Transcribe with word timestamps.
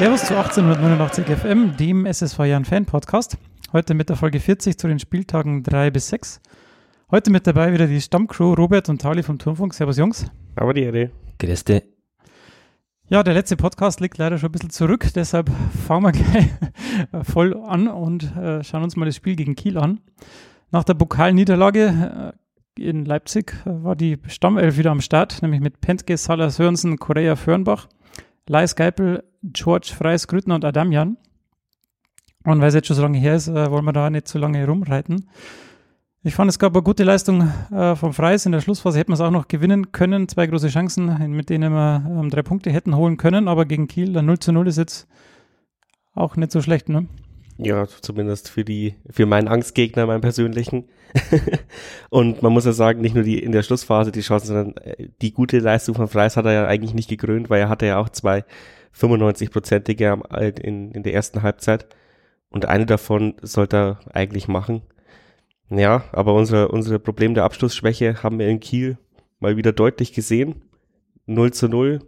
Servus 0.00 0.24
zu 0.24 0.34
1889 0.34 1.26
FM, 1.26 1.76
dem 1.76 2.06
SSV 2.06 2.38
Jan 2.46 2.64
Fan 2.64 2.86
Podcast. 2.86 3.36
Heute 3.70 3.92
mit 3.92 4.08
der 4.08 4.16
Folge 4.16 4.40
40 4.40 4.78
zu 4.78 4.88
den 4.88 4.98
Spieltagen 4.98 5.62
3 5.62 5.90
bis 5.90 6.08
6. 6.08 6.40
Heute 7.10 7.30
mit 7.30 7.46
dabei 7.46 7.74
wieder 7.74 7.86
die 7.86 8.00
Stammcrew 8.00 8.54
Robert 8.54 8.88
und 8.88 9.02
Tali 9.02 9.22
vom 9.22 9.38
Turmfunk. 9.38 9.74
Servus 9.74 9.98
Jungs. 9.98 10.24
Aber 10.56 10.72
die 10.72 10.84
Ehre. 10.84 11.10
Grüße. 11.38 11.82
Ja, 13.10 13.22
der 13.22 13.34
letzte 13.34 13.58
Podcast 13.58 14.00
liegt 14.00 14.16
leider 14.16 14.38
schon 14.38 14.48
ein 14.48 14.52
bisschen 14.52 14.70
zurück, 14.70 15.06
deshalb 15.14 15.50
fangen 15.86 16.04
wir 16.04 16.12
gleich 16.12 16.48
voll 17.26 17.54
an 17.66 17.86
und 17.86 18.34
äh, 18.38 18.64
schauen 18.64 18.82
uns 18.82 18.96
mal 18.96 19.04
das 19.04 19.16
Spiel 19.16 19.36
gegen 19.36 19.54
Kiel 19.54 19.76
an. 19.76 20.00
Nach 20.70 20.84
der 20.84 20.94
Pokalniederlage 20.94 22.32
äh, 22.78 22.82
in 22.88 23.04
Leipzig 23.04 23.52
äh, 23.66 23.84
war 23.84 23.96
die 23.96 24.16
Stammelf 24.28 24.78
wieder 24.78 24.92
am 24.92 25.02
Start, 25.02 25.42
nämlich 25.42 25.60
mit 25.60 25.82
Pentke, 25.82 26.16
Salas 26.16 26.56
Sörensen, 26.56 26.98
Korea 26.98 27.36
Fürnbach, 27.36 27.86
Lais 28.46 28.74
Geipel, 28.74 29.24
George 29.42 29.92
Freis, 29.96 30.26
Grüttner 30.26 30.54
und 30.54 30.64
Adamian. 30.64 31.16
Und 32.44 32.60
weil 32.60 32.68
es 32.68 32.74
jetzt 32.74 32.88
schon 32.88 32.96
so 32.96 33.02
lange 33.02 33.18
her 33.18 33.34
ist, 33.34 33.48
äh, 33.48 33.70
wollen 33.70 33.84
wir 33.84 33.92
da 33.92 34.10
nicht 34.10 34.28
zu 34.28 34.38
lange 34.38 34.66
rumreiten. 34.66 35.28
Ich 36.22 36.34
fand, 36.34 36.50
es 36.50 36.58
gab 36.58 36.74
eine 36.74 36.82
gute 36.82 37.04
Leistung 37.04 37.50
äh, 37.70 37.96
vom 37.96 38.12
Freis. 38.12 38.44
In 38.44 38.52
der 38.52 38.60
Schlussphase 38.60 38.98
hätten 38.98 39.10
wir 39.10 39.14
es 39.14 39.20
auch 39.22 39.30
noch 39.30 39.48
gewinnen 39.48 39.90
können. 39.92 40.28
Zwei 40.28 40.46
große 40.46 40.68
Chancen, 40.68 41.30
mit 41.30 41.48
denen 41.48 41.72
wir 41.72 42.04
ähm, 42.06 42.28
drei 42.28 42.42
Punkte 42.42 42.70
hätten 42.70 42.94
holen 42.94 43.16
können. 43.16 43.48
Aber 43.48 43.64
gegen 43.64 43.88
Kiel, 43.88 44.12
der 44.12 44.22
0 44.22 44.38
zu 44.38 44.52
0 44.52 44.68
ist 44.68 44.76
jetzt 44.76 45.08
auch 46.14 46.36
nicht 46.36 46.52
so 46.52 46.60
schlecht, 46.60 46.88
ne? 46.90 47.06
Ja, 47.62 47.86
zumindest 48.00 48.48
für 48.48 48.64
die, 48.64 48.94
für 49.10 49.26
meinen 49.26 49.48
Angstgegner, 49.48 50.06
meinen 50.06 50.22
persönlichen. 50.22 50.88
und 52.10 52.42
man 52.42 52.52
muss 52.52 52.64
ja 52.64 52.72
sagen, 52.72 53.00
nicht 53.00 53.14
nur 53.14 53.24
die 53.24 53.42
in 53.42 53.52
der 53.52 53.62
Schlussphase 53.62 54.12
die 54.12 54.22
Chancen, 54.22 54.46
sondern 54.46 54.76
äh, 54.78 55.08
die 55.20 55.32
gute 55.32 55.58
Leistung 55.58 55.94
von 55.94 56.08
Freis 56.08 56.36
hat 56.36 56.46
er 56.46 56.52
ja 56.52 56.66
eigentlich 56.66 56.94
nicht 56.94 57.10
gekrönt, 57.10 57.50
weil 57.50 57.60
er 57.60 57.68
hatte 57.68 57.86
ja 57.86 57.98
auch 57.98 58.08
zwei 58.08 58.44
95-prozentige 58.98 60.60
in, 60.60 60.92
in 60.92 61.02
der 61.02 61.12
ersten 61.12 61.42
Halbzeit. 61.42 61.86
Und 62.48 62.64
eine 62.64 62.86
davon 62.86 63.34
sollte 63.42 63.76
er 63.76 64.00
eigentlich 64.12 64.48
machen. 64.48 64.82
Ja, 65.68 66.04
aber 66.12 66.34
unser, 66.34 66.72
unser 66.72 66.98
Problem 66.98 67.34
der 67.34 67.44
Abschlussschwäche 67.44 68.22
haben 68.22 68.38
wir 68.38 68.48
in 68.48 68.60
Kiel 68.60 68.98
mal 69.38 69.56
wieder 69.56 69.72
deutlich 69.72 70.12
gesehen. 70.12 70.62
0 71.26 71.52
zu 71.52 71.68
0. 71.68 72.00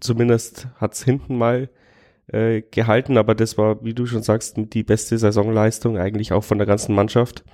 Zumindest 0.00 0.68
hat's 0.76 1.04
hinten 1.04 1.36
mal 1.36 1.68
äh, 2.26 2.62
gehalten, 2.62 3.18
aber 3.18 3.34
das 3.34 3.58
war, 3.58 3.84
wie 3.84 3.94
du 3.94 4.06
schon 4.06 4.22
sagst, 4.22 4.56
die 4.56 4.82
beste 4.82 5.18
Saisonleistung 5.18 5.98
eigentlich 5.98 6.32
auch 6.32 6.44
von 6.44 6.58
der 6.58 6.66
ganzen 6.66 6.94
Mannschaft, 6.94 7.44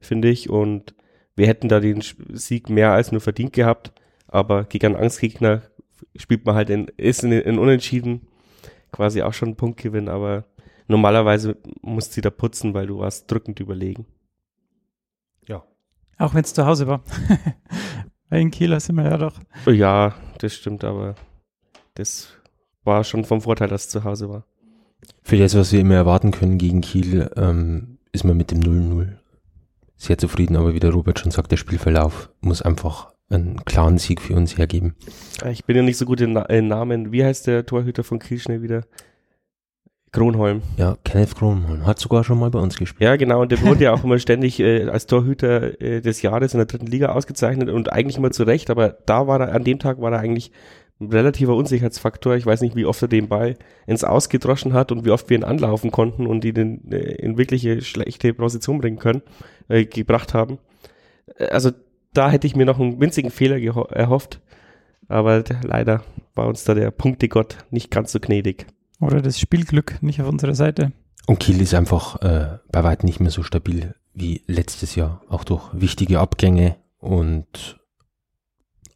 finde 0.00 0.28
ich. 0.28 0.50
Und 0.50 0.94
wir 1.36 1.46
hätten 1.46 1.68
da 1.68 1.80
den 1.80 2.02
Sieg 2.02 2.68
mehr 2.68 2.92
als 2.92 3.12
nur 3.12 3.20
verdient 3.20 3.52
gehabt, 3.52 3.92
aber 4.28 4.64
gegen 4.64 4.86
einen 4.86 5.04
Angstgegner 5.04 5.62
spielt 6.16 6.44
man 6.44 6.54
halt 6.54 6.70
in, 6.70 6.88
ist 6.96 7.24
in, 7.24 7.32
in 7.32 7.58
Unentschieden 7.58 8.26
quasi 8.92 9.22
auch 9.22 9.32
schon 9.32 9.50
ein 9.50 9.56
Punktgewinn, 9.56 10.08
aber 10.08 10.44
normalerweise 10.88 11.56
musst 11.82 12.16
du 12.16 12.20
da 12.20 12.30
putzen, 12.30 12.74
weil 12.74 12.86
du 12.86 12.98
warst 12.98 13.30
drückend 13.30 13.60
überlegen. 13.60 14.06
Ja. 15.46 15.64
Auch 16.18 16.34
wenn 16.34 16.44
es 16.44 16.52
zu 16.52 16.66
Hause 16.66 16.86
war. 16.86 17.02
Weil 18.28 18.42
in 18.42 18.52
Kiel 18.52 18.78
sind 18.78 18.94
wir 18.94 19.04
ja 19.04 19.16
doch. 19.16 19.40
Ja, 19.66 20.14
das 20.38 20.54
stimmt, 20.54 20.84
aber 20.84 21.16
das 21.94 22.39
war 22.90 23.04
schon 23.04 23.24
vom 23.24 23.40
Vorteil, 23.40 23.68
dass 23.68 23.84
es 23.84 23.88
zu 23.88 24.02
Hause 24.02 24.28
war. 24.28 24.44
Für 25.22 25.38
das, 25.38 25.56
was 25.56 25.72
wir 25.72 25.80
immer 25.80 25.94
erwarten 25.94 26.32
können 26.32 26.58
gegen 26.58 26.80
Kiel, 26.80 27.30
ähm, 27.36 27.98
ist 28.10 28.24
man 28.24 28.36
mit 28.36 28.50
dem 28.50 28.60
0-0 28.60 29.12
sehr 29.96 30.18
zufrieden, 30.18 30.56
aber 30.56 30.74
wie 30.74 30.80
der 30.80 30.90
Robert 30.90 31.20
schon 31.20 31.30
sagt, 31.30 31.52
der 31.52 31.56
Spielverlauf 31.56 32.30
muss 32.40 32.62
einfach 32.62 33.12
einen 33.28 33.64
klaren 33.64 33.98
Sieg 33.98 34.20
für 34.20 34.34
uns 34.34 34.58
hergeben. 34.58 34.96
Ich 35.50 35.64
bin 35.64 35.76
ja 35.76 35.82
nicht 35.82 35.98
so 35.98 36.04
gut 36.04 36.20
in, 36.20 36.34
in 36.34 36.66
Namen. 36.66 37.12
Wie 37.12 37.24
heißt 37.24 37.46
der 37.46 37.64
Torhüter 37.64 38.02
von 38.02 38.18
Kiel 38.18 38.40
schnell 38.40 38.62
wieder? 38.62 38.82
Kronholm. 40.12 40.62
Ja, 40.76 40.96
Kenneth 41.04 41.36
Kronholm 41.36 41.86
hat 41.86 42.00
sogar 42.00 42.24
schon 42.24 42.40
mal 42.40 42.50
bei 42.50 42.58
uns 42.58 42.76
gespielt. 42.76 43.02
Ja, 43.02 43.14
genau, 43.14 43.42
und 43.42 43.52
der 43.52 43.62
wurde 43.62 43.84
ja 43.84 43.92
auch 43.92 44.02
immer 44.02 44.18
ständig 44.18 44.58
äh, 44.58 44.88
als 44.88 45.06
Torhüter 45.06 45.80
äh, 45.80 46.00
des 46.00 46.22
Jahres 46.22 46.52
in 46.52 46.58
der 46.58 46.66
dritten 46.66 46.88
Liga 46.88 47.10
ausgezeichnet 47.12 47.68
und 47.68 47.92
eigentlich 47.92 48.16
immer 48.16 48.32
zu 48.32 48.42
Recht, 48.42 48.70
aber 48.70 48.88
da 49.06 49.28
war 49.28 49.40
er, 49.40 49.54
an 49.54 49.62
dem 49.62 49.78
Tag 49.78 50.00
war 50.00 50.10
er 50.10 50.18
eigentlich 50.18 50.50
ein 51.00 51.08
relativer 51.08 51.54
Unsicherheitsfaktor. 51.56 52.36
Ich 52.36 52.46
weiß 52.46 52.60
nicht, 52.60 52.76
wie 52.76 52.84
oft 52.84 53.00
er 53.00 53.08
den 53.08 53.28
Ball 53.28 53.56
ins 53.86 54.04
Ausgedroschen 54.04 54.74
hat 54.74 54.92
und 54.92 55.04
wie 55.04 55.10
oft 55.10 55.30
wir 55.30 55.38
ihn 55.38 55.44
anlaufen 55.44 55.90
konnten 55.90 56.26
und 56.26 56.44
ihn 56.44 56.56
in, 56.56 56.92
äh, 56.92 57.14
in 57.14 57.38
wirkliche 57.38 57.80
schlechte 57.80 58.34
Position 58.34 58.80
bringen 58.80 58.98
können, 58.98 59.22
äh, 59.68 59.86
gebracht 59.86 60.34
haben. 60.34 60.58
Äh, 61.38 61.46
also 61.46 61.70
da 62.12 62.30
hätte 62.30 62.46
ich 62.46 62.56
mir 62.56 62.66
noch 62.66 62.78
einen 62.78 63.00
winzigen 63.00 63.30
Fehler 63.30 63.56
erhofft, 63.90 64.40
aber 65.08 65.42
leider 65.62 66.02
war 66.34 66.48
uns 66.48 66.64
da 66.64 66.74
der 66.74 66.90
Punktegott 66.90 67.58
nicht 67.70 67.90
ganz 67.90 68.12
so 68.12 68.20
gnädig. 68.20 68.66
Oder 69.00 69.22
das 69.22 69.40
Spielglück 69.40 70.02
nicht 70.02 70.20
auf 70.20 70.28
unserer 70.28 70.54
Seite. 70.54 70.92
Und 71.26 71.40
Kiel 71.40 71.60
ist 71.60 71.74
einfach 71.74 72.20
äh, 72.22 72.58
bei 72.70 72.84
weitem 72.84 73.06
nicht 73.06 73.20
mehr 73.20 73.30
so 73.30 73.42
stabil 73.42 73.94
wie 74.12 74.42
letztes 74.46 74.94
Jahr. 74.96 75.22
Auch 75.28 75.44
durch 75.44 75.70
wichtige 75.72 76.20
Abgänge 76.20 76.76
und 76.98 77.79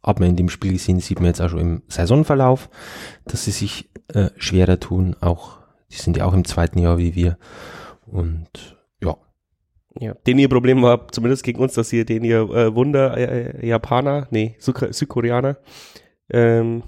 hat 0.05 0.19
man 0.19 0.29
in 0.29 0.35
dem 0.35 0.49
Spiel 0.49 0.73
gesehen, 0.73 0.99
sieht 0.99 1.19
man 1.19 1.27
jetzt 1.27 1.41
auch 1.41 1.49
schon 1.49 1.59
im 1.59 1.81
Saisonverlauf, 1.87 2.69
dass 3.25 3.45
sie 3.45 3.51
sich 3.51 3.89
äh, 4.13 4.29
schwerer 4.37 4.79
tun. 4.79 5.15
Auch, 5.19 5.57
die 5.91 5.97
sind 5.97 6.17
ja 6.17 6.25
auch 6.25 6.33
im 6.33 6.45
zweiten 6.45 6.79
Jahr 6.79 6.97
wie 6.97 7.15
wir. 7.15 7.37
Und 8.05 8.77
ja. 9.01 9.17
Ja, 9.99 10.13
den 10.13 10.39
ihr 10.39 10.49
Problem 10.49 10.81
war, 10.83 11.07
zumindest 11.09 11.43
gegen 11.43 11.59
uns, 11.59 11.73
dass 11.73 11.91
ihr 11.91 12.05
den 12.05 12.23
ihr 12.23 12.41
äh, 12.41 12.75
Wunder 12.75 13.17
äh, 13.17 13.65
Japaner, 13.65 14.27
nee, 14.29 14.55
Südkoreaner, 14.59 15.57
ähm, 16.29 16.83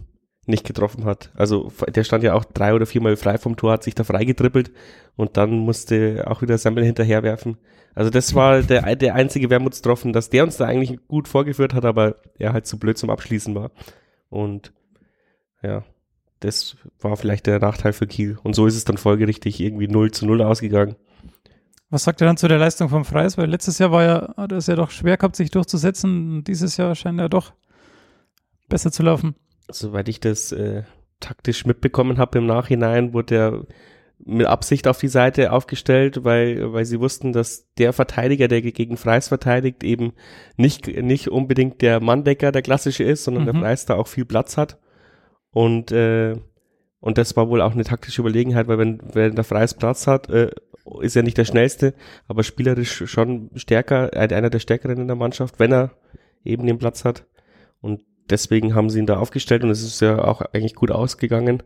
nicht 0.48 0.66
getroffen 0.66 1.06
hat. 1.06 1.32
Also 1.36 1.72
der 1.88 2.04
stand 2.04 2.24
ja 2.24 2.34
auch 2.34 2.46
drei 2.46 2.74
oder 2.74 2.86
viermal 2.86 3.18
frei 3.18 3.38
vom 3.38 3.58
Tor, 3.58 3.74
hat 3.74 3.84
sich 3.84 3.96
da 3.96 4.04
freigetrippelt 4.04 4.72
und 5.16 5.38
dann 5.38 5.52
musste 5.52 6.24
auch 6.28 6.42
wieder 6.42 6.58
Sammel 6.58 6.86
hinterherwerfen. 6.86 7.58
Also 7.94 8.10
das 8.10 8.34
war 8.34 8.62
der, 8.64 8.96
der 8.96 9.16
einzige 9.16 9.50
Wermutstropfen, 9.50 10.14
dass 10.14 10.30
der 10.30 10.44
uns 10.44 10.58
da 10.58 10.66
eigentlich 10.66 11.00
gut 11.08 11.28
vorgeführt 11.28 11.74
hat, 11.74 11.86
aber 11.86 12.16
er 12.38 12.54
halt 12.54 12.66
zu 12.66 12.80
blöd 12.80 12.98
zum 12.98 13.10
Abschließen 13.10 13.54
war. 13.56 13.72
Und 14.30 14.72
ja, 15.62 15.84
das 16.40 16.78
war 17.00 17.18
vielleicht 17.18 17.48
der 17.48 17.60
Nachteil 17.60 17.94
für 17.94 18.08
Kiel. 18.08 18.38
Und 18.44 18.56
so 18.56 18.68
ist 18.68 18.76
es 18.76 18.86
dann 18.86 18.98
folgerichtig 18.98 19.60
irgendwie 19.60 19.88
0 19.88 20.12
zu 20.12 20.26
0 20.26 20.42
ausgegangen. 20.42 20.96
Was 21.90 22.04
sagt 22.04 22.22
er 22.22 22.28
dann 22.28 22.38
zu 22.38 22.48
der 22.48 22.60
Leistung 22.60 22.90
vom 22.90 23.06
Freis? 23.06 23.38
Weil 23.38 23.50
letztes 23.50 23.80
Jahr 23.80 23.92
war 23.92 24.04
ja, 24.04 24.34
hat 24.38 24.52
er 24.52 24.58
es 24.58 24.68
ja 24.68 24.76
doch 24.76 24.92
schwer 24.92 25.18
gehabt, 25.18 25.36
sich 25.36 25.52
durchzusetzen. 25.52 26.44
Dieses 26.44 26.78
Jahr 26.78 26.96
scheint 26.96 27.20
er 27.20 27.30
doch 27.30 27.54
besser 28.68 28.92
zu 28.92 29.04
laufen 29.04 29.36
soweit 29.70 30.10
ich 30.10 30.20
das 30.20 30.52
äh, 30.52 30.84
taktisch 31.20 31.66
mitbekommen 31.66 32.18
habe 32.18 32.40
im 32.40 32.46
Nachhinein, 32.46 33.14
wurde 33.14 33.36
er 33.36 33.66
mit 34.20 34.48
Absicht 34.48 34.88
auf 34.88 34.98
die 34.98 35.08
Seite 35.08 35.52
aufgestellt, 35.52 36.24
weil, 36.24 36.74
weil 36.74 36.86
sie 36.86 37.00
wussten, 37.00 37.34
dass 37.34 37.72
der 37.78 37.94
Verteidiger, 37.94 38.48
der 38.48 38.62
gegen 38.62 38.98
Freis 38.98 39.28
verteidigt, 39.28 39.84
eben 39.84 40.14
nicht, 40.56 40.88
nicht 40.88 41.30
unbedingt 41.30 41.82
der 41.82 42.00
Manndecker, 42.00 42.52
der 42.52 42.64
klassische 42.64 43.04
ist, 43.04 43.24
sondern 43.24 43.44
mhm. 43.44 43.52
der 43.52 43.56
Freis 43.62 43.86
da 43.86 43.96
auch 43.96 44.08
viel 44.08 44.26
Platz 44.26 44.58
hat. 44.58 44.80
Und, 45.52 45.92
äh, 45.92 46.36
und 47.00 47.18
das 47.18 47.36
war 47.36 47.50
wohl 47.50 47.62
auch 47.62 47.74
eine 47.74 47.84
taktische 47.84 48.22
Überlegenheit, 48.22 48.68
weil 48.68 48.80
wenn, 48.80 49.02
wenn 49.14 49.36
der 49.36 49.44
Freis 49.44 49.76
Platz 49.76 50.08
hat, 50.08 50.30
äh, 50.30 50.50
ist 51.02 51.16
er 51.16 51.24
nicht 51.24 51.38
der 51.38 51.46
schnellste, 51.46 51.94
aber 52.28 52.44
spielerisch 52.44 53.04
schon 53.06 53.52
stärker, 53.56 54.14
einer 54.14 54.50
der 54.50 54.60
stärkeren 54.60 54.98
in 54.98 55.08
der 55.08 55.16
Mannschaft, 55.16 55.60
wenn 55.60 55.72
er 55.72 55.92
eben 56.44 56.66
den 56.66 56.80
Platz 56.80 57.06
hat. 57.06 57.26
Und 57.82 58.02
deswegen 58.30 58.76
haben 58.76 58.90
sie 58.90 59.00
ihn 59.00 59.06
da 59.06 59.18
aufgestellt 59.18 59.64
und 59.64 59.70
es 59.70 59.84
ist 59.84 60.02
ja 60.02 60.24
auch 60.24 60.42
eigentlich 60.42 60.76
gut 60.76 60.92
ausgegangen. 60.92 61.64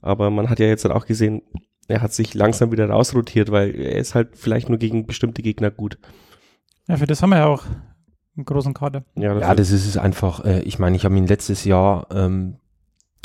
Aber 0.00 0.30
man 0.30 0.50
hat 0.50 0.58
ja 0.58 0.66
jetzt 0.66 0.84
dann 0.84 0.92
auch 0.92 1.06
gesehen, 1.06 1.42
er 1.88 2.02
hat 2.02 2.12
sich 2.12 2.34
langsam 2.34 2.72
wieder 2.72 2.88
rausrotiert, 2.88 3.50
weil 3.50 3.74
er 3.74 3.96
ist 3.96 4.14
halt 4.14 4.36
vielleicht 4.36 4.68
nur 4.68 4.78
gegen 4.78 5.06
bestimmte 5.06 5.42
Gegner 5.42 5.70
gut. 5.70 5.98
Ja, 6.88 6.96
für 6.96 7.06
das 7.06 7.22
haben 7.22 7.30
wir 7.30 7.38
ja 7.38 7.46
auch 7.46 7.64
einen 8.36 8.44
großen 8.44 8.74
Kader. 8.74 9.04
Ja, 9.14 9.38
ja 9.38 9.54
das 9.54 9.70
ist 9.70 9.86
es 9.86 9.96
einfach. 9.96 10.44
Äh, 10.44 10.62
ich 10.62 10.78
meine, 10.78 10.96
ich 10.96 11.04
habe 11.04 11.16
ihn 11.16 11.26
letztes 11.26 11.64
Jahr 11.64 12.06
ähm, 12.12 12.58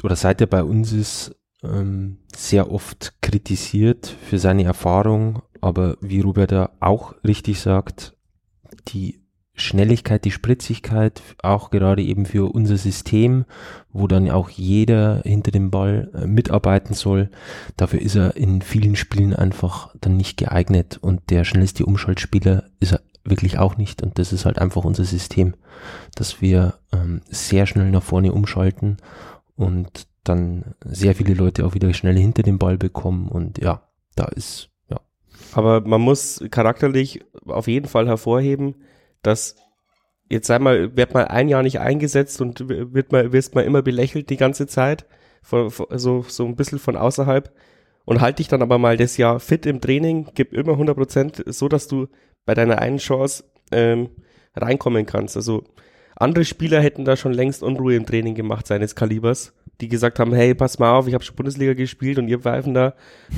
oder 0.04 0.16
seit 0.16 0.42
er 0.42 0.48
bei 0.48 0.64
uns 0.64 0.92
ist, 0.92 1.36
ähm, 1.64 2.20
sehr 2.36 2.72
oft 2.72 3.16
kritisiert 3.22 4.16
für 4.30 4.38
seine 4.38 4.64
Erfahrung. 4.64 5.42
Aber 5.62 5.98
wie 6.02 6.22
Robert 6.22 6.52
da 6.52 6.70
auch 6.80 7.16
richtig 7.24 7.60
sagt, 7.60 8.16
die 8.90 9.27
Schnelligkeit, 9.58 10.24
die 10.24 10.32
Spritzigkeit, 10.32 11.22
auch 11.42 11.72
gerade 11.72 12.04
eben 12.04 12.26
für 12.26 12.54
unser 12.54 12.78
System, 12.78 13.46
wo 13.92 14.08
dann 14.08 14.30
auch 14.30 14.50
jeder 14.50 15.22
hinter 15.24 15.52
dem 15.52 15.72
Ball 15.72 16.12
äh, 16.14 16.28
mitarbeiten 16.28 16.94
soll. 16.94 17.30
Dafür 17.76 18.00
ist 18.00 18.16
er 18.16 18.38
in 18.38 18.62
vielen 18.62 18.96
Spielen 18.96 19.34
einfach 19.34 19.94
dann 20.00 20.16
nicht 20.16 20.38
geeignet 20.38 21.00
und 21.02 21.30
der 21.32 21.44
schnellste 21.44 21.86
Umschaltspieler 21.86 22.66
ist 22.80 22.94
er 22.94 23.02
wirklich 23.24 23.58
auch 23.58 23.78
nicht 23.78 24.04
und 24.04 24.20
das 24.20 24.32
ist 24.32 24.46
halt 24.46 24.60
einfach 24.60 24.86
unser 24.86 25.04
System, 25.04 25.56
dass 26.16 26.40
wir 26.40 26.76
ähm, 26.94 27.22
sehr 27.28 27.66
schnell 27.66 27.90
nach 27.90 28.04
vorne 28.04 28.32
umschalten 28.34 28.98
und 29.56 30.08
dann 30.24 30.76
sehr 30.86 31.16
viele 31.16 31.34
Leute 31.34 31.66
auch 31.66 31.74
wieder 31.74 31.94
schnell 31.94 32.18
hinter 32.18 32.44
dem 32.44 32.60
Ball 32.60 32.78
bekommen 32.78 33.28
und 33.28 33.58
ja, 33.58 33.82
da 34.16 34.26
ist 34.26 34.70
ja. 34.90 35.00
Aber 35.54 35.82
man 35.82 36.02
muss 36.02 36.44
charakterlich 36.52 37.24
auf 37.48 37.68
jeden 37.68 37.88
Fall 37.88 38.08
hervorheben, 38.08 38.76
dass 39.22 39.56
jetzt 40.30 40.48
sei 40.48 40.60
mal, 40.60 40.96
wird 40.96 41.14
mal 41.14 41.26
ein 41.26 41.48
Jahr 41.50 41.64
nicht 41.64 41.80
eingesetzt 41.80 42.42
und 42.42 42.68
wird 42.68 43.12
mal, 43.12 43.32
wirst 43.32 43.56
mal 43.56 43.64
immer 43.64 43.82
belächelt 43.82 44.30
die 44.30 44.38
ganze 44.38 44.68
Zeit, 44.68 45.06
von, 45.42 45.72
von, 45.72 45.86
so, 45.98 46.24
so 46.28 46.46
ein 46.46 46.56
bisschen 46.56 46.80
von 46.80 46.98
außerhalb. 46.98 47.52
und 48.06 48.22
halt 48.22 48.40
dich 48.40 48.48
dann 48.48 48.62
aber 48.62 48.78
mal 48.78 48.98
das 48.98 49.18
Jahr 49.18 49.40
fit 49.40 49.66
im 49.66 49.82
Training, 49.82 50.28
gib 50.34 50.54
immer 50.54 50.74
100 50.74 50.96
Prozent, 50.96 51.44
so 51.46 51.68
dass 51.68 51.88
du 51.88 52.08
bei 52.46 52.54
deiner 52.54 52.80
einen 52.80 52.98
Chance 52.98 53.44
ähm, 53.72 54.10
reinkommen 54.56 55.06
kannst. 55.06 55.36
Also 55.36 55.64
andere 56.16 56.46
Spieler 56.46 56.82
hätten 56.82 57.06
da 57.06 57.16
schon 57.16 57.34
längst 57.34 57.64
Unruhe 57.64 57.96
im 57.96 58.06
Training 58.06 58.36
gemacht 58.36 58.66
seines 58.68 58.96
Kalibers, 58.96 59.54
die 59.82 59.88
gesagt 59.88 60.20
haben, 60.20 60.34
hey, 60.34 60.56
pass 60.56 60.80
mal 60.80 60.92
auf, 60.92 61.08
ich 61.08 61.14
habe 61.14 61.24
schon 61.24 61.36
Bundesliga 61.36 61.74
gespielt 61.74 62.18
und 62.18 62.28
ihr 62.28 62.40
pfeifen 62.40 62.74
da. 62.74 62.94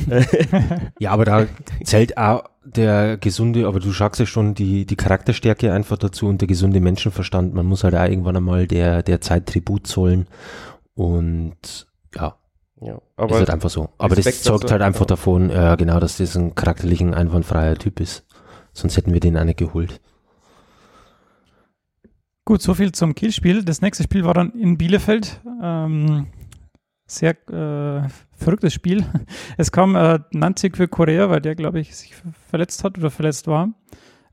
ja, 0.99 1.11
aber 1.11 1.25
da 1.25 1.47
zählt 1.83 2.17
auch 2.17 2.43
der 2.63 3.17
gesunde, 3.17 3.67
aber 3.67 3.79
du 3.79 3.91
sagst 3.91 4.19
ja 4.19 4.25
schon 4.25 4.53
die, 4.53 4.85
die 4.85 4.95
Charakterstärke 4.95 5.73
einfach 5.73 5.97
dazu 5.97 6.27
und 6.27 6.39
der 6.39 6.47
gesunde 6.47 6.79
Menschenverstand. 6.79 7.53
Man 7.53 7.65
muss 7.65 7.83
halt 7.83 7.95
auch 7.95 8.05
irgendwann 8.05 8.37
einmal 8.37 8.67
der, 8.67 9.03
der 9.03 9.21
Zeit 9.21 9.47
Tribut 9.47 9.87
zollen 9.87 10.27
und 10.93 11.87
ja, 12.15 12.35
ja, 12.81 13.01
aber 13.17 13.31
ist 13.31 13.39
halt 13.39 13.49
einfach 13.49 13.69
so. 13.69 13.89
Aber 13.97 14.15
Respekt 14.15 14.37
das 14.37 14.43
zeugt 14.43 14.71
halt 14.71 14.81
einfach 14.81 15.05
davon, 15.05 15.49
äh, 15.49 15.75
genau, 15.77 15.99
dass 15.99 16.17
das 16.17 16.37
ein 16.37 16.55
charakterlichen, 16.55 17.13
einwandfreier 17.13 17.75
Typ 17.75 17.99
ist. 17.99 18.25
Sonst 18.71 18.95
hätten 18.95 19.13
wir 19.13 19.19
den 19.19 19.37
auch 19.37 19.43
nicht 19.43 19.59
geholt. 19.59 19.99
Gut, 22.49 22.63
soviel 22.63 22.91
zum 22.93 23.13
Kielspiel. 23.13 23.63
Das 23.63 23.83
nächste 23.83 24.01
Spiel 24.01 24.25
war 24.25 24.33
dann 24.33 24.53
in 24.53 24.75
Bielefeld. 24.75 25.39
Ähm, 25.61 26.25
sehr 27.05 27.37
äh, 27.47 28.09
verrücktes 28.35 28.73
Spiel. 28.73 29.05
Es 29.57 29.71
kam 29.71 29.95
äh, 29.95 30.17
Nanzig 30.31 30.75
für 30.75 30.87
Korea, 30.87 31.29
weil 31.29 31.41
der, 31.41 31.53
glaube 31.53 31.79
ich, 31.79 31.95
sich 31.95 32.15
verletzt 32.47 32.83
hat 32.83 32.97
oder 32.97 33.11
verletzt 33.11 33.45
war. 33.45 33.71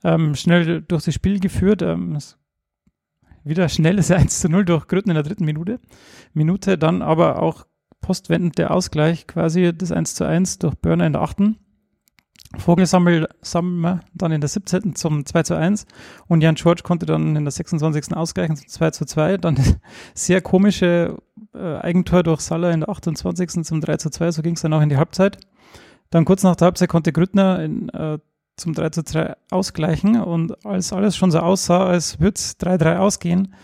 Ähm, 0.02 0.34
schnell 0.34 0.80
durch 0.80 1.04
das 1.04 1.12
Spiel 1.12 1.40
geführt. 1.40 1.82
Ähm, 1.82 2.16
wieder 3.44 3.68
schnelles 3.68 4.10
1 4.10 4.40
zu 4.40 4.48
0 4.48 4.64
durch 4.64 4.86
Grütten 4.86 5.10
in 5.10 5.16
der 5.16 5.22
dritten 5.22 5.44
Minute. 5.44 5.78
Minute, 6.32 6.78
dann 6.78 7.02
aber 7.02 7.42
auch 7.42 7.66
postwendend 8.00 8.56
der 8.56 8.70
Ausgleich, 8.70 9.26
quasi 9.26 9.76
das 9.76 9.92
1 9.92 10.14
zu 10.14 10.24
1 10.24 10.60
durch 10.60 10.74
Börner 10.76 11.06
in 11.06 11.12
der 11.12 11.20
achten. 11.20 11.58
Vogelsammel 12.58 13.28
dann 14.14 14.32
in 14.32 14.40
der 14.40 14.48
17. 14.48 14.94
zum 14.94 15.26
2 15.26 15.42
zu 15.42 15.56
1 15.56 15.86
und 16.28 16.42
Jan 16.42 16.54
George 16.54 16.82
konnte 16.82 17.06
dann 17.06 17.36
in 17.36 17.44
der 17.44 17.50
26. 17.50 18.16
ausgleichen 18.16 18.56
zum 18.56 18.68
2 18.68 18.90
zu 18.90 19.04
2. 19.04 19.38
Dann 19.38 19.58
sehr 20.14 20.40
komische 20.40 21.16
äh, 21.54 21.76
Eigentor 21.78 22.22
durch 22.22 22.40
Salah 22.40 22.70
in 22.70 22.80
der 22.80 22.88
28. 22.88 23.64
zum 23.64 23.80
3 23.80 23.96
zu 23.96 24.10
2, 24.10 24.30
so 24.32 24.42
ging 24.42 24.54
es 24.54 24.62
dann 24.62 24.72
auch 24.72 24.82
in 24.82 24.88
die 24.88 24.96
Halbzeit. 24.96 25.38
Dann 26.10 26.24
kurz 26.24 26.42
nach 26.42 26.56
der 26.56 26.66
Halbzeit 26.66 26.88
konnte 26.88 27.12
Grüttner 27.12 27.62
in, 27.62 27.88
äh, 27.90 28.18
zum 28.56 28.74
3 28.74 28.90
zu 28.90 29.02
3 29.02 29.34
ausgleichen 29.50 30.20
und 30.20 30.64
als 30.64 30.92
alles 30.92 31.16
schon 31.16 31.30
so 31.30 31.40
aussah, 31.40 31.86
als 31.86 32.20
würde 32.20 32.36
es 32.36 32.58
3-3 32.58 32.98
ausgehen, 32.98 33.54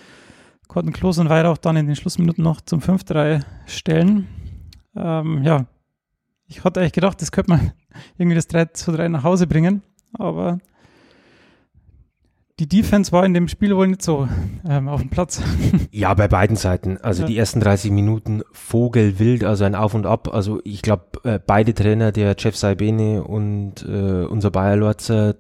konnten 0.69 0.93
Klos 0.93 1.19
und 1.19 1.29
Weihrauch 1.29 1.59
dann 1.59 1.77
in 1.77 1.87
den 1.87 1.97
Schlussminuten 1.97 2.45
noch 2.45 2.61
zum 2.61 2.81
5-3 2.81 3.43
stellen. 3.67 4.29
Ähm, 4.95 5.43
ja, 5.45 5.67
ich 6.53 6.65
hatte 6.65 6.81
eigentlich 6.81 6.93
gedacht, 6.93 7.21
das 7.23 7.33
könnte 7.33 7.51
man 7.51 7.73
irgendwie 8.19 8.37
das 8.37 8.47
3 8.49 8.67
zu 8.67 8.93
3 8.93 9.09
nach 9.09 9.25
Hause 9.25 9.47
bringen, 9.47 9.83
aber 10.13 10.59
die 12.59 12.69
Defense 12.69 13.11
war 13.11 13.25
in 13.25 13.33
dem 13.33 13.49
Spiel 13.49 13.75
wohl 13.75 13.89
nicht 13.89 14.03
so 14.03 14.29
ähm, 14.69 14.89
auf 14.89 15.01
dem 15.01 15.11
Platz. 15.11 15.43
Ja, 15.91 16.15
bei 16.15 16.29
beiden 16.29 16.57
Seiten. 16.57 16.99
Also 16.99 17.23
ja. 17.23 17.29
die 17.29 17.37
ersten 17.37 17.61
30 17.61 17.91
Minuten 17.91 18.43
vogelwild, 18.53 19.45
also 19.45 19.65
ein 19.65 19.75
Auf 19.75 19.95
und 19.95 20.07
Ab. 20.07 20.33
Also 20.33 20.61
ich 20.65 20.83
glaube, 20.83 21.05
äh, 21.25 21.39
beide 21.45 21.75
Trainer, 21.75 22.13
der 22.13 22.35
Jeff 22.39 22.57
Saibene 22.57 23.25
und 23.25 23.85
äh, 23.87 24.25
unser 24.25 24.51
Bayer 24.51 24.77
Lorzer, 24.77 25.37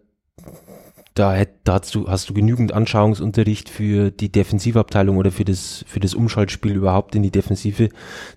da, 1.14 1.34
hätt, 1.34 1.50
da 1.64 1.74
hast, 1.74 1.94
du, 1.94 2.08
hast 2.08 2.30
du 2.30 2.34
genügend 2.34 2.72
Anschauungsunterricht 2.72 3.68
für 3.68 4.10
die 4.10 4.32
Defensivabteilung 4.32 5.18
oder 5.18 5.30
für 5.30 5.44
das, 5.44 5.84
für 5.86 6.00
das 6.00 6.14
Umschaltspiel 6.14 6.74
überhaupt 6.74 7.14
in 7.14 7.22
die 7.22 7.30
Defensive 7.30 7.90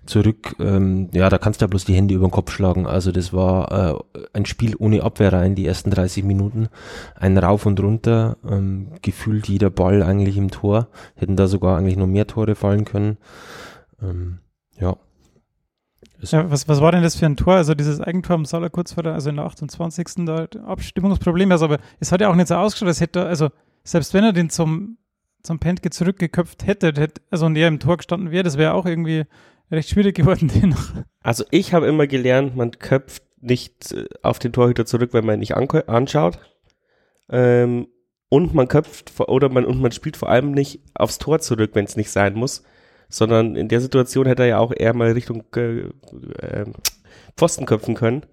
zurück. 0.04 0.56
Ähm, 0.60 1.08
ja, 1.12 1.30
da 1.30 1.38
kannst 1.38 1.60
du 1.60 1.64
ja 1.64 1.68
bloß 1.68 1.86
die 1.86 1.94
Hände 1.94 2.14
über 2.14 2.26
den 2.26 2.32
Kopf 2.32 2.52
schlagen. 2.52 2.86
Also 2.86 3.12
das 3.12 3.32
war 3.32 4.04
äh, 4.14 4.18
ein 4.34 4.44
Spiel 4.44 4.76
ohne 4.78 5.02
Abwehr 5.02 5.32
rein, 5.32 5.54
die 5.54 5.66
ersten 5.66 5.90
30 5.90 6.24
Minuten. 6.24 6.68
Ein 7.14 7.38
Rauf 7.38 7.64
und 7.64 7.80
runter, 7.80 8.36
ähm, 8.48 8.88
gefühlt 9.00 9.48
jeder 9.48 9.70
Ball 9.70 10.02
eigentlich 10.02 10.36
im 10.36 10.50
Tor. 10.50 10.88
Hätten 11.14 11.36
da 11.36 11.46
sogar 11.46 11.78
eigentlich 11.78 11.96
noch 11.96 12.06
mehr 12.06 12.26
Tore 12.26 12.54
fallen 12.54 12.84
können. 12.84 13.16
Ähm, 14.02 14.38
ja. 14.78 14.96
Ja, 16.20 16.50
was, 16.50 16.68
was 16.68 16.80
war 16.80 16.92
denn 16.92 17.02
das 17.02 17.16
für 17.16 17.26
ein 17.26 17.36
Tor? 17.36 17.54
Also 17.54 17.74
dieses 17.74 18.00
Eigentor 18.00 18.34
am 18.34 18.44
Salah 18.44 18.68
kurz 18.68 18.92
vor 18.92 19.02
der, 19.02 19.14
also 19.14 19.30
in 19.30 19.36
der 19.36 19.44
28. 19.44 20.24
da 20.26 20.48
Abstimmungsproblem. 20.64 21.52
Also, 21.52 21.66
aber 21.66 21.78
es 22.00 22.12
hat 22.12 22.20
ja 22.20 22.30
auch 22.30 22.34
nicht 22.34 22.48
so 22.48 22.54
ausgeschaut, 22.54 22.88
als 22.88 23.00
hätte 23.00 23.20
er, 23.20 23.26
also 23.26 23.48
selbst 23.84 24.14
wenn 24.14 24.24
er 24.24 24.32
den 24.32 24.50
zum, 24.50 24.98
zum 25.42 25.58
Pentke 25.58 25.90
zurückgeköpft 25.90 26.66
hätte, 26.66 26.88
hätte, 26.96 27.20
also 27.30 27.46
und 27.46 27.56
er 27.56 27.68
im 27.68 27.80
Tor 27.80 27.98
gestanden 27.98 28.30
wäre, 28.30 28.42
das 28.42 28.56
wäre 28.58 28.74
auch 28.74 28.86
irgendwie 28.86 29.24
recht 29.70 29.90
schwierig 29.90 30.16
geworden, 30.16 30.48
den 30.54 30.70
noch. 30.70 30.92
Also 31.22 31.44
ich 31.50 31.74
habe 31.74 31.86
immer 31.86 32.06
gelernt, 32.06 32.56
man 32.56 32.70
köpft 32.72 33.22
nicht 33.40 33.92
äh, 33.92 34.06
auf 34.22 34.38
den 34.38 34.52
Torhüter 34.52 34.86
zurück, 34.86 35.12
wenn 35.12 35.26
man 35.26 35.36
ihn 35.36 35.40
nicht 35.40 35.56
anschaut. 35.56 36.38
Ähm, 37.28 37.88
und 38.28 38.54
man 38.54 38.66
köpft 38.66 39.12
oder 39.20 39.48
man 39.48 39.64
und 39.64 39.80
man 39.80 39.92
spielt 39.92 40.16
vor 40.16 40.28
allem 40.28 40.50
nicht 40.50 40.80
aufs 40.94 41.18
Tor 41.18 41.38
zurück, 41.38 41.70
wenn 41.74 41.84
es 41.84 41.96
nicht 41.96 42.10
sein 42.10 42.34
muss 42.34 42.64
sondern 43.08 43.56
in 43.56 43.68
der 43.68 43.80
Situation 43.80 44.26
hätte 44.26 44.42
er 44.42 44.48
ja 44.48 44.58
auch 44.58 44.72
eher 44.74 44.94
mal 44.94 45.12
Richtung 45.12 45.44
äh, 45.56 45.80
äh, 46.40 46.66
Pfosten 47.36 47.66
köpfen 47.66 47.94
können. 47.94 48.24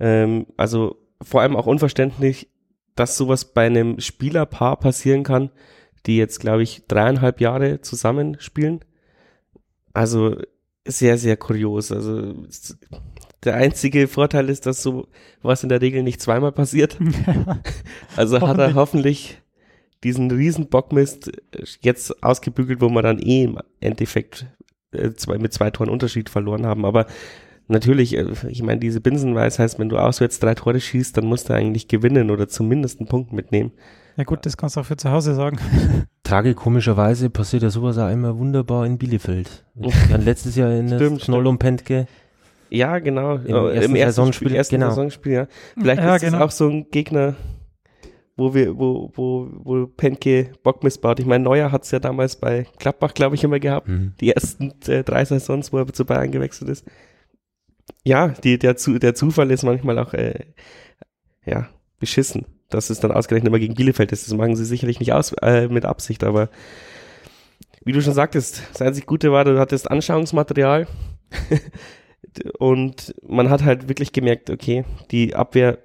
Ähm, 0.00 0.46
also 0.56 0.96
vor 1.22 1.42
allem 1.42 1.56
auch 1.56 1.66
unverständlich, 1.66 2.48
dass 2.94 3.16
sowas 3.16 3.44
bei 3.46 3.66
einem 3.66 4.00
Spielerpaar 4.00 4.78
passieren 4.78 5.22
kann, 5.22 5.50
die 6.06 6.16
jetzt, 6.16 6.40
glaube 6.40 6.62
ich, 6.62 6.86
dreieinhalb 6.86 7.40
Jahre 7.40 7.80
zusammenspielen. 7.80 8.80
Also 9.92 10.36
sehr, 10.84 11.18
sehr 11.18 11.36
kurios. 11.36 11.92
Also 11.92 12.34
der 13.44 13.54
einzige 13.54 14.08
Vorteil 14.08 14.48
ist, 14.48 14.66
dass 14.66 14.82
so 14.82 15.08
was 15.42 15.62
in 15.62 15.68
der 15.68 15.80
Regel 15.80 16.02
nicht 16.02 16.20
zweimal 16.20 16.52
passiert. 16.52 16.96
also 18.16 18.40
hat 18.40 18.58
er 18.58 18.74
hoffentlich 18.74 19.40
diesen 20.04 20.30
riesen 20.30 20.68
Bockmist 20.68 21.28
äh, 21.28 21.64
jetzt 21.80 22.22
ausgebügelt, 22.22 22.80
wo 22.80 22.88
wir 22.88 23.02
dann 23.02 23.18
eh 23.18 23.44
im 23.44 23.58
Endeffekt 23.80 24.46
äh, 24.92 25.12
zwei, 25.12 25.38
mit 25.38 25.52
zwei 25.52 25.70
Toren 25.70 25.90
Unterschied 25.90 26.28
verloren 26.28 26.66
haben. 26.66 26.84
Aber 26.84 27.06
natürlich, 27.68 28.16
äh, 28.16 28.26
ich 28.48 28.62
meine, 28.62 28.80
diese 28.80 29.00
Binsenweis 29.00 29.58
heißt, 29.58 29.78
wenn 29.78 29.88
du 29.88 29.98
auswärts 29.98 30.40
drei 30.40 30.54
Tore 30.54 30.80
schießt, 30.80 31.16
dann 31.16 31.26
musst 31.26 31.48
du 31.48 31.54
eigentlich 31.54 31.88
gewinnen 31.88 32.30
oder 32.30 32.48
zumindest 32.48 33.00
einen 33.00 33.08
Punkt 33.08 33.32
mitnehmen. 33.32 33.72
Ja 34.16 34.24
gut, 34.24 34.44
das 34.46 34.56
kannst 34.56 34.76
du 34.76 34.80
auch 34.80 34.84
für 34.86 34.96
zu 34.96 35.10
Hause 35.10 35.34
sagen. 35.34 35.58
Tragikomischerweise 36.24 37.30
passiert 37.30 37.62
ja 37.62 37.70
sowas 37.70 37.98
auch 37.98 38.10
immer 38.10 38.36
wunderbar 38.36 38.84
in 38.84 38.98
Bielefeld. 38.98 39.64
Ja, 39.76 40.16
letztes 40.16 40.56
Jahr 40.56 40.72
in 40.72 40.88
stimmt, 40.88 41.22
Knoll 41.22 41.46
und 41.46 41.58
Pentke. 41.58 42.08
Ja, 42.70 42.98
genau. 42.98 43.36
Im, 43.36 43.46
ersten, 43.46 43.56
Im 43.56 43.96
ersten 43.96 44.12
Saisonspiel, 44.12 44.48
Spiel, 44.48 44.56
ersten 44.56 44.74
genau. 44.74 44.88
Saisonspiel, 44.90 45.32
ja. 45.32 45.46
Vielleicht 45.78 46.02
ja, 46.02 46.16
ist 46.16 46.22
genau. 46.22 46.44
auch 46.44 46.50
so 46.50 46.68
ein 46.68 46.90
Gegner, 46.90 47.36
wo 48.38 48.54
wir, 48.54 48.78
wo, 48.78 49.10
wo, 49.14 49.50
wo 49.64 49.86
Penke 49.88 50.52
Bock 50.62 50.84
missbaut. 50.84 51.18
Ich 51.18 51.26
meine, 51.26 51.42
Neuer 51.42 51.72
hat 51.72 51.82
es 51.82 51.90
ja 51.90 51.98
damals 51.98 52.36
bei 52.36 52.66
Klappbach, 52.78 53.12
glaube 53.12 53.34
ich, 53.34 53.42
immer 53.42 53.58
gehabt. 53.58 53.88
Mhm. 53.88 54.14
Die 54.20 54.32
ersten 54.32 54.72
äh, 54.86 55.02
drei 55.02 55.24
Saisons, 55.24 55.72
wo 55.72 55.78
er 55.78 55.92
zu 55.92 56.04
Bayern 56.04 56.30
gewechselt 56.30 56.70
ist. 56.70 56.86
Ja, 58.04 58.28
die, 58.28 58.58
der, 58.58 58.76
zu, 58.76 59.00
der 59.00 59.16
Zufall 59.16 59.50
ist 59.50 59.64
manchmal 59.64 59.98
auch 59.98 60.14
äh, 60.14 60.46
ja, 61.44 61.68
beschissen, 61.98 62.46
dass 62.70 62.90
es 62.90 63.00
dann 63.00 63.10
ausgerechnet 63.10 63.48
immer 63.48 63.58
gegen 63.58 63.74
Bielefeld 63.74 64.12
ist. 64.12 64.28
Das 64.28 64.34
machen 64.34 64.54
sie 64.54 64.64
sicherlich 64.64 65.00
nicht 65.00 65.12
aus 65.12 65.32
äh, 65.42 65.66
mit 65.66 65.84
Absicht, 65.84 66.22
aber 66.22 66.48
wie 67.84 67.92
du 67.92 68.00
schon 68.00 68.14
sagtest, 68.14 68.62
das 68.72 68.82
einzig 68.82 69.06
Gute 69.06 69.32
war, 69.32 69.44
du 69.44 69.58
hattest 69.58 69.90
Anschauungsmaterial 69.90 70.86
und 72.58 73.14
man 73.26 73.50
hat 73.50 73.64
halt 73.64 73.88
wirklich 73.88 74.12
gemerkt, 74.12 74.48
okay, 74.48 74.84
die 75.10 75.34
Abwehr 75.34 75.78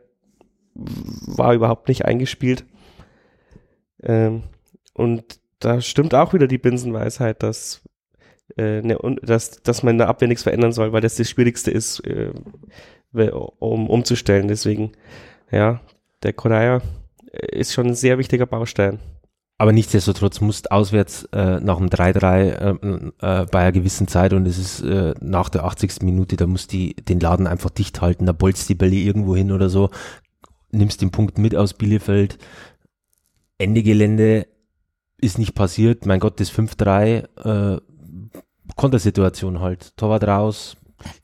war 0.75 1.53
überhaupt 1.53 1.87
nicht 1.87 2.05
eingespielt. 2.05 2.65
Ähm, 4.01 4.43
und 4.93 5.39
da 5.59 5.81
stimmt 5.81 6.13
auch 6.13 6.33
wieder 6.33 6.47
die 6.47 6.57
Binsenweisheit, 6.57 7.41
dass, 7.41 7.81
äh, 8.57 8.81
ne, 8.81 8.97
dass, 9.21 9.61
dass 9.61 9.83
man 9.83 9.95
in 9.95 9.97
der 9.99 10.09
Abwehr 10.09 10.27
nichts 10.27 10.43
verändern 10.43 10.71
soll, 10.71 10.91
weil 10.91 11.01
das 11.01 11.15
das 11.15 11.29
Schwierigste 11.29 11.71
ist, 11.71 11.99
äh, 12.01 12.31
um 13.59 13.89
umzustellen. 13.89 14.47
Deswegen, 14.47 14.91
ja, 15.51 15.81
der 16.23 16.33
Korea 16.33 16.81
ist 17.31 17.73
schon 17.73 17.87
ein 17.87 17.95
sehr 17.95 18.17
wichtiger 18.17 18.45
Baustein. 18.45 18.99
Aber 19.57 19.71
nichtsdestotrotz 19.71 20.41
musst 20.41 20.71
auswärts 20.71 21.25
äh, 21.31 21.59
nach 21.59 21.77
dem 21.77 21.87
3-3 21.87 22.41
äh, 22.41 23.41
äh, 23.41 23.45
bei 23.45 23.59
einer 23.59 23.71
gewissen 23.71 24.07
Zeit 24.07 24.33
und 24.33 24.47
es 24.47 24.57
ist 24.57 24.81
äh, 24.81 25.13
nach 25.21 25.49
der 25.49 25.63
80. 25.63 26.01
Minute, 26.01 26.35
da 26.35 26.47
musst 26.47 26.71
die 26.73 26.95
den 26.95 27.19
Laden 27.19 27.47
einfach 27.47 27.69
dicht 27.69 28.01
halten, 28.01 28.25
da 28.25 28.33
bolzt 28.33 28.67
die 28.67 28.75
Bälle 28.75 28.95
irgendwo 28.95 29.35
hin 29.35 29.51
oder 29.51 29.69
so, 29.69 29.89
nimmst 30.73 31.01
den 31.01 31.11
Punkt 31.11 31.37
mit 31.37 31.55
aus 31.55 31.73
Bielefeld. 31.73 32.37
Ende 33.57 33.83
Gelände 33.83 34.47
ist 35.17 35.37
nicht 35.37 35.55
passiert. 35.55 36.05
Mein 36.05 36.19
Gott, 36.19 36.39
das 36.39 36.51
5-3 36.51 37.75
äh, 37.75 37.81
Kontersituation 38.75 39.59
halt. 39.59 39.95
Torwart 39.97 40.25
raus. 40.25 40.77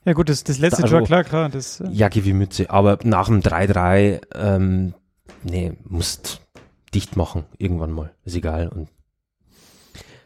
Ja 0.04 0.12
gut, 0.12 0.28
das, 0.28 0.44
das 0.44 0.58
letzte 0.58 0.84
also, 0.84 0.98
Tor, 0.98 1.06
klar, 1.06 1.24
klar. 1.24 1.48
Das, 1.48 1.80
äh 1.80 1.88
Jacke 1.90 2.24
wie 2.24 2.32
Mütze. 2.32 2.70
Aber 2.70 2.98
nach 3.02 3.26
dem 3.26 3.40
3-3, 3.40 4.20
ähm, 4.34 4.94
nee, 5.42 5.72
musst 5.84 6.42
dicht 6.94 7.16
machen. 7.16 7.44
Irgendwann 7.58 7.92
mal. 7.92 8.12
Ist 8.24 8.36
egal. 8.36 8.68
Und 8.68 8.88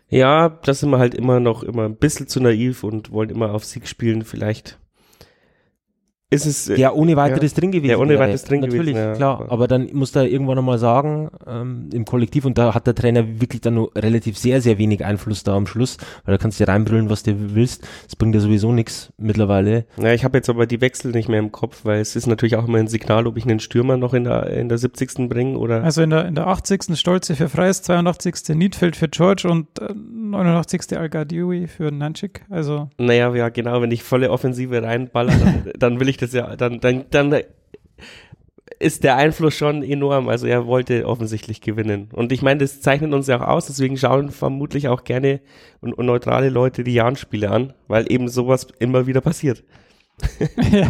ja, 0.09 0.49
da 0.49 0.75
sind 0.75 0.91
wir 0.91 0.99
halt 0.99 1.15
immer 1.15 1.41
noch 1.41 1.63
immer 1.63 1.85
ein 1.85 1.97
bisschen 1.97 2.29
zu 2.29 2.41
naiv 2.41 2.85
und 2.85 3.11
wollen 3.11 3.31
immer 3.31 3.53
auf 3.53 3.65
Sieg 3.65 3.89
spielen. 3.89 4.25
Vielleicht 4.25 4.79
ist 6.31 6.47
es. 6.47 6.69
äh, 6.69 6.77
der 6.77 6.97
ohne 6.97 7.17
weiteres 7.17 7.55
drin 7.55 7.71
gewesen 7.71 7.91
Ja, 7.91 7.99
ohne 7.99 8.19
weiteres 8.19 8.45
drin 8.45 8.61
gewesen, 8.61 8.77
Natürlich, 8.79 8.97
ja. 8.97 9.13
klar. 9.15 9.47
Aber 9.49 9.69
dann 9.69 9.89
muss 9.93 10.15
er 10.17 10.27
irgendwann 10.27 10.59
einmal 10.59 10.79
sagen, 10.79 11.31
ähm, 11.47 11.89
im 11.93 12.05
Kollektiv, 12.05 12.45
und 12.45 12.59
da 12.59 12.75
hat 12.75 12.87
der 12.87 12.95
Trainer 12.95 13.41
wirklich 13.41 13.61
dann 13.61 13.75
nur 13.75 13.91
relativ 13.97 14.39
sehr, 14.39 14.61
sehr 14.61 14.79
wenig 14.79 15.05
Einfluss 15.05 15.43
da 15.45 15.55
am 15.55 15.67
Schluss, 15.67 15.97
weil 16.25 16.35
da 16.35 16.39
kannst 16.39 16.59
du 16.59 16.65
dir 16.65 16.73
reinbrüllen, 16.73 17.11
was 17.11 17.23
du 17.23 17.55
willst. 17.55 17.87
Das 18.05 18.17
bringt 18.17 18.35
ja 18.35 18.41
sowieso 18.41 18.73
nichts 18.73 19.13
mittlerweile. 19.17 19.87
Ja, 19.97 20.13
ich 20.13 20.25
habe 20.25 20.37
jetzt 20.39 20.49
aber 20.49 20.67
die 20.67 20.81
Wechsel 20.81 21.13
nicht 21.13 21.29
mehr 21.29 21.39
im 21.39 21.53
Kopf, 21.53 21.85
weil 21.85 22.01
es 22.01 22.17
ist 22.17 22.27
natürlich 22.27 22.57
auch 22.57 22.67
immer 22.67 22.79
ein 22.79 22.89
Signal, 22.89 23.27
ob 23.27 23.37
ich 23.37 23.45
einen 23.45 23.61
Stürmer 23.61 23.97
noch 23.97 24.15
in 24.15 24.25
der, 24.25 24.47
in 24.49 24.69
der 24.69 24.79
70. 24.79 25.29
bringe 25.29 25.59
oder. 25.59 25.85
Also 25.85 26.03
in 26.03 26.11
der, 26.11 26.27
in 26.27 26.35
der 26.35 26.47
80. 26.47 26.99
Stolze 26.99 27.37
für 27.37 27.49
Freis, 27.49 27.83
82. 27.83 28.57
Niedfeld 28.57 28.97
für 28.97 29.09
George 29.09 29.49
und 29.49 29.67
äh, 29.81 29.93
89. 30.35 30.97
Al-Gadiwi 30.99 31.67
für 31.67 31.91
Nanchik. 31.91 32.45
Also 32.51 32.91
Naja, 32.99 33.35
ja, 33.35 33.49
genau, 33.49 33.81
wenn 33.81 33.91
ich 33.91 34.03
volle 34.03 34.31
Offensive 34.31 34.83
reinballer, 34.83 35.33
dann, 35.37 35.73
dann 35.79 36.01
will 36.01 36.09
ich 36.09 36.17
das 36.17 36.33
ja, 36.33 36.57
dann, 36.57 36.81
dann, 36.81 37.05
dann 37.11 37.41
ist 38.79 39.05
der 39.05 39.17
Einfluss 39.17 39.55
schon 39.55 39.83
enorm. 39.83 40.29
Also 40.29 40.47
er 40.47 40.67
wollte 40.67 41.07
offensichtlich 41.07 41.61
gewinnen. 41.61 42.09
Und 42.13 42.33
ich 42.33 42.43
meine, 42.43 42.61
das 42.61 42.81
zeichnet 42.81 43.13
uns 43.13 43.27
ja 43.27 43.41
auch 43.41 43.49
aus, 43.49 43.67
deswegen 43.67 43.97
schauen 43.97 44.31
vermutlich 44.31 44.89
auch 44.89 45.05
gerne 45.05 45.41
und, 45.81 45.93
und 45.95 46.07
neutrale 46.07 46.51
Leute 46.51 46.85
die 46.85 46.95
Jahn-Spiele 46.95 47.51
an, 47.51 47.73
weil 47.89 48.11
eben 48.11 48.29
sowas 48.29 48.67
immer 48.79 49.07
wieder 49.07 49.21
passiert. 49.21 49.65
ja, 50.71 50.89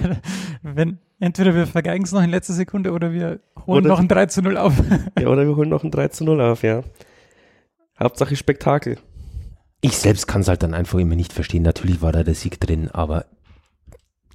wenn 0.63 0.99
entweder 1.21 1.55
wir 1.55 1.67
vergeigen 1.67 2.05
es 2.05 2.13
noch 2.13 2.23
in 2.23 2.31
letzter 2.31 2.53
Sekunde 2.53 2.93
oder 2.93 3.13
wir 3.13 3.41
holen 3.67 3.85
Oder- 3.85 3.89
noch 3.89 4.01
ein 4.01 4.09
3 4.09 4.27
zu 4.27 4.43
0 4.43 4.57
auf. 4.57 4.75
Ja, 5.19 5.29
oder 5.29 5.47
wir 5.47 5.57
holen 5.57 5.71
noch 5.71 5.85
ein 5.85 5.91
3 5.91 6.09
zu 6.09 6.25
0 6.25 6.41
auf, 6.41 6.63
ja. 6.63 6.83
Hauptsache 7.99 8.37
Spektakel. 8.37 8.99
Ich 9.85 9.99
selbst 9.99 10.27
kann 10.27 10.41
es 10.41 10.49
halt 10.49 10.63
dann 10.63 10.73
einfach 10.73 10.99
immer 10.99 11.15
nicht 11.15 11.35
verstehen. 11.35 11.63
Natürlich 11.63 12.01
war 12.01 12.11
da 12.11 12.23
der 12.23 12.35
Sieg 12.35 12.59
drin, 12.59 12.91
aber 12.91 13.27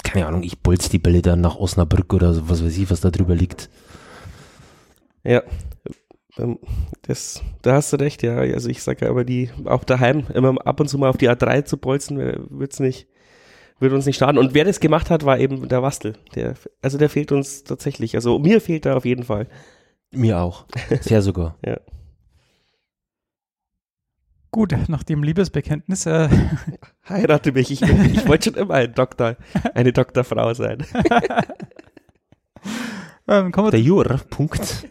keine 0.03 0.27
Ahnung, 0.27 0.43
ich 0.43 0.59
bolz 0.59 0.89
die 0.89 0.99
Bälle 0.99 1.23
dann 1.23 1.41
nach 1.41 1.55
Osnabrück 1.55 2.13
oder 2.13 2.35
so, 2.35 2.49
was 2.49 2.63
weiß 2.63 2.77
ich, 2.77 2.91
was 2.91 3.01
da 3.01 3.09
drüber 3.09 3.33
liegt. 3.33 3.67
Ja. 5.23 5.41
Ähm, 6.37 6.59
Das, 7.01 7.41
da 7.63 7.73
hast 7.73 7.91
du 7.91 7.97
recht, 7.97 8.21
ja. 8.21 8.37
Also 8.37 8.69
ich 8.69 8.83
sage 8.83 9.05
ja 9.05 9.11
aber 9.11 9.23
die, 9.25 9.49
auch 9.65 9.83
daheim, 9.83 10.25
immer 10.35 10.55
ab 10.67 10.79
und 10.79 10.87
zu 10.87 10.99
mal 10.99 11.09
auf 11.09 11.17
die 11.17 11.29
A3 11.31 11.65
zu 11.65 11.77
bolzen, 11.77 12.19
äh, 12.19 12.37
wird's 12.49 12.79
nicht, 12.79 13.07
wird 13.79 13.93
uns 13.93 14.05
nicht 14.05 14.17
schaden. 14.19 14.37
Und 14.37 14.53
wer 14.53 14.65
das 14.65 14.79
gemacht 14.79 15.09
hat, 15.09 15.25
war 15.25 15.39
eben 15.39 15.67
der 15.67 15.81
Wastel. 15.81 16.13
Der, 16.35 16.53
also 16.83 16.99
der 16.99 17.09
fehlt 17.09 17.31
uns 17.31 17.63
tatsächlich. 17.63 18.13
Also 18.13 18.37
mir 18.37 18.61
fehlt 18.61 18.85
er 18.85 18.97
auf 18.97 19.05
jeden 19.05 19.23
Fall. 19.23 19.47
Mir 20.11 20.39
auch. 20.41 20.65
Sehr 21.01 21.23
sogar. 21.23 21.57
Gut, 24.51 24.75
nach 24.87 25.03
dem 25.03 25.21
Liebesbekenntnis 25.21 26.07
äh, 26.07 26.27
Heirate 27.09 27.51
mich. 27.51 27.69
Ich, 27.69 27.81
ich 27.81 28.27
wollte 28.27 28.49
schon 28.49 28.59
immer 28.59 28.75
ein 28.75 28.93
Doktor, 28.93 29.35
eine 29.75 29.93
Doktorfrau 29.93 30.53
sein. 30.55 30.79
ähm, 33.27 33.51
kommen, 33.51 33.67
wir, 33.67 33.71
Der 33.71 33.81
Jur, 33.81 34.05
Punkt. 34.29 34.87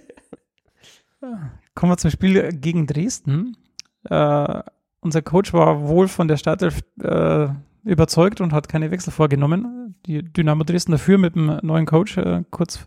kommen 1.75 1.93
wir 1.93 1.97
zum 1.97 2.11
Spiel 2.11 2.50
gegen 2.53 2.87
Dresden. 2.87 3.57
Äh, 4.05 4.62
unser 5.00 5.23
Coach 5.23 5.53
war 5.53 5.88
wohl 5.88 6.07
von 6.07 6.29
der 6.29 6.37
Startelf 6.37 6.81
äh, 7.03 7.49
überzeugt 7.83 8.41
und 8.41 8.53
hat 8.53 8.69
keine 8.69 8.93
Wechsel 8.93 9.12
vorgenommen. 9.12 9.97
Die 10.07 10.23
Dynamo 10.23 10.62
Dresden 10.62 10.93
dafür 10.93 11.19
mit 11.19 11.35
dem 11.35 11.59
neuen 11.62 11.87
Coach 11.87 12.17
äh, 12.17 12.45
kurz, 12.50 12.87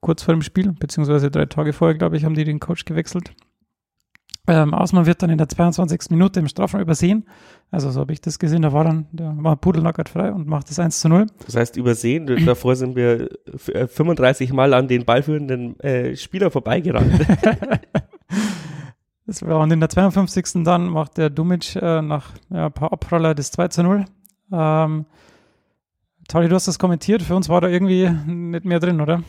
kurz 0.00 0.22
vor 0.22 0.34
dem 0.34 0.42
Spiel, 0.42 0.72
beziehungsweise 0.72 1.30
drei 1.30 1.44
Tage 1.46 1.74
vorher, 1.74 1.98
glaube 1.98 2.16
ich, 2.16 2.24
haben 2.24 2.34
die 2.34 2.44
den 2.44 2.60
Coach 2.60 2.86
gewechselt. 2.86 3.34
Ähm, 4.46 4.74
Ausmann 4.74 5.06
wird 5.06 5.22
dann 5.22 5.30
in 5.30 5.38
der 5.38 5.48
22. 5.48 6.10
Minute 6.10 6.40
im 6.40 6.48
Strafraum 6.48 6.80
übersehen. 6.80 7.26
Also 7.70 7.90
so 7.90 8.00
habe 8.00 8.12
ich 8.12 8.20
das 8.20 8.38
gesehen. 8.38 8.62
Da 8.62 8.72
war 8.72 8.84
dann, 8.84 9.06
der 9.12 9.32
war 9.38 9.54
pudelnackert 9.56 10.08
frei 10.08 10.32
und 10.32 10.46
macht 10.48 10.70
das 10.70 10.78
1 10.78 10.98
zu 11.00 11.08
0. 11.08 11.26
Das 11.46 11.54
heißt, 11.56 11.76
übersehen, 11.76 12.26
davor 12.46 12.74
sind 12.74 12.96
wir 12.96 13.28
f- 13.52 13.68
äh, 13.68 13.86
35 13.86 14.52
Mal 14.52 14.74
an 14.74 14.88
den 14.88 15.04
ballführenden 15.04 15.78
äh, 15.80 16.16
Spieler 16.16 16.50
vorbeigerannt. 16.50 17.12
Das 19.26 19.42
war 19.46 19.60
und 19.60 19.70
in 19.70 19.78
der 19.78 19.88
52. 19.88 20.64
dann 20.64 20.88
macht 20.88 21.16
der 21.16 21.30
Dumic 21.30 21.76
äh, 21.76 22.02
nach 22.02 22.30
ja, 22.48 22.66
ein 22.66 22.72
paar 22.72 22.92
Abpraller 22.92 23.32
das 23.34 23.52
2 23.52 23.68
zu 23.68 23.82
0. 23.84 24.04
Ähm, 24.52 25.04
Tali, 26.26 26.48
du 26.48 26.54
hast 26.56 26.66
das 26.66 26.80
kommentiert. 26.80 27.22
Für 27.22 27.36
uns 27.36 27.48
war 27.48 27.60
da 27.60 27.68
irgendwie 27.68 28.08
nicht 28.26 28.64
mehr 28.64 28.80
drin, 28.80 29.00
oder? 29.00 29.22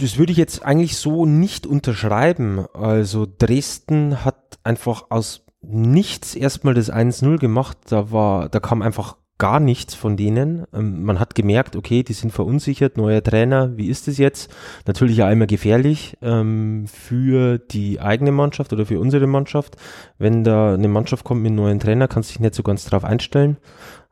Das 0.00 0.18
würde 0.18 0.32
ich 0.32 0.38
jetzt 0.38 0.64
eigentlich 0.64 0.96
so 0.96 1.26
nicht 1.26 1.66
unterschreiben. 1.66 2.66
Also 2.72 3.26
Dresden 3.38 4.24
hat 4.24 4.58
einfach 4.62 5.06
aus 5.10 5.44
nichts 5.60 6.34
erstmal 6.34 6.74
das 6.74 6.92
1-0 6.92 7.38
gemacht. 7.38 7.78
Da 7.88 8.12
war, 8.12 8.48
da 8.48 8.60
kam 8.60 8.82
einfach 8.82 9.16
gar 9.38 9.60
nichts 9.60 9.94
von 9.94 10.16
denen. 10.16 10.66
Ähm, 10.72 11.04
man 11.04 11.20
hat 11.20 11.34
gemerkt, 11.34 11.76
okay, 11.76 12.02
die 12.02 12.12
sind 12.12 12.32
verunsichert, 12.32 12.96
neuer 12.96 13.22
Trainer, 13.22 13.76
wie 13.76 13.88
ist 13.88 14.08
es 14.08 14.18
jetzt? 14.18 14.52
Natürlich 14.86 15.16
ja 15.16 15.30
immer 15.30 15.46
gefährlich 15.46 16.16
ähm, 16.20 16.86
für 16.86 17.58
die 17.58 18.00
eigene 18.00 18.32
Mannschaft 18.32 18.72
oder 18.72 18.84
für 18.84 19.00
unsere 19.00 19.26
Mannschaft. 19.26 19.76
Wenn 20.18 20.44
da 20.44 20.74
eine 20.74 20.88
Mannschaft 20.88 21.24
kommt 21.24 21.42
mit 21.42 21.50
einem 21.50 21.56
neuen 21.56 21.80
Trainer, 21.80 22.08
kannst 22.08 22.30
du 22.30 22.32
dich 22.34 22.40
nicht 22.40 22.54
so 22.54 22.62
ganz 22.64 22.84
drauf 22.84 23.04
einstellen 23.04 23.58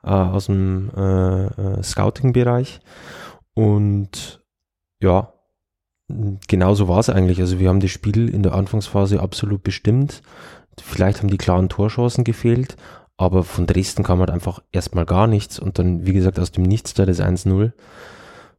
äh, 0.04 0.10
aus 0.10 0.46
dem 0.46 0.90
äh, 0.96 1.46
äh, 1.46 1.82
Scouting-Bereich. 1.82 2.80
Und 3.54 4.44
ja, 5.00 5.32
genauso 6.48 6.88
war 6.88 6.98
es 7.00 7.10
eigentlich. 7.10 7.40
Also 7.40 7.58
wir 7.58 7.68
haben 7.68 7.80
das 7.80 7.90
Spiel 7.90 8.28
in 8.28 8.42
der 8.42 8.54
Anfangsphase 8.54 9.20
absolut 9.20 9.62
bestimmt. 9.62 10.22
Vielleicht 10.80 11.18
haben 11.20 11.30
die 11.30 11.38
klaren 11.38 11.68
Torchancen 11.68 12.22
gefehlt, 12.24 12.76
aber 13.16 13.44
von 13.44 13.66
Dresden 13.66 14.02
kam 14.02 14.20
halt 14.20 14.30
einfach 14.30 14.62
erstmal 14.72 15.06
gar 15.06 15.26
nichts 15.26 15.58
und 15.58 15.78
dann, 15.78 16.04
wie 16.06 16.12
gesagt, 16.12 16.38
aus 16.38 16.52
dem 16.52 16.64
Nichts 16.64 16.92
da 16.94 17.06
das 17.06 17.20
1-0 17.20 17.72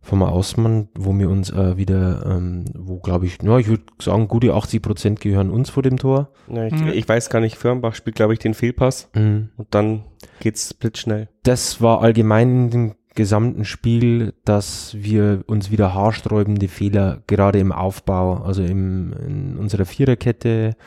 vom 0.01 0.23
Ausmann, 0.23 0.87
wo 0.97 1.13
wir 1.19 1.29
uns 1.29 1.49
äh, 1.51 1.75
wieder, 1.77 2.25
ähm, 2.25 2.65
wo 2.77 2.97
glaube 2.99 3.25
ich, 3.25 3.39
ja, 3.43 3.57
ich 3.59 3.67
würde 3.67 3.83
sagen, 4.01 4.27
gute 4.29 4.53
80 4.53 4.81
Prozent 4.81 5.19
gehören 5.19 5.49
uns 5.51 5.69
vor 5.69 5.83
dem 5.83 5.97
Tor. 5.97 6.29
Ja, 6.49 6.65
ich, 6.65 6.73
Mhm. 6.73 6.87
ich 6.89 7.07
weiß 7.07 7.29
gar 7.29 7.39
nicht, 7.41 7.57
Firnbach 7.57 7.93
spielt, 7.93 8.15
glaube 8.15 8.33
ich, 8.33 8.39
den 8.39 8.53
Fehlpass 8.53 9.09
Mhm. 9.15 9.49
und 9.57 9.67
dann 9.71 10.05
geht's 10.39 10.73
blitzschnell. 10.73 11.27
das 11.43 11.81
war 11.81 12.01
allgemein 12.01 12.49
in 12.65 12.69
dem 12.71 12.95
gesamten 13.17 13.65
Spiel, 13.65 14.33
dass 14.45 14.95
wir 14.95 15.43
uns 15.47 15.71
wieder 15.71 15.93
haarsträubende 15.93 16.69
Fehler 16.69 17.23
gerade 17.27 17.59
im 17.59 17.73
Aufbau, 17.73 18.43
also 18.43 18.63
im, 18.63 19.11
in 19.13 19.57
unserer 19.57 19.85
Viererkette 19.85 20.77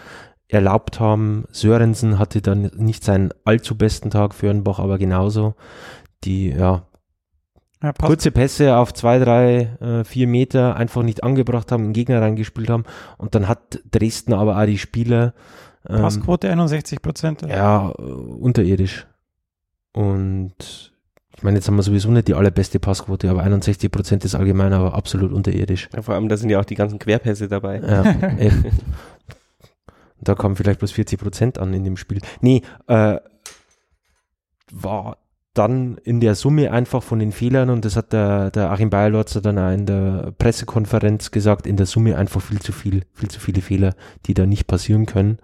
erlaubt 0.48 1.00
haben. 1.00 1.44
Sörensen 1.50 2.18
hatte 2.18 2.40
dann 2.40 2.70
nicht 2.76 3.04
seinen 3.04 3.30
allzu 3.44 3.76
besten 3.76 4.10
Tag, 4.10 4.34
Fürnbach 4.34 4.78
aber 4.78 4.96
genauso. 4.96 5.54
Die, 6.24 6.50
ja, 6.50 6.86
Ja, 7.82 7.92
kurze 7.92 8.30
Pässe 8.30 8.76
auf 8.76 8.94
zwei, 8.94 9.18
drei, 9.18 9.76
äh, 9.80 10.04
vier 10.04 10.28
Meter 10.28 10.76
einfach 10.76 11.02
nicht 11.02 11.24
angebracht 11.24 11.72
haben, 11.72 11.84
den 11.84 11.92
Gegner 11.92 12.22
reingespielt 12.22 12.70
haben 12.70 12.84
und 13.18 13.34
dann 13.34 13.48
hat 13.48 13.80
Dresden 13.90 14.34
aber 14.34 14.56
auch 14.56 14.66
die 14.66 14.78
Spieler 14.78 15.34
ähm, 15.88 16.02
Passquote 16.02 16.48
61 16.48 17.02
Prozent. 17.02 17.42
ja, 17.42 17.90
äh, 17.90 18.02
unterirdisch. 18.02 19.06
Und 19.92 20.92
ich 21.36 21.42
meine, 21.42 21.58
jetzt 21.58 21.68
haben 21.68 21.76
wir 21.76 21.82
sowieso 21.82 22.10
nicht 22.10 22.28
die 22.28 22.34
allerbeste 22.34 22.78
Passquote, 22.78 23.30
aber 23.30 23.42
61 23.42 23.90
Prozent 23.90 24.24
ist 24.24 24.34
allgemein 24.34 24.72
aber 24.72 24.94
absolut 24.94 25.32
unterirdisch. 25.32 25.88
Ja, 25.94 26.02
vor 26.02 26.14
allem, 26.14 26.28
da 26.28 26.36
sind 26.36 26.50
ja 26.50 26.60
auch 26.60 26.64
die 26.64 26.74
ganzen 26.74 26.98
Querpässe 26.98 27.48
dabei. 27.48 27.80
Ja, 27.80 28.38
eben. 28.38 28.64
Da 30.20 30.34
kamen 30.34 30.56
vielleicht 30.56 30.80
bloß 30.80 30.92
40 30.92 31.18
Prozent 31.18 31.58
an 31.58 31.72
in 31.72 31.84
dem 31.84 31.96
Spiel. 31.96 32.20
Nee, 32.40 32.62
äh, 32.88 33.18
war 34.70 35.16
dann 35.54 35.98
in 36.04 36.20
der 36.20 36.34
Summe 36.34 36.70
einfach 36.72 37.02
von 37.02 37.18
den 37.18 37.32
Fehlern 37.32 37.70
und 37.70 37.84
das 37.84 37.96
hat 37.96 38.12
der, 38.12 38.50
der 38.50 38.70
Achim 38.70 38.90
Bayerlotzer 38.90 39.40
dann 39.40 39.58
auch 39.58 39.72
in 39.72 39.86
der 39.86 40.32
Pressekonferenz 40.38 41.30
gesagt, 41.30 41.66
in 41.66 41.76
der 41.76 41.86
Summe 41.86 42.16
einfach 42.16 42.40
viel 42.40 42.60
zu 42.60 42.72
viel, 42.72 43.04
viel 43.14 43.30
zu 43.30 43.40
viele 43.40 43.60
Fehler, 43.60 43.94
die 44.26 44.34
da 44.34 44.46
nicht 44.46 44.66
passieren 44.66 45.06
können. 45.06 45.38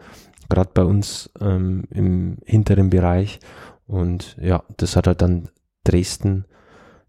Gerade 0.48 0.70
bei 0.72 0.84
uns 0.84 1.30
ähm, 1.40 1.84
im 1.90 2.38
hinteren 2.44 2.90
Bereich. 2.90 3.40
Und 3.88 4.36
ja, 4.40 4.62
das 4.76 4.94
hat 4.94 5.08
halt 5.08 5.22
dann 5.22 5.48
Dresden 5.86 6.44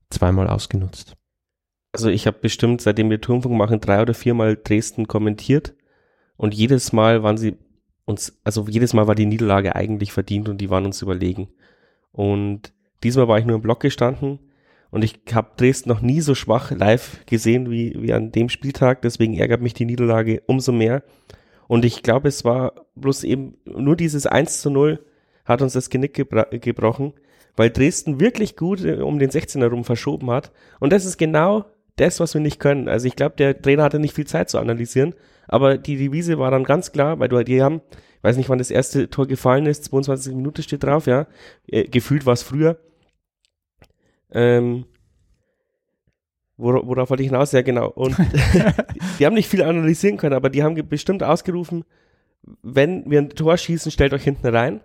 zweimal 0.10 0.48
ausgenutzt. 0.48 1.16
Also 1.94 2.10
ich 2.10 2.28
habe 2.28 2.38
bestimmt, 2.40 2.82
seitdem 2.82 3.10
wir 3.10 3.22
Turmfunk 3.22 3.58
machen, 3.58 3.82
drei 3.82 4.02
oder 4.02 4.14
viermal 4.14 4.58
Dresden 4.62 5.08
kommentiert 5.08 5.74
und 6.36 6.54
jedes 6.54 6.94
Mal 6.94 7.24
waren 7.24 7.38
sie 7.38 7.58
uns, 8.06 8.40
also 8.44 8.66
jedes 8.70 8.94
Mal 8.94 9.08
war 9.08 9.16
die 9.16 9.26
Niederlage 9.26 9.76
eigentlich 9.76 10.14
verdient 10.14 10.48
und 10.48 10.60
die 10.60 10.70
waren 10.70 10.86
uns 10.86 11.02
überlegen. 11.02 11.50
Und 12.12 12.74
diesmal 13.04 13.28
war 13.28 13.40
ich 13.40 13.46
nur 13.46 13.56
im 13.56 13.62
Block 13.62 13.80
gestanden 13.80 14.40
und 14.92 15.04
ich 15.04 15.20
habe 15.34 15.52
Dresden 15.58 15.90
noch 15.90 16.02
nie 16.02 16.22
so 16.22 16.36
schwach 16.36 16.72
live 16.72 17.26
gesehen 17.26 17.70
wie, 17.70 17.96
wie 18.02 18.14
an 18.14 18.32
dem 18.32 18.50
Spieltag, 18.50 19.02
deswegen 19.02 19.34
ärgert 19.34 19.62
mich 19.62 19.74
die 19.74 19.86
Niederlage 19.86 20.44
umso 20.46 20.72
mehr. 20.72 21.04
Und 21.68 21.84
ich 21.84 22.04
glaube, 22.04 22.30
es 22.30 22.46
war 22.46 22.86
bloß 22.96 23.24
eben 23.24 23.58
nur 23.66 23.96
dieses 23.96 24.26
1 24.26 24.62
zu 24.62 24.70
0 24.70 25.04
hat 25.46 25.62
uns 25.62 25.74
das 25.74 25.90
Genick 25.90 26.14
gebrochen, 26.14 27.14
weil 27.58 27.72
Dresden 27.72 28.22
wirklich 28.22 28.56
gut 28.56 28.86
äh, 28.86 29.02
um 29.02 29.20
den 29.20 29.32
16er 29.32 29.68
rum 29.68 29.84
verschoben 29.84 30.32
hat. 30.32 30.54
Und 30.80 30.94
das 30.94 31.04
ist 31.04 31.18
genau 31.18 31.66
das, 31.98 32.20
was 32.20 32.34
wir 32.34 32.42
nicht 32.42 32.60
können. 32.60 32.88
Also 32.88 33.08
ich 33.08 33.16
glaube, 33.16 33.36
der 33.36 33.60
Trainer 33.62 33.84
hatte 33.84 34.00
nicht 34.00 34.16
viel 34.16 34.28
Zeit 34.28 34.50
zu 34.50 34.60
analysieren, 34.60 35.16
aber 35.48 35.78
die 35.78 35.98
Devise 35.98 36.38
war 36.40 36.52
dann 36.52 36.64
ganz 36.64 36.92
klar, 36.92 37.20
weil 37.20 37.28
du, 37.28 37.44
die 37.44 37.62
haben, 37.62 37.82
ich 37.92 38.24
weiß 38.24 38.38
nicht, 38.38 38.50
wann 38.50 38.60
das 38.60 38.72
erste 38.72 39.10
Tor 39.10 39.28
gefallen 39.28 39.66
ist, 39.66 39.86
22 39.86 40.36
Minuten 40.36 40.62
steht 40.62 40.84
drauf, 40.84 41.08
ja, 41.08 41.28
äh, 41.68 41.86
gefühlt 41.86 42.26
war 42.26 42.34
es 42.34 42.44
früher. 42.44 42.78
Ähm, 44.32 44.86
wor 46.58 46.86
worauf 46.86 47.10
wollte 47.10 47.24
ich 47.24 47.30
hinaus? 47.30 47.52
Ja, 47.52 47.64
genau. 47.64 47.90
Und 47.90 48.16
die 49.20 49.26
haben 49.26 49.34
nicht 49.34 49.50
viel 49.50 49.64
analysieren 49.64 50.18
können, 50.18 50.36
aber 50.36 50.50
die 50.50 50.64
haben 50.64 50.76
bestimmt 50.88 51.24
ausgerufen, 51.24 51.84
wenn 52.62 53.10
wir 53.10 53.20
ein 53.20 53.30
Tor 53.30 53.58
schießen, 53.58 53.92
stellt 53.92 54.14
euch 54.14 54.24
hinten 54.24 54.48
rein. 54.48 54.82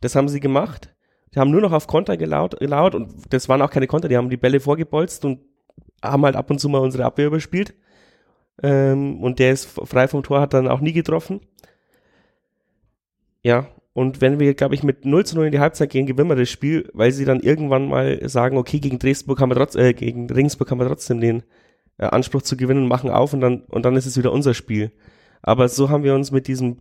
Das 0.00 0.14
haben 0.14 0.28
sie 0.28 0.40
gemacht. 0.40 0.93
Die 1.34 1.40
haben 1.40 1.50
nur 1.50 1.60
noch 1.60 1.72
auf 1.72 1.86
Konter 1.86 2.16
gelaut, 2.16 2.58
gelaut 2.58 2.94
und 2.94 3.12
das 3.30 3.48
waren 3.48 3.62
auch 3.62 3.70
keine 3.70 3.86
Konter, 3.86 4.08
die 4.08 4.16
haben 4.16 4.30
die 4.30 4.36
Bälle 4.36 4.60
vorgebolzt 4.60 5.24
und 5.24 5.40
haben 6.02 6.24
halt 6.24 6.36
ab 6.36 6.50
und 6.50 6.60
zu 6.60 6.68
mal 6.68 6.78
unsere 6.78 7.04
Abwehr 7.04 7.26
überspielt. 7.26 7.74
Ähm, 8.62 9.20
und 9.22 9.38
der 9.38 9.52
ist 9.52 9.66
frei 9.66 10.06
vom 10.06 10.22
Tor, 10.22 10.40
hat 10.40 10.54
dann 10.54 10.68
auch 10.68 10.80
nie 10.80 10.92
getroffen. 10.92 11.40
Ja, 13.42 13.66
und 13.94 14.20
wenn 14.20 14.40
wir, 14.40 14.54
glaube 14.54 14.74
ich, 14.74 14.82
mit 14.82 15.04
0 15.04 15.26
zu 15.26 15.36
0 15.36 15.46
in 15.46 15.52
die 15.52 15.60
Halbzeit 15.60 15.90
gehen, 15.90 16.06
gewinnen 16.06 16.28
wir 16.28 16.36
das 16.36 16.50
Spiel, 16.50 16.88
weil 16.94 17.12
sie 17.12 17.24
dann 17.24 17.40
irgendwann 17.40 17.88
mal 17.88 18.28
sagen, 18.28 18.56
okay, 18.56 18.80
gegen 18.80 18.98
Dresdenburg 18.98 19.40
haben 19.40 19.50
wir 19.50 19.56
trotzdem, 19.56 19.82
äh, 19.82 19.92
gegen 19.92 20.30
Regensburg 20.30 20.70
haben 20.70 20.78
wir 20.78 20.86
trotzdem 20.86 21.20
den 21.20 21.42
äh, 21.98 22.06
Anspruch 22.06 22.42
zu 22.42 22.56
gewinnen 22.56 22.82
und 22.82 22.88
machen 22.88 23.10
auf 23.10 23.32
und 23.32 23.40
dann, 23.40 23.62
und 23.62 23.84
dann 23.84 23.96
ist 23.96 24.06
es 24.06 24.16
wieder 24.16 24.32
unser 24.32 24.54
Spiel. 24.54 24.92
Aber 25.46 25.68
so 25.68 25.90
haben 25.90 26.04
wir 26.04 26.14
uns 26.14 26.30
mit 26.30 26.48
diesem 26.48 26.78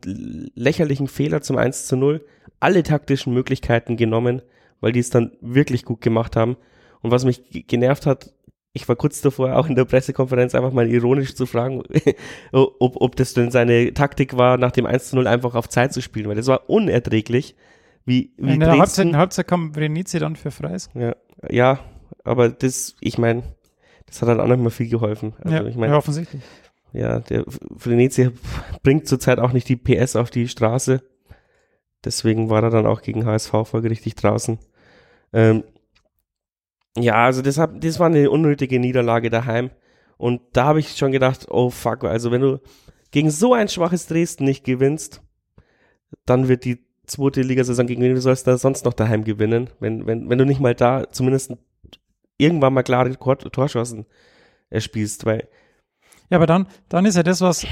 lächerlichen 0.55 1.09
Fehler 1.09 1.41
zum 1.41 1.57
1 1.57 1.85
zu 1.85 1.97
0 1.97 2.25
alle 2.61 2.81
taktischen 2.81 3.33
Möglichkeiten 3.33 3.97
genommen, 3.97 4.41
weil 4.79 4.93
die 4.93 5.01
es 5.01 5.09
dann 5.09 5.33
wirklich 5.41 5.83
gut 5.83 5.99
gemacht 5.99 6.37
haben. 6.37 6.55
Und 7.01 7.11
was 7.11 7.25
mich 7.25 7.67
genervt 7.67 8.05
hat, 8.05 8.33
ich 8.71 8.87
war 8.87 8.95
kurz 8.95 9.19
davor 9.19 9.57
auch 9.57 9.67
in 9.67 9.75
der 9.75 9.83
Pressekonferenz 9.83 10.55
einfach 10.55 10.71
mal 10.71 10.89
ironisch 10.89 11.35
zu 11.35 11.45
fragen, 11.45 11.83
ob, 12.53 13.01
ob 13.01 13.15
das 13.17 13.33
denn 13.33 13.51
seine 13.51 13.93
Taktik 13.93 14.37
war, 14.37 14.57
nach 14.57 14.71
dem 14.71 14.85
1 14.85 15.09
zu 15.09 15.17
0 15.17 15.27
einfach 15.27 15.55
auf 15.55 15.67
Zeit 15.67 15.91
zu 15.91 16.01
spielen, 16.01 16.29
weil 16.29 16.37
das 16.37 16.47
war 16.47 16.69
unerträglich. 16.69 17.55
Wie, 18.05 18.31
wie 18.37 18.53
in 18.53 18.61
der 18.61 18.77
Halbzeit, 18.77 19.13
Halbzeit 19.13 19.47
kam 19.47 19.75
Vrenice 19.75 20.19
dann 20.19 20.37
für 20.37 20.51
Freis. 20.51 20.89
Ja, 20.93 21.15
ja, 21.49 21.79
aber 22.23 22.47
das, 22.47 22.95
ich 23.01 23.17
meine, 23.17 23.43
das 24.05 24.21
hat 24.21 24.29
halt 24.29 24.39
auch 24.39 24.47
nicht 24.47 24.61
mehr 24.61 24.71
viel 24.71 24.87
geholfen. 24.87 25.33
Also, 25.41 25.55
ja, 25.55 25.65
ich 25.65 25.75
mein, 25.75 25.89
ja, 25.89 25.97
offensichtlich. 25.97 26.41
Ja, 26.93 27.19
der 27.19 27.43
Vrenice 27.75 28.31
bringt 28.83 29.07
zurzeit 29.07 29.39
auch 29.39 29.51
nicht 29.51 29.67
die 29.67 29.75
PS 29.75 30.15
auf 30.15 30.29
die 30.29 30.47
Straße. 30.47 31.01
Deswegen 32.05 32.49
war 32.49 32.63
er 32.63 32.69
dann 32.69 32.85
auch 32.85 33.01
gegen 33.01 33.25
HSV 33.25 33.51
folgerichtig 33.65 34.15
draußen. 34.15 34.59
Ähm, 35.31 35.63
ja, 36.95 37.25
also 37.25 37.41
das, 37.41 37.57
hab, 37.57 37.81
das 37.81 37.99
war 37.99 38.07
eine 38.07 38.29
unnötige 38.29 38.79
Niederlage 38.79 39.29
daheim. 39.29 39.71
Und 40.17 40.41
da 40.53 40.65
habe 40.65 40.79
ich 40.79 40.95
schon 40.95 41.11
gedacht, 41.11 41.47
oh 41.49 41.71
fuck, 41.71 42.03
also 42.03 42.31
wenn 42.31 42.41
du 42.41 42.61
gegen 43.09 43.31
so 43.31 43.53
ein 43.53 43.67
schwaches 43.67 44.07
Dresden 44.07 44.45
nicht 44.45 44.63
gewinnst, 44.63 45.21
dann 46.25 46.47
wird 46.47 46.65
die 46.65 46.85
zweite 47.07 47.41
Ligasaison 47.41 47.87
gegen 47.87 48.01
wen 48.01 48.13
du 48.13 48.21
sollst 48.21 48.45
da 48.45 48.57
sonst 48.57 48.85
noch 48.85 48.93
daheim 48.93 49.23
gewinnen, 49.23 49.69
wenn, 49.79 50.05
wenn, 50.05 50.29
wenn 50.29 50.37
du 50.37 50.45
nicht 50.45 50.61
mal 50.61 50.75
da 50.75 51.11
zumindest 51.11 51.53
irgendwann 52.37 52.73
mal 52.73 52.83
klare 52.83 53.17
Torschancen 53.17 54.05
erspielst, 54.69 55.25
weil 55.25 55.47
ja, 56.29 56.37
aber 56.37 56.47
dann, 56.47 56.67
dann 56.89 57.05
ist 57.05 57.15
ja 57.15 57.23
das, 57.23 57.41
was, 57.41 57.65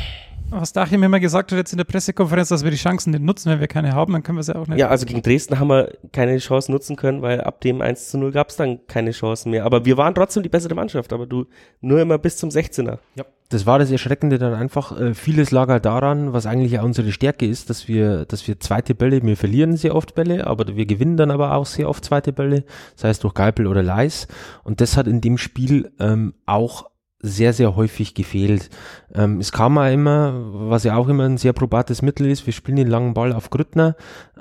was 0.52 0.74
Dachim 0.74 1.02
immer 1.04 1.20
gesagt 1.20 1.52
hat 1.52 1.58
jetzt 1.58 1.72
in 1.72 1.78
der 1.78 1.86
Pressekonferenz, 1.86 2.50
dass 2.50 2.64
wir 2.64 2.72
die 2.72 2.78
Chancen 2.78 3.12
nicht 3.12 3.24
nutzen, 3.24 3.52
wenn 3.52 3.60
wir 3.60 3.68
keine 3.68 3.94
haben, 3.94 4.14
dann 4.14 4.22
können 4.22 4.38
wir 4.38 4.44
sie 4.44 4.56
auch 4.56 4.68
nicht. 4.68 4.78
Ja, 4.78 4.90
also 4.90 5.06
gegen 5.06 5.22
Dresden 5.22 5.60
haben 5.60 5.70
wir 5.70 5.94
keine 6.12 6.38
Chance 6.38 6.72
nutzen 6.72 6.96
können, 6.96 7.22
weil 7.22 7.42
ab 7.42 7.62
dem 7.62 7.82
1 7.82 8.10
zu 8.10 8.18
0 8.18 8.32
gab 8.32 8.50
es 8.50 8.58
dann 8.58 8.86
keine 8.88 9.12
Chancen 9.12 9.52
mehr. 9.52 9.66
Aber 9.66 9.86
wir 9.86 9.98
waren 9.98 10.14
trotzdem 10.14 10.44
die 10.44 10.50
bessere 10.50 10.76
Mannschaft, 10.76 11.14
aber 11.14 11.26
du 11.26 11.46
nur 11.80 12.02
immer 12.02 12.18
bis 12.18 12.38
zum 12.38 12.50
16er. 12.50 13.00
Ja. 13.16 13.26
Das 13.50 13.66
war 13.66 13.80
das 13.80 13.92
Erschreckende 13.92 14.40
dann 14.40 14.54
einfach. 14.54 14.98
Äh, 14.98 15.14
vieles 15.14 15.52
lag 15.52 15.68
halt 15.68 15.84
daran, 15.84 16.32
was 16.32 16.46
eigentlich 16.46 16.72
ja 16.72 16.84
unsere 16.84 17.12
Stärke 17.12 17.46
ist, 17.46 17.70
dass 17.70 17.88
wir, 17.90 18.26
dass 18.26 18.48
wir 18.48 18.60
zweite 18.62 18.96
Bälle, 18.96 19.22
wir 19.24 19.36
verlieren 19.36 19.76
sehr 19.76 19.94
oft 19.94 20.16
Bälle, 20.16 20.48
aber 20.48 20.76
wir 20.76 20.86
gewinnen 20.86 21.18
dann 21.18 21.32
aber 21.32 21.54
auch 21.56 21.66
sehr 21.66 21.90
oft 21.90 22.06
zweite 22.06 22.32
Bälle, 22.32 22.64
sei 22.96 23.10
es 23.10 23.20
durch 23.20 23.34
Geipel 23.34 23.68
oder 23.68 23.84
Leis. 23.84 24.28
Und 24.64 24.80
das 24.80 24.96
hat 24.96 25.08
in 25.08 25.20
dem 25.20 25.38
Spiel 25.38 25.92
ähm, 26.00 26.34
auch 26.46 26.91
sehr, 27.22 27.54
sehr 27.54 27.76
häufig 27.76 28.14
gefehlt. 28.14 28.70
Ähm, 29.14 29.40
es 29.40 29.52
kam 29.52 29.78
auch 29.78 29.92
immer, 29.92 30.34
was 30.70 30.84
ja 30.84 30.96
auch 30.96 31.08
immer 31.08 31.26
ein 31.26 31.38
sehr 31.38 31.54
probates 31.54 32.02
Mittel 32.02 32.30
ist, 32.30 32.46
wir 32.46 32.54
spielen 32.54 32.78
den 32.78 32.88
langen 32.88 33.14
Ball 33.14 33.34
auf 33.34 33.50
Grüttner. 33.50 33.96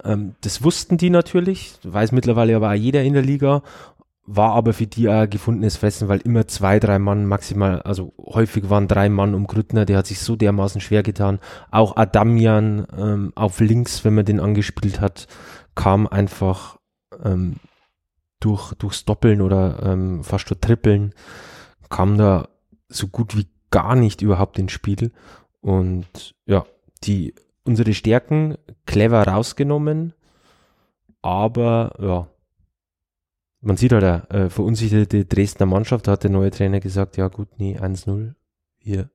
Ähm, 0.04 0.34
das 0.40 0.62
wussten 0.62 0.96
die 0.96 1.10
natürlich, 1.10 1.74
weiß 1.82 2.12
mittlerweile 2.12 2.56
aber 2.56 2.70
auch 2.70 2.74
jeder 2.74 3.02
in 3.02 3.12
der 3.12 3.22
Liga, 3.22 3.62
war 4.32 4.52
aber 4.52 4.72
für 4.72 4.86
die 4.86 5.08
auch 5.08 5.28
gefundenes 5.28 5.76
Fressen, 5.76 6.08
weil 6.08 6.20
immer 6.20 6.46
zwei, 6.46 6.78
drei 6.78 6.98
Mann 6.98 7.26
maximal, 7.26 7.82
also 7.82 8.12
häufig 8.18 8.70
waren 8.70 8.86
drei 8.86 9.08
Mann 9.08 9.34
um 9.34 9.46
Grüttner, 9.46 9.84
der 9.84 9.98
hat 9.98 10.06
sich 10.06 10.20
so 10.20 10.36
dermaßen 10.36 10.80
schwer 10.80 11.02
getan. 11.02 11.40
Auch 11.70 11.96
Adamian 11.96 12.86
ähm, 12.96 13.32
auf 13.34 13.60
links, 13.60 14.04
wenn 14.04 14.14
man 14.14 14.24
den 14.24 14.40
angespielt 14.40 15.00
hat, 15.00 15.26
kam 15.74 16.06
einfach 16.06 16.78
ähm, 17.24 17.56
durch, 18.38 18.72
durchs 18.74 19.04
Doppeln 19.04 19.42
oder 19.42 19.82
ähm, 19.82 20.22
fast 20.22 20.48
durch 20.48 20.60
Trippeln, 20.60 21.12
kam 21.88 22.16
da 22.16 22.48
so 22.90 23.08
gut 23.08 23.36
wie 23.36 23.46
gar 23.70 23.94
nicht 23.96 24.20
überhaupt 24.20 24.58
ins 24.58 24.72
Spiel. 24.72 25.12
Und 25.60 26.34
ja, 26.46 26.66
die, 27.04 27.34
unsere 27.64 27.94
Stärken 27.94 28.56
clever 28.86 29.26
rausgenommen, 29.26 30.12
aber 31.22 31.94
ja, 32.00 32.28
man 33.60 33.76
sieht 33.76 33.92
halt, 33.92 34.30
äh, 34.30 34.50
verunsicherte 34.50 35.24
Dresdner 35.24 35.66
Mannschaft, 35.66 36.06
da 36.06 36.12
hat 36.12 36.24
der 36.24 36.30
neue 36.30 36.50
Trainer 36.50 36.80
gesagt, 36.80 37.16
ja 37.16 37.28
gut, 37.28 37.48
nee, 37.58 37.78
1-0, 37.78 38.34
hier 38.78 39.10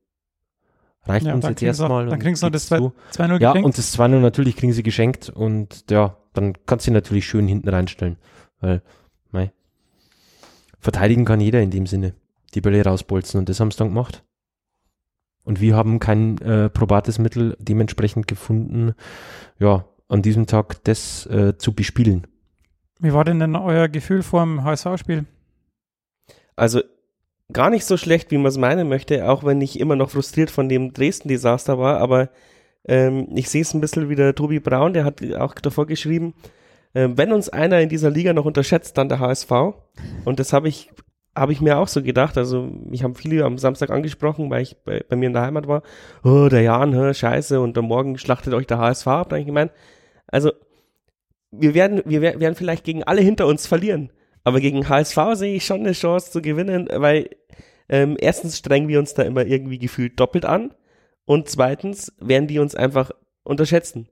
reicht 1.04 1.26
ja, 1.26 1.34
uns 1.34 1.46
jetzt 1.46 1.62
erstmal. 1.64 2.08
Dann 2.08 2.20
kriegst 2.20 2.44
du 2.44 2.48
noch 2.48 2.54
das 2.54 2.72
2-0 2.72 2.92
geschenkt. 3.12 3.42
Ja, 3.42 3.52
und 3.54 3.78
das 3.78 3.98
2-0 3.98 4.20
natürlich 4.20 4.56
kriegen 4.56 4.74
sie 4.74 4.84
geschenkt 4.84 5.30
und 5.30 5.90
ja, 5.90 6.18
dann 6.34 6.54
kannst 6.66 6.88
du 6.88 6.92
natürlich 6.92 7.26
schön 7.26 7.48
hinten 7.48 7.70
reinstellen, 7.70 8.18
weil, 8.60 8.84
mei, 9.32 9.52
verteidigen 10.80 11.26
kann 11.26 11.42
jeder 11.42 11.62
in 11.62 11.72
dem 11.72 11.88
Sinne 11.88 12.14
die 12.56 12.62
Bälle 12.62 12.84
rausbolzen 12.84 13.40
und 13.40 13.50
das 13.50 13.60
haben 13.60 13.72
sie 13.72 13.78
dann 13.78 13.90
gemacht. 13.90 14.24
Und 15.44 15.62
wir 15.62 15.76
haben 15.76 16.00
kein 16.00 16.40
äh, 16.40 16.70
probates 16.70 17.20
Mittel 17.20 17.56
dementsprechend 17.60 18.28
gefunden, 18.28 18.96
ja, 19.60 19.86
an 20.08 20.22
diesem 20.22 20.48
Tag 20.48 20.84
das 20.84 21.26
äh, 21.28 21.58
zu 21.58 21.74
bespielen. 21.74 22.26
Wie 23.00 23.14
war 23.14 23.24
denn 23.24 23.40
denn 23.40 23.56
euer 23.56 23.88
Gefühl 23.88 24.24
vor 24.24 24.44
dem 24.44 24.64
HSV-Spiel? 24.64 25.26
Also 26.56 26.82
gar 27.52 27.70
nicht 27.70 27.86
so 27.86 27.98
schlecht, 27.98 28.32
wie 28.32 28.38
man 28.38 28.48
es 28.48 28.58
meinen 28.58 28.88
möchte, 28.88 29.30
auch 29.30 29.44
wenn 29.44 29.62
ich 29.62 29.80
immer 29.80 29.96
noch 29.96 30.12
frustriert 30.12 30.50
von 30.50 30.70
dem 30.70 30.94
Dresden-Desaster 30.94 31.78
war, 31.78 32.00
aber 32.00 32.30
ähm, 32.88 33.28
ich 33.36 33.50
sehe 33.50 33.62
es 33.62 33.74
ein 33.74 33.82
bisschen 33.82 34.10
wie 34.10 34.16
der 34.16 34.34
Tobi 34.34 34.60
Braun, 34.60 34.94
der 34.94 35.06
hat 35.06 35.22
auch 35.36 35.54
davor 35.56 35.86
geschrieben, 35.86 36.34
äh, 36.94 37.10
wenn 37.12 37.32
uns 37.32 37.50
einer 37.50 37.82
in 37.82 37.90
dieser 37.90 38.10
Liga 38.10 38.34
noch 38.34 38.46
unterschätzt, 38.46 38.98
dann 38.98 39.10
der 39.10 39.20
HSV. 39.20 39.52
Und 40.24 40.40
das 40.40 40.54
habe 40.54 40.68
ich 40.70 40.92
habe 41.36 41.52
ich 41.52 41.62
mir 41.62 41.78
auch 41.78 41.88
so 41.88 42.02
gedacht. 42.02 42.38
Also, 42.38 42.70
mich 42.86 43.04
haben 43.04 43.16
viele 43.16 43.44
am 43.44 43.58
Samstag 43.58 43.90
angesprochen, 43.90 44.50
weil 44.50 44.62
ich 44.62 44.78
bei, 44.84 45.04
bei 45.08 45.16
mir 45.16 45.28
in 45.28 45.34
der 45.34 45.42
Heimat 45.42 45.68
war. 45.68 45.84
Oh, 46.24 46.48
der 46.50 46.62
Jan, 46.62 46.94
hä, 46.94 47.14
scheiße, 47.14 47.60
und 47.60 47.78
am 47.78 47.86
Morgen 47.86 48.18
schlachtet 48.18 48.54
euch 48.54 48.68
der 48.68 48.78
HSV 48.78 49.08
ab. 49.08 49.30
Da 49.30 49.38
ich 49.38 49.46
gemeint, 49.46 49.72
also, 50.28 50.52
wir 51.52 51.74
werden, 51.74 52.02
wir 52.06 52.22
werden 52.22 52.56
vielleicht 52.56 52.84
gegen 52.84 53.04
alle 53.04 53.22
hinter 53.22 53.48
uns 53.48 53.68
verlieren. 53.68 54.12
Aber 54.44 54.60
gegen 54.60 54.88
HSV 54.88 55.18
sehe 55.34 55.56
ich 55.56 55.66
schon 55.66 55.82
eine 55.82 55.94
Chance 55.94 56.32
zu 56.32 56.42
gewinnen, 56.42 56.88
weil 56.92 57.30
ähm, 57.90 58.16
erstens 58.20 58.58
strengen 58.58 58.88
wir 58.88 59.00
uns 59.00 59.14
da 59.14 59.24
immer 59.24 59.46
irgendwie 59.46 59.80
gefühlt 59.80 60.20
doppelt 60.20 60.46
an 60.46 60.74
und 61.26 61.50
zweitens 61.50 62.14
werden 62.20 62.48
die 62.48 62.60
uns 62.60 62.76
einfach 62.76 63.12
unterschätzen. 63.44 64.08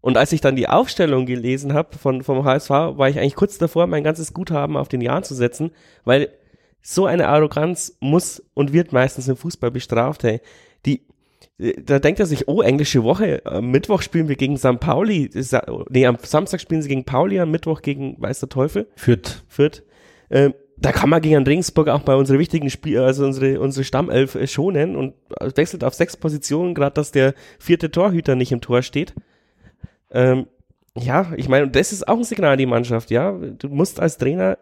Und 0.00 0.16
als 0.18 0.32
ich 0.32 0.40
dann 0.40 0.56
die 0.56 0.68
Aufstellung 0.68 1.24
gelesen 1.24 1.72
habe 1.72 1.96
von 1.96 2.22
vom 2.22 2.44
HSV, 2.44 2.70
war 2.70 3.08
ich 3.08 3.18
eigentlich 3.18 3.36
kurz 3.36 3.56
davor, 3.58 3.86
mein 3.86 4.04
ganzes 4.04 4.34
Guthaben 4.34 4.76
auf 4.76 4.88
den 4.88 5.00
Jan 5.00 5.24
zu 5.24 5.34
setzen, 5.34 5.70
weil 6.04 6.30
so 6.86 7.06
eine 7.06 7.28
Arroganz 7.28 7.96
muss 7.98 8.42
und 8.52 8.72
wird 8.72 8.92
meistens 8.92 9.26
im 9.26 9.36
Fußball 9.36 9.70
bestraft, 9.70 10.22
hey. 10.22 10.40
Die, 10.84 11.00
da 11.58 11.98
denkt 11.98 12.20
er 12.20 12.26
sich, 12.26 12.46
oh, 12.46 12.60
englische 12.60 13.02
Woche, 13.02 13.40
am 13.46 13.70
Mittwoch 13.70 14.02
spielen 14.02 14.28
wir 14.28 14.36
gegen 14.36 14.58
St. 14.58 14.78
Pauli, 14.80 15.30
nee, 15.88 16.06
am 16.06 16.18
Samstag 16.22 16.60
spielen 16.60 16.82
sie 16.82 16.88
gegen 16.88 17.04
Pauli, 17.04 17.40
am 17.40 17.50
Mittwoch 17.50 17.80
gegen, 17.80 18.20
weiß 18.20 18.40
der 18.40 18.50
Teufel? 18.50 18.86
Fürth. 18.96 19.44
Fürth. 19.48 19.82
Ähm, 20.30 20.52
da 20.76 20.92
kann 20.92 21.08
man 21.08 21.22
gegen 21.22 21.42
Regensburg 21.42 21.88
auch 21.88 22.02
bei 22.02 22.16
unsere 22.16 22.38
wichtigen 22.38 22.68
Spieler, 22.68 23.04
also 23.04 23.24
unsere, 23.24 23.60
unsere 23.60 23.84
Stammelf 23.84 24.34
äh, 24.34 24.46
schonen 24.46 24.94
und 24.94 25.14
wechselt 25.54 25.84
auf 25.84 25.94
sechs 25.94 26.18
Positionen, 26.18 26.74
gerade 26.74 26.94
dass 26.94 27.12
der 27.12 27.34
vierte 27.58 27.90
Torhüter 27.90 28.34
nicht 28.34 28.52
im 28.52 28.60
Tor 28.60 28.82
steht. 28.82 29.14
Ähm, 30.10 30.48
ja, 30.98 31.32
ich 31.36 31.48
meine, 31.48 31.68
das 31.68 31.92
ist 31.92 32.06
auch 32.06 32.18
ein 32.18 32.24
Signal 32.24 32.52
an 32.52 32.58
die 32.58 32.66
Mannschaft, 32.66 33.10
ja. 33.10 33.32
Du 33.32 33.68
musst 33.68 34.00
als 34.00 34.18
Trainer 34.18 34.58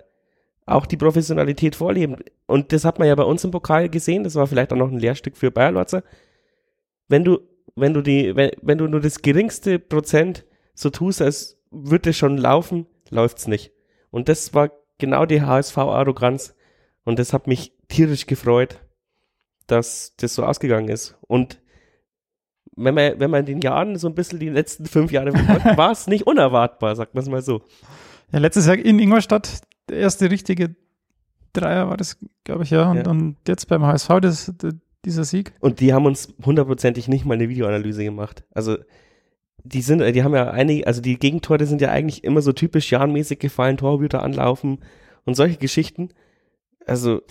auch 0.72 0.86
die 0.86 0.96
Professionalität 0.96 1.76
vorleben. 1.76 2.16
Und 2.46 2.72
das 2.72 2.84
hat 2.84 2.98
man 2.98 3.08
ja 3.08 3.14
bei 3.14 3.24
uns 3.24 3.44
im 3.44 3.50
Pokal 3.50 3.88
gesehen, 3.88 4.24
das 4.24 4.34
war 4.34 4.46
vielleicht 4.46 4.72
auch 4.72 4.76
noch 4.76 4.90
ein 4.90 4.98
Lehrstück 4.98 5.36
für 5.36 5.50
Bayer 5.50 5.72
Lotzer. 5.72 6.02
Wenn 7.08 7.24
du, 7.24 7.40
wenn 7.74 7.94
du 7.94 8.02
die, 8.02 8.34
wenn, 8.36 8.50
wenn 8.60 8.78
du 8.78 8.86
nur 8.86 9.00
das 9.00 9.22
geringste 9.22 9.78
Prozent 9.78 10.44
so 10.74 10.90
tust, 10.90 11.22
als 11.22 11.58
würde 11.70 12.10
es 12.10 12.16
schon 12.16 12.38
laufen, 12.38 12.86
läuft's 13.10 13.46
nicht. 13.46 13.72
Und 14.10 14.28
das 14.28 14.54
war 14.54 14.70
genau 14.98 15.26
die 15.26 15.42
HSV-Arroganz. 15.42 16.54
Und 17.04 17.18
das 17.18 17.32
hat 17.32 17.46
mich 17.46 17.72
tierisch 17.88 18.26
gefreut, 18.26 18.80
dass 19.66 20.14
das 20.16 20.34
so 20.34 20.44
ausgegangen 20.44 20.88
ist. 20.88 21.16
Und 21.22 21.60
wenn 22.76 22.94
man, 22.94 23.18
wenn 23.18 23.30
man 23.30 23.40
in 23.40 23.46
den 23.46 23.60
Jahren 23.60 23.96
so 23.98 24.08
ein 24.08 24.14
bisschen 24.14 24.38
die 24.38 24.48
letzten 24.48 24.86
fünf 24.86 25.12
Jahre 25.12 25.32
war 25.76 25.90
es 25.90 26.06
nicht 26.06 26.26
unerwartbar, 26.26 26.96
sagt 26.96 27.14
man 27.14 27.22
es 27.22 27.28
mal 27.28 27.42
so. 27.42 27.62
Ja, 28.32 28.38
letztes 28.38 28.66
Jahr 28.66 28.76
in 28.76 28.98
Ingolstadt 28.98 29.62
der 29.88 29.98
erste 29.98 30.30
richtige 30.30 30.74
Dreier 31.52 31.88
war 31.88 31.96
das, 31.96 32.18
glaube 32.44 32.64
ich, 32.64 32.70
ja. 32.70 32.90
Und, 32.90 32.96
Ja. 32.98 33.10
und 33.10 33.36
jetzt 33.46 33.68
beim 33.68 33.84
HSV 33.84 34.08
das, 34.20 34.52
dieser 35.04 35.24
Sieg. 35.24 35.52
Und 35.60 35.80
die 35.80 35.92
haben 35.92 36.06
uns 36.06 36.34
hundertprozentig 36.44 37.08
nicht 37.08 37.24
mal 37.24 37.34
eine 37.34 37.48
Videoanalyse 37.48 38.04
gemacht. 38.04 38.44
Also 38.54 38.78
die 39.64 39.82
sind, 39.82 40.00
die 40.14 40.22
haben 40.22 40.34
ja 40.34 40.50
einige, 40.50 40.86
also 40.86 41.00
die 41.00 41.18
Gegentore 41.18 41.66
sind 41.66 41.80
ja 41.80 41.90
eigentlich 41.90 42.24
immer 42.24 42.42
so 42.42 42.52
typisch 42.52 42.90
Jahren-mäßig 42.90 43.38
gefallen, 43.38 43.76
Torhüter 43.76 44.22
anlaufen 44.22 44.78
und 45.24 45.34
solche 45.34 45.56
Geschichten. 45.56 46.10
Also 46.86 47.22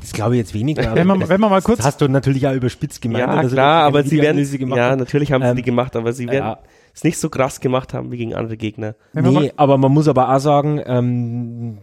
Das 0.00 0.12
glaube 0.12 0.34
ich 0.34 0.38
jetzt 0.38 0.52
weniger. 0.52 0.94
Wenn 0.94 1.06
man, 1.06 1.26
wenn 1.28 1.40
man 1.40 1.50
mal 1.50 1.62
kurz 1.62 1.78
das 1.78 1.86
hast 1.86 2.00
du 2.02 2.08
natürlich 2.08 2.46
auch 2.46 2.52
überspitzt 2.52 3.00
gemeint. 3.00 3.26
ja 3.26 3.42
klar, 3.48 3.84
aber 3.84 4.02
sie 4.02 4.20
werden, 4.20 4.38
ja 4.76 4.96
natürlich 4.96 5.32
haben 5.32 5.42
sie 5.42 5.48
Ähm, 5.48 5.56
die 5.56 5.62
gemacht, 5.62 5.96
aber 5.96 6.12
sie 6.12 6.28
werden 6.28 6.44
ja. 6.44 6.58
es 6.94 7.04
nicht 7.04 7.18
so 7.18 7.30
krass 7.30 7.60
gemacht 7.60 7.94
haben 7.94 8.12
wie 8.12 8.18
gegen 8.18 8.34
andere 8.34 8.58
Gegner. 8.58 8.96
Wenn 9.14 9.24
man 9.24 9.34
nee, 9.44 9.52
aber 9.56 9.78
man 9.78 9.92
muss 9.92 10.08
aber 10.08 10.34
auch 10.34 10.40
sagen, 10.40 10.82
ähm, 10.84 11.78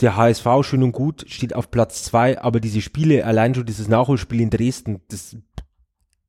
der 0.00 0.16
HSV 0.16 0.46
schön 0.62 0.82
und 0.82 0.92
gut 0.92 1.24
steht 1.28 1.54
auf 1.54 1.70
Platz 1.70 2.04
zwei, 2.04 2.40
aber 2.40 2.60
diese 2.60 2.82
Spiele, 2.82 3.24
allein 3.24 3.54
schon 3.54 3.66
dieses 3.66 3.88
Nachholspiel 3.88 4.40
in 4.40 4.50
Dresden, 4.50 5.00
das 5.08 5.36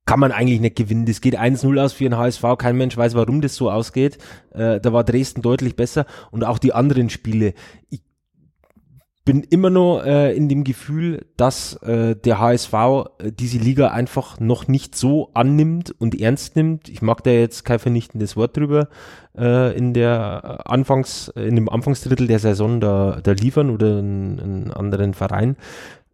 kann 0.06 0.22
man 0.22 0.32
eigentlich 0.32 0.62
nicht 0.62 0.78
gewinnen. 0.78 1.06
Das 1.06 1.20
geht 1.20 1.38
1-0 1.38 1.84
aus 1.84 1.92
für 1.92 2.06
den 2.06 2.18
HSV. 2.18 2.42
Kein 2.58 2.78
Mensch 2.78 2.96
weiß, 2.96 3.14
warum 3.14 3.42
das 3.42 3.56
so 3.56 3.70
ausgeht. 3.70 4.18
Äh, 4.52 4.80
da 4.80 4.94
war 4.94 5.04
Dresden 5.04 5.42
deutlich 5.42 5.76
besser 5.76 6.06
und 6.32 6.46
auch 6.46 6.60
die 6.60 6.74
anderen 6.74 7.10
Spiele. 7.10 7.54
Ich 7.90 8.02
bin 9.28 9.44
immer 9.44 9.70
noch 9.70 10.06
äh, 10.06 10.34
in 10.38 10.48
dem 10.48 10.64
Gefühl, 10.64 11.26
dass 11.36 11.74
äh, 11.84 12.16
der 12.16 12.40
HSV 12.40 12.74
äh, 12.74 13.32
diese 13.38 13.58
Liga 13.58 13.90
einfach 13.90 14.40
noch 14.40 14.70
nicht 14.70 14.96
so 14.96 15.32
annimmt 15.34 15.94
und 16.00 16.18
ernst 16.20 16.56
nimmt. 16.56 16.88
Ich 16.88 17.02
mag 17.02 17.26
da 17.26 17.32
jetzt 17.32 17.66
kein 17.66 17.78
vernichtendes 17.78 18.38
Wort 18.38 18.56
drüber 18.56 18.88
äh, 19.38 19.78
in 19.78 19.94
der 19.94 20.62
äh, 20.66 20.70
Anfangs, 20.72 21.28
in 21.36 21.56
dem 21.56 21.68
Anfangsdrittel 21.68 22.28
der 22.28 22.40
Saison 22.40 22.80
da, 22.80 23.20
da 23.22 23.34
liefern 23.34 23.70
oder 23.70 23.98
einen 23.98 24.72
anderen 24.72 25.14
Verein 25.14 25.58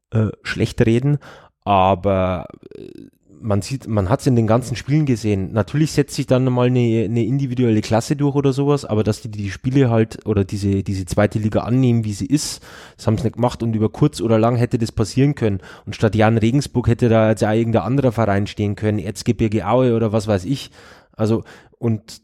äh, 0.10 0.30
schlecht 0.41 0.84
reden. 0.84 1.19
Aber 1.65 2.47
äh, 2.76 3.10
man 3.43 3.62
sieht, 3.62 3.88
man 3.88 4.10
hat 4.10 4.21
es 4.21 4.27
in 4.27 4.36
den 4.36 4.47
ganzen 4.47 4.75
Spielen 4.75 5.06
gesehen. 5.06 5.51
Natürlich 5.51 5.91
setzt 5.91 6.15
sich 6.15 6.25
dann 6.25 6.45
mal 6.45 6.67
eine, 6.67 7.03
eine 7.06 7.23
individuelle 7.25 7.82
Klasse 7.82 8.15
durch 8.15 8.36
oder 8.36 8.53
sowas, 8.53 8.86
aber 8.86 9.03
dass 9.03 9.21
die 9.21 9.29
die 9.29 9.51
Spiele 9.51 9.89
halt 9.89 10.25
oder 10.25 10.45
diese, 10.45 10.82
diese 10.82 11.06
zweite 11.06 11.39
Liga 11.39 11.62
annehmen, 11.62 12.06
wie 12.06 12.13
sie 12.13 12.25
ist, 12.25 12.63
das 12.95 13.06
haben 13.06 13.17
sie 13.17 13.25
nicht 13.25 13.36
gemacht 13.36 13.62
und 13.62 13.75
über 13.75 13.89
kurz 13.89 14.21
oder 14.21 14.39
lang 14.39 14.56
hätte 14.56 14.77
das 14.77 14.91
passieren 14.91 15.36
können. 15.36 15.60
Und 15.86 15.95
statt 15.95 16.15
Jan 16.15 16.38
Regensburg 16.38 16.88
hätte 16.88 17.10
da 17.10 17.29
jetzt 17.29 17.43
auch 17.43 17.51
irgendein 17.51 17.84
anderer 17.84 18.13
Verein 18.13 18.47
stehen 18.47 18.75
können, 18.75 18.99
Erzgebirge 18.99 19.67
Aue 19.67 19.95
oder 19.95 20.13
was 20.13 20.27
weiß 20.27 20.45
ich. 20.45 20.71
Also, 21.12 21.43
und 21.77 22.21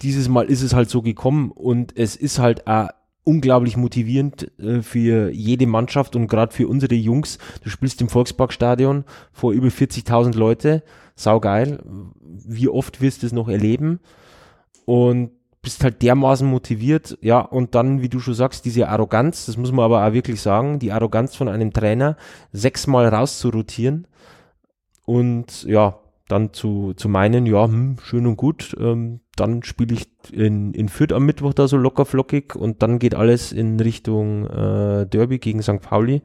dieses 0.00 0.28
Mal 0.28 0.46
ist 0.46 0.62
es 0.62 0.74
halt 0.74 0.88
so 0.88 1.02
gekommen 1.02 1.50
und 1.50 1.96
es 1.96 2.16
ist 2.16 2.38
halt 2.38 2.66
auch 2.66 2.88
unglaublich 3.24 3.76
motivierend 3.76 4.50
äh, 4.58 4.82
für 4.82 5.30
jede 5.30 5.66
Mannschaft 5.66 6.14
und 6.14 6.28
gerade 6.28 6.54
für 6.54 6.68
unsere 6.68 6.94
Jungs. 6.94 7.38
Du 7.62 7.70
spielst 7.70 8.00
im 8.00 8.08
Volksparkstadion 8.08 9.04
vor 9.32 9.52
über 9.52 9.68
40.000 9.68 10.36
Leute, 10.36 10.82
saugeil. 11.16 11.82
Wie 12.22 12.68
oft 12.68 13.00
wirst 13.00 13.22
du 13.22 13.26
es 13.26 13.32
noch 13.32 13.48
erleben? 13.48 14.00
Und 14.84 15.30
bist 15.64 15.82
halt 15.82 16.02
dermaßen 16.02 16.46
motiviert, 16.46 17.18
ja, 17.22 17.40
und 17.40 17.74
dann, 17.74 18.02
wie 18.02 18.10
du 18.10 18.20
schon 18.20 18.34
sagst, 18.34 18.66
diese 18.66 18.88
Arroganz, 18.88 19.46
das 19.46 19.56
muss 19.56 19.72
man 19.72 19.86
aber 19.86 20.06
auch 20.06 20.12
wirklich 20.12 20.40
sagen, 20.40 20.78
die 20.78 20.92
Arroganz 20.92 21.34
von 21.34 21.48
einem 21.48 21.72
Trainer, 21.72 22.16
sechsmal 22.52 23.08
rauszurotieren 23.08 24.06
und 25.06 25.64
ja, 25.64 25.98
dann 26.28 26.54
zu, 26.54 26.94
zu 26.94 27.08
meinen, 27.08 27.44
ja, 27.44 27.66
hm, 27.66 27.98
schön 28.02 28.26
und 28.26 28.36
gut, 28.36 28.74
ähm, 28.80 29.20
dann 29.36 29.62
spiele 29.62 29.94
ich 29.94 30.06
in, 30.32 30.72
in 30.72 30.88
Fürth 30.88 31.12
am 31.12 31.26
Mittwoch 31.26 31.52
da 31.52 31.68
so 31.68 31.76
locker 31.76 32.06
flockig 32.06 32.54
und 32.56 32.82
dann 32.82 32.98
geht 32.98 33.14
alles 33.14 33.52
in 33.52 33.78
Richtung 33.78 34.46
äh, 34.46 35.06
Derby 35.06 35.38
gegen 35.38 35.60
St. 35.62 35.80
Pauli. 35.82 36.22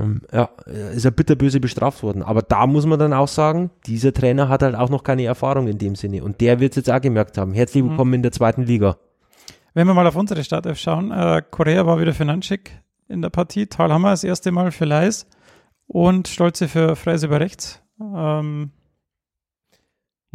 Ähm, 0.00 0.22
ja, 0.32 0.48
ist 0.94 1.04
er 1.04 1.10
bitterböse 1.10 1.60
bestraft 1.60 2.02
worden. 2.02 2.22
Aber 2.22 2.40
da 2.40 2.66
muss 2.66 2.86
man 2.86 2.98
dann 2.98 3.12
auch 3.12 3.28
sagen, 3.28 3.70
dieser 3.86 4.14
Trainer 4.14 4.48
hat 4.48 4.62
halt 4.62 4.76
auch 4.76 4.88
noch 4.88 5.02
keine 5.02 5.24
Erfahrung 5.24 5.68
in 5.68 5.76
dem 5.78 5.94
Sinne 5.94 6.24
und 6.24 6.40
der 6.40 6.60
wird 6.60 6.72
es 6.72 6.76
jetzt 6.76 6.90
auch 6.90 7.00
gemerkt 7.00 7.36
haben. 7.36 7.52
Herzlich 7.52 7.84
Mhm. 7.84 7.90
willkommen 7.90 8.14
in 8.14 8.22
der 8.22 8.32
zweiten 8.32 8.62
Liga. 8.62 8.96
Wenn 9.74 9.86
wir 9.86 9.94
mal 9.94 10.06
auf 10.06 10.16
unsere 10.16 10.42
Startelf 10.42 10.78
schauen, 10.78 11.10
äh, 11.10 11.42
Korea 11.50 11.84
war 11.84 12.00
wieder 12.00 12.14
für 12.14 12.24
Nanchik 12.24 12.70
in 13.08 13.20
der 13.20 13.30
Partie, 13.30 13.66
Talhammer 13.66 14.10
das 14.10 14.24
erste 14.24 14.52
Mal 14.52 14.70
für 14.70 14.86
Leis 14.86 15.26
und 15.86 16.28
Stolze 16.28 16.66
für 16.68 16.96
Freise 16.96 17.26
über 17.26 17.40
rechts. 17.40 17.82
Ähm, 18.00 18.70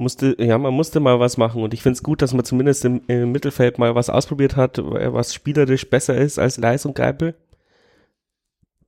Musste, 0.04 0.36
ja, 0.39 0.58
man 0.58 0.74
musste 0.74 1.00
mal 1.00 1.20
was 1.20 1.38
machen 1.38 1.63
und 1.63 1.74
ich 1.74 1.82
finde 1.82 1.96
es 1.96 2.04
gut, 2.04 2.22
dass 2.22 2.34
man 2.34 2.46
zumindest 2.46 2.86
im, 2.86 3.02
im 3.08 3.32
Mittelfeld 3.32 3.80
mal 3.80 3.96
was 3.96 4.10
ausprobiert 4.10 4.56
hat, 4.56 4.78
was 4.78 5.34
spielerisch 5.34 5.89
besser 5.89 6.16
ist 6.16 6.38
als 6.38 6.58
Leis 6.58 6.86
und 6.86 6.96
Geipel. 6.96 7.36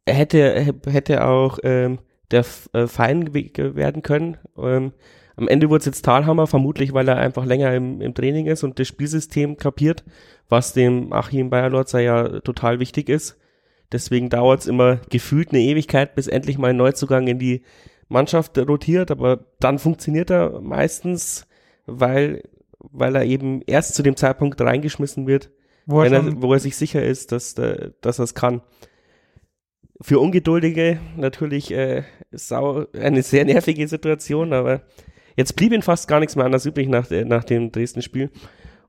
Hätte, 0.07 0.75
hätte 0.85 1.25
auch 1.25 1.57
ähm, 1.63 1.99
der 2.31 2.45
äh, 2.73 2.87
Fein 2.87 3.33
werden 3.33 4.03
können. 4.03 4.37
Ähm, 4.57 4.91
am 5.35 5.47
Ende 5.47 5.69
wurde 5.69 5.79
es 5.79 5.85
jetzt 5.85 6.05
Talhammer, 6.05 6.47
vermutlich, 6.47 6.93
weil 6.93 7.07
er 7.07 7.17
einfach 7.17 7.45
länger 7.45 7.73
im, 7.73 8.01
im 8.01 8.13
Training 8.13 8.45
ist 8.45 8.63
und 8.63 8.79
das 8.79 8.87
Spielsystem 8.87 9.57
kapiert, 9.57 10.03
was 10.47 10.73
dem 10.73 11.11
Achim 11.11 11.49
Bayerlotzer 11.49 11.99
ja 11.99 12.39
total 12.41 12.79
wichtig 12.79 13.09
ist. 13.09 13.37
Deswegen 13.91 14.29
dauert 14.29 14.61
es 14.61 14.67
immer 14.67 14.97
gefühlt 15.09 15.49
eine 15.49 15.61
Ewigkeit, 15.61 16.15
bis 16.15 16.27
endlich 16.27 16.57
mal 16.57 16.69
ein 16.69 16.77
Neuzugang 16.77 17.27
in 17.27 17.39
die 17.39 17.63
Mannschaft 18.07 18.57
rotiert, 18.57 19.11
aber 19.11 19.45
dann 19.59 19.79
funktioniert 19.79 20.29
er 20.29 20.61
meistens, 20.61 21.47
weil, 21.85 22.43
weil 22.79 23.15
er 23.15 23.23
eben 23.25 23.61
erst 23.65 23.95
zu 23.95 24.03
dem 24.03 24.15
Zeitpunkt 24.15 24.59
reingeschmissen 24.61 25.25
wird, 25.27 25.49
wo 25.85 26.01
er 26.01 26.09
er, 26.13 26.41
wo 26.41 26.53
er 26.53 26.59
sich 26.59 26.75
sicher 26.75 27.03
ist, 27.03 27.31
dass, 27.31 27.55
dass 27.55 28.19
er 28.19 28.23
es 28.23 28.33
kann. 28.35 28.61
Für 30.01 30.19
Ungeduldige 30.19 30.99
natürlich 31.15 31.71
äh, 31.71 32.03
sau, 32.31 32.85
eine 32.93 33.23
sehr 33.23 33.45
nervige 33.45 33.87
Situation, 33.87 34.51
aber 34.51 34.81
jetzt 35.37 35.55
blieb 35.55 35.71
ihm 35.71 35.81
fast 35.81 36.07
gar 36.07 36.19
nichts 36.19 36.35
mehr 36.35 36.45
anders 36.45 36.65
übrig 36.65 36.89
nach, 36.89 37.07
der- 37.07 37.25
nach 37.25 37.43
dem 37.45 37.71
Dresden-Spiel. 37.71 38.29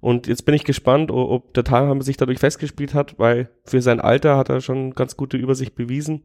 Und 0.01 0.27
jetzt 0.27 0.45
bin 0.45 0.55
ich 0.55 0.65
gespannt, 0.65 1.11
ob 1.11 1.55
der 1.55 1.65
Talhammer 1.65 2.03
sich 2.03 2.17
dadurch 2.17 2.39
festgespielt 2.39 2.93
hat, 2.93 3.19
weil 3.19 3.49
für 3.65 3.81
sein 3.81 4.01
Alter 4.01 4.37
hat 4.37 4.49
er 4.51 4.61
schon 4.61 4.95
ganz 4.95 5.17
gute 5.17 5.37
Übersicht 5.37 5.75
bewiesen. 5.75 6.23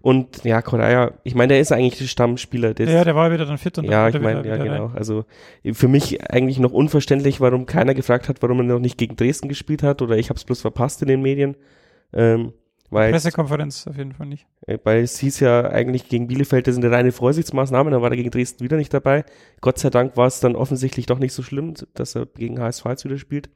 Und 0.00 0.44
ja, 0.44 0.62
Correa, 0.62 1.12
ich 1.24 1.34
meine, 1.34 1.54
der 1.54 1.60
ist 1.60 1.72
eigentlich 1.72 1.98
der 1.98 2.06
Stammspieler. 2.06 2.74
Der 2.74 2.88
ja, 2.88 3.04
der 3.04 3.14
war 3.14 3.32
wieder 3.32 3.46
dann 3.46 3.58
fit 3.58 3.78
und 3.78 3.84
ja, 3.84 4.08
ich 4.08 4.20
meine, 4.20 4.46
ja, 4.46 4.56
genau. 4.56 4.86
rein. 4.86 4.96
Also 4.96 5.24
für 5.72 5.88
mich 5.88 6.30
eigentlich 6.30 6.58
noch 6.58 6.72
unverständlich, 6.72 7.40
warum 7.40 7.66
keiner 7.66 7.94
gefragt 7.94 8.28
hat, 8.28 8.42
warum 8.42 8.60
er 8.60 8.64
noch 8.64 8.78
nicht 8.80 8.98
gegen 8.98 9.16
Dresden 9.16 9.48
gespielt 9.48 9.82
hat 9.82 10.02
oder 10.02 10.16
ich 10.16 10.28
habe 10.28 10.38
es 10.38 10.44
bloß 10.44 10.60
verpasst 10.60 11.02
in 11.02 11.08
den 11.08 11.22
Medien. 11.22 11.56
Ähm, 12.12 12.52
weil, 12.90 13.10
Pressekonferenz 13.10 13.86
auf 13.88 13.96
jeden 13.96 14.12
Fall 14.12 14.26
nicht. 14.26 14.46
äh, 14.66 14.78
weil 14.84 15.02
es 15.02 15.18
hieß 15.18 15.40
ja 15.40 15.68
eigentlich 15.68 16.08
gegen 16.08 16.28
Bielefeld, 16.28 16.66
das 16.66 16.76
sind 16.76 16.84
reine 16.84 17.10
Vorsichtsmaßnahmen, 17.10 17.92
dann 17.92 18.02
war 18.02 18.10
er 18.10 18.16
gegen 18.16 18.30
Dresden 18.30 18.62
wieder 18.64 18.76
nicht 18.76 18.94
dabei. 18.94 19.24
Gott 19.60 19.78
sei 19.78 19.90
Dank 19.90 20.16
war 20.16 20.26
es 20.26 20.40
dann 20.40 20.54
offensichtlich 20.54 21.06
doch 21.06 21.18
nicht 21.18 21.32
so 21.32 21.42
schlimm, 21.42 21.74
dass 21.94 22.14
er 22.14 22.26
gegen 22.26 22.60
HSV 22.60 22.84
jetzt 22.86 23.04
wieder 23.04 23.18
spielt. 23.18 23.50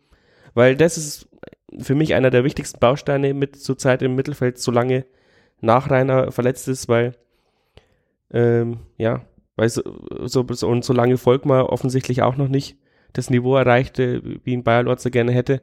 Weil 0.55 0.77
das 0.77 0.99
ist 0.99 1.29
für 1.79 1.95
mich 1.95 2.15
einer 2.15 2.31
der 2.31 2.43
wichtigsten 2.43 2.81
Bausteine 2.81 3.35
mit 3.35 3.57
zurzeit 3.57 4.03
im 4.03 4.17
Mittelfeld, 4.17 4.59
solange 4.59 5.05
Nachreiner 5.61 6.33
verletzt 6.33 6.68
ist, 6.68 6.88
weil 6.88 7.14
ähm, 8.33 8.79
ja, 8.96 9.23
weil 9.57 9.68
so, 9.68 9.83
so, 10.25 10.46
so 10.51 10.68
und 10.68 10.85
solange 10.85 11.18
Volkmar 11.18 11.70
offensichtlich 11.70 12.23
auch 12.23 12.37
noch 12.37 12.49
nicht 12.49 12.79
das 13.12 13.31
Niveau 13.31 13.57
erreichte, 13.57 14.23
wie 14.44 14.53
ihn 14.53 14.62
Bayer 14.62 14.85
Lorzer 14.85 15.11
gerne 15.11 15.33
hätte, 15.33 15.62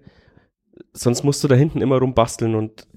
sonst 0.93 1.23
musst 1.23 1.43
du 1.43 1.47
da 1.47 1.55
hinten 1.55 1.81
immer 1.81 1.97
rumbasteln 1.97 2.55
und 2.55 2.87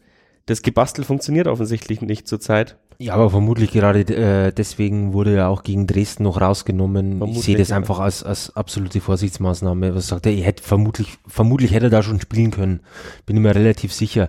das 0.46 0.62
Gebastel 0.62 1.04
funktioniert 1.04 1.46
offensichtlich 1.46 2.00
nicht 2.02 2.26
zurzeit. 2.26 2.76
Ja, 2.98 3.14
aber 3.14 3.30
vermutlich 3.30 3.70
gerade 3.70 4.00
äh, 4.00 4.52
deswegen 4.52 5.14
wurde 5.14 5.34
er 5.34 5.48
auch 5.48 5.62
gegen 5.62 5.86
Dresden 5.86 6.24
noch 6.24 6.38
rausgenommen. 6.38 7.16
Vermutlich, 7.16 7.38
ich 7.38 7.44
sehe 7.44 7.56
das 7.56 7.70
ja. 7.70 7.76
einfach 7.76 7.98
als, 7.98 8.22
als 8.22 8.54
absolute 8.54 9.00
Vorsichtsmaßnahme. 9.00 9.94
Was 9.94 10.08
sagt 10.08 10.26
er? 10.26 10.32
Er 10.32 10.44
hätte 10.44 10.62
vermutlich, 10.62 11.16
vermutlich 11.26 11.72
hätte 11.72 11.86
er 11.86 11.90
da 11.90 12.02
schon 12.02 12.20
spielen 12.20 12.50
können. 12.50 12.80
Bin 13.24 13.36
ich 13.36 13.42
mir 13.42 13.54
relativ 13.54 13.94
sicher. 13.94 14.28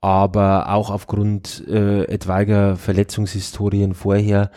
Aber 0.00 0.72
auch 0.72 0.90
aufgrund 0.90 1.64
äh, 1.68 2.04
etwaiger 2.04 2.76
Verletzungshistorien 2.76 3.94
vorher 3.94 4.50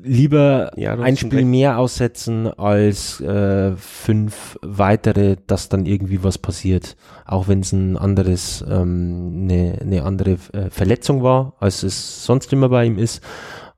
lieber 0.00 0.70
Ja, 0.76 0.94
ein 0.94 1.16
Spiel 1.16 1.40
recht. 1.40 1.48
mehr 1.48 1.78
aussetzen 1.78 2.46
als 2.46 3.20
äh, 3.20 3.76
fünf 3.76 4.58
weitere, 4.62 5.36
dass 5.46 5.68
dann 5.68 5.86
irgendwie 5.86 6.22
was 6.22 6.38
passiert. 6.38 6.96
Auch 7.26 7.48
wenn 7.48 7.60
es 7.60 7.72
ein 7.72 7.96
anderes, 7.96 8.64
ähm, 8.68 9.42
eine, 9.42 9.78
eine 9.80 10.02
andere 10.04 10.38
äh, 10.52 10.70
Verletzung 10.70 11.22
war, 11.22 11.54
als 11.60 11.82
es 11.82 12.24
sonst 12.24 12.52
immer 12.52 12.68
bei 12.68 12.86
ihm 12.86 12.98
ist. 12.98 13.22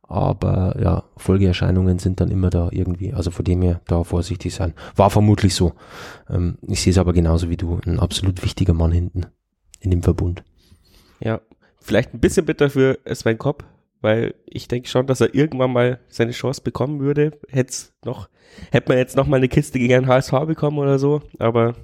Aber 0.06 0.76
ja, 0.80 1.04
Folgeerscheinungen 1.16 1.98
sind 1.98 2.20
dann 2.20 2.30
immer 2.30 2.50
da 2.50 2.68
irgendwie. 2.70 3.12
Also 3.14 3.30
von 3.30 3.44
dem 3.44 3.62
her 3.62 3.80
da 3.86 4.04
vorsichtig 4.04 4.54
sein. 4.54 4.74
War 4.94 5.10
vermutlich 5.10 5.54
so. 5.54 5.72
Ähm, 6.30 6.58
ich 6.68 6.82
sehe 6.82 6.92
es 6.92 6.98
aber 6.98 7.12
genauso 7.12 7.50
wie 7.50 7.56
du. 7.56 7.80
Ein 7.86 7.98
absolut 7.98 8.42
wichtiger 8.44 8.74
Mann 8.74 8.92
hinten 8.92 9.26
in 9.80 9.90
dem 9.90 10.02
Verbund. 10.02 10.44
Ja, 11.24 11.40
vielleicht 11.80 12.14
ein 12.14 12.20
bisschen 12.20 12.44
bitter 12.44 12.68
für 12.70 12.98
Sven 13.12 13.38
Kopp, 13.38 13.64
weil 14.02 14.34
ich 14.46 14.68
denke 14.68 14.88
schon, 14.88 15.06
dass 15.06 15.22
er 15.22 15.34
irgendwann 15.34 15.72
mal 15.72 15.98
seine 16.08 16.32
Chance 16.32 16.60
bekommen 16.62 17.00
würde. 17.00 17.32
Hätt's 17.48 17.94
noch, 18.04 18.28
hätte 18.70 18.90
man 18.90 18.98
jetzt 18.98 19.16
noch 19.16 19.26
mal 19.26 19.38
eine 19.38 19.48
Kiste 19.48 19.78
gegen 19.78 19.94
einen 19.94 20.06
HSV 20.06 20.32
bekommen 20.46 20.78
oder 20.78 20.98
so, 20.98 21.22
aber 21.38 21.74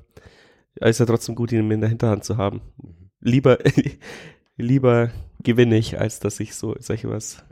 es 0.75 0.91
ist 0.91 0.99
ja 1.01 1.07
trotzdem 1.07 1.35
gut, 1.35 1.53
ihn 1.53 1.71
in 1.71 1.81
der 1.81 1.89
Hinterhand 1.89 2.23
zu 2.23 2.37
haben. 2.37 2.61
Lieber, 3.21 3.59
lieber 4.57 5.11
gewinne 5.43 5.79
ich, 5.79 5.99
als 5.99 6.21
dass 6.21 6.39
ich 6.39 6.55
so 6.55 6.77
solche 6.79 7.09
was. 7.09 7.43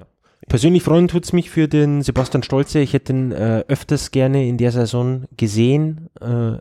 Persönlich 0.46 0.82
freuen 0.82 1.08
tut's 1.08 1.32
mich 1.32 1.50
für 1.50 1.68
den 1.68 2.02
Sebastian 2.02 2.42
Stolze. 2.42 2.80
Ich 2.80 2.92
hätte 2.92 3.12
ihn 3.12 3.32
äh, 3.32 3.64
öfters 3.66 4.10
gerne 4.10 4.46
in 4.46 4.58
der 4.58 4.72
Saison 4.72 5.24
gesehen, 5.36 6.10
äh, 6.20 6.58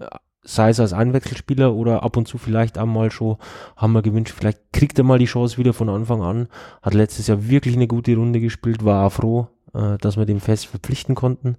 sei 0.48 0.70
es 0.70 0.80
als 0.80 0.94
Einwechselspieler 0.94 1.74
oder 1.74 2.04
ab 2.04 2.16
und 2.16 2.28
zu 2.28 2.38
vielleicht 2.38 2.78
einmal 2.78 3.12
schon, 3.12 3.38
haben 3.76 3.94
wir 3.94 4.02
gewünscht, 4.02 4.34
vielleicht 4.36 4.72
kriegt 4.72 4.98
er 4.98 5.04
mal 5.04 5.20
die 5.20 5.26
Chance 5.26 5.58
wieder 5.58 5.74
von 5.74 5.90
Anfang 5.90 6.22
an. 6.22 6.48
Hat 6.82 6.94
letztes 6.94 7.28
Jahr 7.28 7.50
wirklich 7.50 7.76
eine 7.76 7.88
gute 7.88 8.16
Runde 8.16 8.40
gespielt, 8.40 8.86
war 8.86 9.06
auch 9.06 9.12
froh, 9.12 9.48
äh, 9.74 9.98
dass 9.98 10.16
wir 10.16 10.26
den 10.26 10.40
fest 10.40 10.68
verpflichten 10.68 11.16
konnten. 11.16 11.58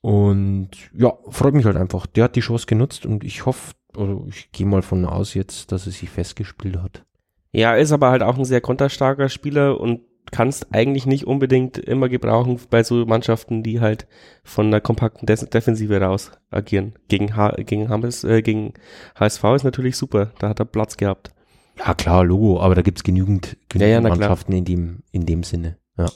Und 0.00 0.70
ja, 0.92 1.12
freut 1.30 1.54
mich 1.54 1.64
halt 1.64 1.76
einfach. 1.76 2.06
Der 2.06 2.24
hat 2.24 2.36
die 2.36 2.40
Chance 2.40 2.66
genutzt 2.66 3.06
und 3.06 3.22
ich 3.22 3.46
hoffe, 3.46 3.74
oder 3.96 4.20
ich 4.28 4.50
gehe 4.50 4.66
mal 4.66 4.82
von 4.82 5.06
aus 5.06 5.34
jetzt, 5.34 5.70
dass 5.70 5.86
er 5.86 5.92
sich 5.92 6.10
festgespielt 6.10 6.82
hat. 6.82 7.04
Ja, 7.52 7.76
ist 7.76 7.92
aber 7.92 8.10
halt 8.10 8.24
auch 8.24 8.36
ein 8.36 8.44
sehr 8.44 8.60
konterstarker 8.60 9.28
Spieler 9.28 9.80
und 9.80 10.00
kannst 10.30 10.66
eigentlich 10.74 11.06
nicht 11.06 11.26
unbedingt 11.26 11.78
immer 11.78 12.08
gebrauchen 12.08 12.58
bei 12.70 12.82
so 12.82 13.04
Mannschaften, 13.06 13.62
die 13.62 13.80
halt 13.80 14.06
von 14.42 14.70
der 14.70 14.80
kompakten 14.80 15.26
Des 15.26 15.40
Defensive 15.48 16.00
raus 16.00 16.32
agieren. 16.50 16.94
Gegen, 17.08 17.36
H 17.36 17.50
gegen, 17.58 17.88
Hammers, 17.88 18.24
äh, 18.24 18.42
gegen 18.42 18.74
HSV 19.18 19.44
ist 19.56 19.64
natürlich 19.64 19.96
super, 19.96 20.32
da 20.38 20.48
hat 20.48 20.58
er 20.60 20.64
Platz 20.64 20.96
gehabt. 20.96 21.30
Ja, 21.78 21.94
klar, 21.94 22.24
Logo, 22.24 22.60
aber 22.60 22.74
da 22.74 22.82
gibt's 22.82 23.02
genügend, 23.04 23.56
genügend 23.68 23.80
Ja, 23.80 23.86
ja, 23.88 24.00
klar. 24.00 24.10
Mannschaften 24.16 24.52
in 24.52 24.64
dem, 24.64 25.02
in 25.12 25.26
dem 25.26 25.42
Sinne. 25.42 25.76
Ja. 25.98 26.06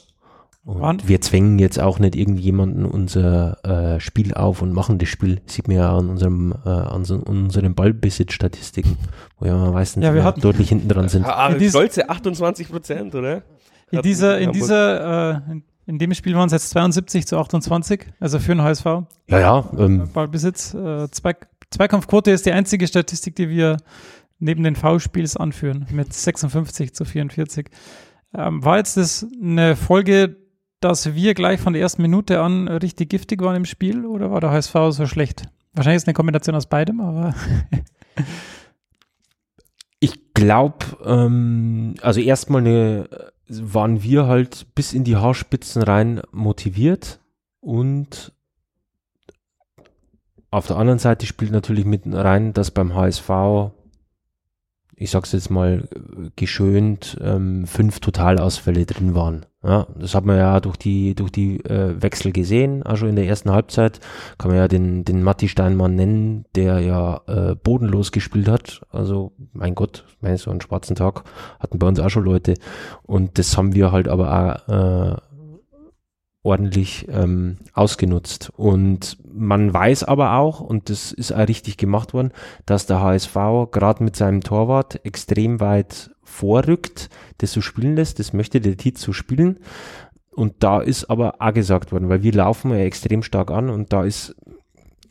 Und 0.65 0.81
Wann- 0.81 1.01
wir 1.07 1.19
zwängen 1.21 1.57
jetzt 1.57 1.79
auch 1.79 1.99
nicht 1.99 2.15
irgendjemanden 2.15 2.85
unser 2.85 3.57
äh, 3.95 3.99
Spiel 3.99 4.33
auf 4.33 4.61
und 4.61 4.73
machen 4.73 4.99
das 4.99 5.09
Spiel. 5.09 5.41
Sieht 5.47 5.67
man 5.67 5.77
ja 5.77 5.97
an 5.97 6.09
unserem, 6.09 6.53
äh, 6.65 6.69
an 6.69 7.05
so, 7.05 7.15
unseren 7.15 7.73
Ballbesitzstatistiken, 7.75 8.97
wo 9.39 9.45
ja 9.45 9.55
meistens 9.71 10.03
Ja, 10.03 10.13
wir 10.13 10.23
hatten- 10.23 10.41
deutlich 10.41 10.69
hinten 10.69 10.87
dran 10.89 11.09
sind. 11.09 11.25
Ah, 11.25 11.49
Ja, 11.51 11.57
dies- 11.57 11.71
stolze 11.71 12.09
28 12.09 12.69
Prozent, 12.69 13.15
oder? 13.15 13.41
In 13.91 14.01
dieser, 14.01 14.39
in 14.39 14.51
dieser, 14.51 15.35
äh, 15.35 15.41
in- 15.87 15.97
dem 15.99 16.13
Spiel 16.13 16.35
waren 16.35 16.47
es 16.47 16.53
jetzt 16.53 16.69
72 16.69 17.25
zu 17.25 17.37
28, 17.39 18.05
also 18.19 18.37
für 18.39 18.53
den 18.53 18.61
HSV. 18.61 18.85
Ja, 19.27 19.39
ja, 19.39 19.69
ähm, 19.77 20.09
Ballbesitz. 20.13 20.73
Äh, 20.75 21.09
Zwei, 21.11 21.35
Zweikampfquote 21.71 22.29
ist 22.31 22.45
die 22.45 22.51
einzige 22.51 22.85
Statistik, 22.87 23.35
die 23.35 23.49
wir 23.49 23.77
neben 24.37 24.63
den 24.63 24.75
V-Spiels 24.75 25.35
anführen, 25.35 25.87
mit 25.91 26.13
56 26.13 26.93
zu 26.93 27.05
44. 27.05 27.67
Ähm, 28.35 28.63
war 28.63 28.77
jetzt 28.77 28.97
das 28.97 29.25
eine 29.41 29.75
Folge, 29.75 30.35
dass 30.79 31.13
wir 31.15 31.33
gleich 31.33 31.59
von 31.59 31.73
der 31.73 31.81
ersten 31.81 32.01
Minute 32.03 32.39
an 32.41 32.67
richtig 32.67 33.09
giftig 33.09 33.41
waren 33.41 33.55
im 33.55 33.65
Spiel 33.65 34.05
oder 34.05 34.29
war 34.31 34.39
der 34.41 34.51
HSV 34.51 34.73
so 34.91 35.05
schlecht? 35.07 35.43
Wahrscheinlich 35.73 35.97
ist 35.97 36.03
es 36.03 36.07
eine 36.07 36.13
Kombination 36.13 36.55
aus 36.55 36.67
beidem, 36.67 37.01
aber 37.01 37.33
Ich 39.99 40.33
glaube, 40.33 40.85
ähm, 41.03 41.95
also 42.01 42.21
erstmal 42.21 42.61
eine, 42.61 43.09
waren 43.49 44.03
wir 44.03 44.27
halt 44.27 44.67
bis 44.75 44.93
in 44.93 45.03
die 45.03 45.17
Haarspitzen 45.17 45.81
rein 45.81 46.21
motiviert 46.31 47.19
und 47.59 48.31
auf 50.51 50.67
der 50.67 50.77
anderen 50.77 50.99
Seite 50.99 51.25
spielt 51.25 51.51
natürlich 51.51 51.85
mit 51.85 52.01
rein, 52.05 52.53
dass 52.53 52.71
beim 52.71 52.95
HSV, 52.95 53.71
ich 54.95 55.11
sag's 55.11 55.31
jetzt 55.31 55.51
mal 55.51 55.87
äh, 55.93 56.29
geschönt, 56.35 57.17
ähm, 57.21 57.67
fünf 57.67 57.99
Totalausfälle 57.99 58.85
drin 58.85 59.13
waren. 59.13 59.45
Ja, 59.61 59.87
das 59.93 60.15
hat 60.15 60.23
man 60.23 60.37
ja 60.37 60.61
durch 60.61 60.77
die, 60.77 61.15
durch 61.15 61.31
die 61.31 61.57
äh, 61.65 62.01
Wechsel 62.01 62.31
gesehen, 62.31 62.81
also 62.83 63.07
in 63.07 63.17
der 63.17 63.27
ersten 63.27 63.51
Halbzeit 63.51 63.99
kann 64.37 64.51
man 64.51 64.57
ja 64.57 64.69
den, 64.69 65.03
den 65.03 65.21
Matti 65.21 65.49
Steinmann 65.49 65.95
nennen, 65.95 66.45
der 66.55 66.79
ja 66.79 67.19
äh, 67.27 67.55
bodenlos 67.55 68.13
gespielt 68.13 68.47
hat. 68.47 68.81
Also, 68.89 69.33
mein 69.51 69.75
Gott, 69.75 70.05
ich 70.07 70.21
meine, 70.21 70.37
so 70.37 70.49
einen 70.49 70.61
schwarzen 70.61 70.95
Tag 70.95 71.23
hatten 71.59 71.77
bei 71.77 71.87
uns 71.87 71.99
auch 71.99 72.09
schon 72.09 72.23
Leute. 72.23 72.53
Und 73.03 73.37
das 73.37 73.57
haben 73.57 73.75
wir 73.75 73.91
halt 73.91 74.07
aber 74.07 74.63
auch 74.69 74.73
äh, 74.73 75.17
ordentlich 76.41 77.07
ähm, 77.09 77.57
ausgenutzt. 77.73 78.51
Und 78.55 79.17
man 79.25 79.73
weiß 79.73 80.05
aber 80.05 80.37
auch, 80.37 80.61
und 80.61 80.89
das 80.89 81.11
ist 81.11 81.33
auch 81.33 81.47
richtig 81.49 81.75
gemacht 81.75 82.13
worden, 82.13 82.31
dass 82.65 82.85
der 82.85 83.01
HSV 83.01 83.35
gerade 83.71 84.03
mit 84.05 84.15
seinem 84.15 84.39
Torwart 84.39 85.05
extrem 85.05 85.59
weit 85.59 86.11
vorrückt, 86.29 87.09
das 87.39 87.51
so 87.51 87.61
spielen 87.61 87.95
lässt. 87.95 88.19
Das 88.19 88.33
möchte 88.33 88.61
der 88.61 88.77
Tiet 88.77 88.97
so 88.97 89.13
spielen. 89.13 89.59
Und 90.31 90.55
da 90.59 90.79
ist 90.79 91.09
aber 91.09 91.35
auch 91.39 91.53
gesagt 91.53 91.91
worden, 91.91 92.07
weil 92.07 92.23
wir 92.23 92.33
laufen 92.33 92.71
ja 92.71 92.77
extrem 92.77 93.23
stark 93.23 93.51
an 93.51 93.69
und 93.69 93.91
da 93.91 94.03
ist, 94.03 94.35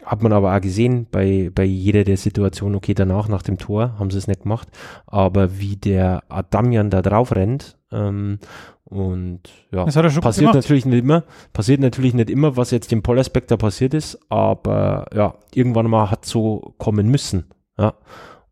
hat 0.02 0.22
man 0.22 0.32
aber 0.32 0.56
auch 0.56 0.60
gesehen 0.60 1.06
bei, 1.10 1.50
bei 1.54 1.64
jeder 1.64 2.04
der 2.04 2.16
Situationen, 2.16 2.76
okay, 2.76 2.94
danach, 2.94 3.28
nach 3.28 3.42
dem 3.42 3.58
Tor, 3.58 3.98
haben 3.98 4.10
sie 4.10 4.16
es 4.16 4.26
nicht 4.26 4.44
gemacht, 4.44 4.68
aber 5.06 5.58
wie 5.58 5.76
der 5.76 6.22
Adamian 6.30 6.88
da 6.88 7.02
drauf 7.02 7.34
rennt, 7.34 7.76
ähm, 7.92 8.38
und 8.84 9.40
ja, 9.70 9.84
er 9.84 10.20
passiert 10.22 10.54
natürlich 10.54 10.86
nicht 10.86 11.00
immer, 11.00 11.24
passiert 11.52 11.80
natürlich 11.80 12.14
nicht 12.14 12.30
immer, 12.30 12.56
was 12.56 12.70
jetzt 12.70 12.90
dem 12.90 13.02
Pollersbeck 13.02 13.46
da 13.48 13.58
passiert 13.58 13.92
ist, 13.92 14.18
aber 14.30 15.06
ja, 15.14 15.34
irgendwann 15.52 15.90
mal 15.90 16.10
hat 16.10 16.24
so 16.24 16.74
kommen 16.78 17.08
müssen, 17.08 17.50
ja. 17.76 17.92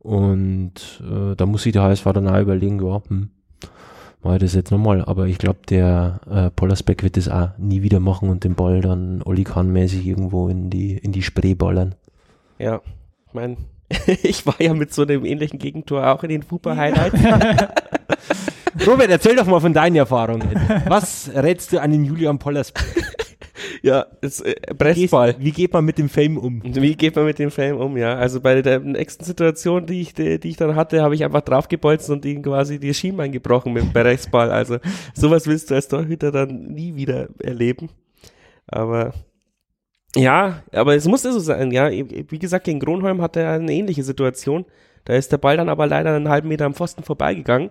Und 0.06 1.02
äh, 1.02 1.34
da 1.34 1.46
muss 1.46 1.64
sich 1.64 1.72
der 1.72 1.82
HSV 1.82 2.04
dann 2.04 2.28
auch 2.28 2.40
überlegen, 2.40 2.80
ja, 2.80 3.02
hm, 3.08 3.30
mache 4.22 4.36
ich 4.36 4.40
das 4.40 4.54
jetzt 4.54 4.70
nochmal. 4.70 5.04
Aber 5.04 5.26
ich 5.26 5.36
glaube, 5.36 5.58
der 5.68 6.20
äh, 6.30 6.50
Pollersbeck 6.50 7.02
wird 7.02 7.16
das 7.16 7.28
auch 7.28 7.58
nie 7.58 7.82
wieder 7.82 7.98
machen 7.98 8.28
und 8.28 8.44
den 8.44 8.54
Ball 8.54 8.80
dann 8.82 9.20
Oli 9.22 9.42
Kahn-mäßig 9.42 10.06
irgendwo 10.06 10.48
in 10.48 10.70
die, 10.70 10.96
in 10.96 11.10
die 11.10 11.22
Spree 11.22 11.54
ballern. 11.54 11.96
Ja, 12.60 12.82
ich 13.26 13.34
meine, 13.34 13.56
ich 14.22 14.46
war 14.46 14.54
ja 14.62 14.74
mit 14.74 14.94
so 14.94 15.02
einem 15.02 15.24
ähnlichen 15.24 15.58
Gegentor 15.58 16.06
auch 16.06 16.22
in 16.22 16.28
den 16.28 16.44
Fußball-Highlights. 16.44 17.18
Robert, 18.86 19.10
erzähl 19.10 19.34
doch 19.34 19.46
mal 19.46 19.60
von 19.60 19.74
deinen 19.74 19.96
Erfahrungen. 19.96 20.48
Was 20.86 21.32
rätst 21.34 21.72
du 21.72 21.80
an 21.80 21.90
den 21.90 22.04
Julian 22.04 22.38
Pollersbeck? 22.38 23.25
Ja, 23.82 24.06
das 24.20 24.40
äh, 24.40 24.54
Pressball. 24.74 25.36
Wie 25.38 25.52
geht 25.52 25.72
man 25.72 25.84
mit 25.84 25.98
dem 25.98 26.08
Fame 26.08 26.38
um? 26.38 26.62
Wie 26.64 26.94
geht 26.94 27.16
man 27.16 27.24
mit 27.24 27.38
dem 27.38 27.50
Film 27.50 27.78
um, 27.78 27.96
ja? 27.96 28.16
Also 28.16 28.40
bei 28.40 28.62
der 28.62 28.80
nächsten 28.80 29.24
Situation, 29.24 29.86
die 29.86 30.00
ich, 30.00 30.14
die, 30.14 30.38
die 30.38 30.50
ich 30.50 30.56
dann 30.56 30.74
hatte, 30.74 31.02
habe 31.02 31.14
ich 31.14 31.24
einfach 31.24 31.42
draufgebolzt 31.42 32.10
und 32.10 32.24
ihm 32.24 32.42
quasi 32.42 32.78
die 32.78 32.94
Schienbein 32.94 33.32
gebrochen 33.32 33.72
mit 33.72 33.82
dem 33.82 33.92
Pressball. 33.92 34.50
Also 34.50 34.78
sowas 35.14 35.46
willst 35.46 35.70
du 35.70 35.74
als 35.74 35.88
Torhüter 35.88 36.32
dann 36.32 36.66
nie 36.72 36.96
wieder 36.96 37.28
erleben. 37.40 37.88
Aber 38.66 39.12
ja, 40.16 40.62
aber 40.72 40.94
es 40.96 41.06
musste 41.06 41.32
so 41.32 41.40
sein, 41.40 41.70
ja. 41.72 41.90
Wie 41.90 42.38
gesagt, 42.38 42.64
gegen 42.64 42.80
Kronholm 42.80 43.20
hatte 43.20 43.40
er 43.40 43.52
eine 43.52 43.72
ähnliche 43.72 44.02
Situation. 44.02 44.64
Da 45.04 45.14
ist 45.14 45.30
der 45.30 45.38
Ball 45.38 45.56
dann 45.56 45.68
aber 45.68 45.86
leider 45.86 46.14
einen 46.14 46.28
halben 46.28 46.48
Meter 46.48 46.64
am 46.64 46.74
Pfosten 46.74 47.04
vorbeigegangen. 47.04 47.70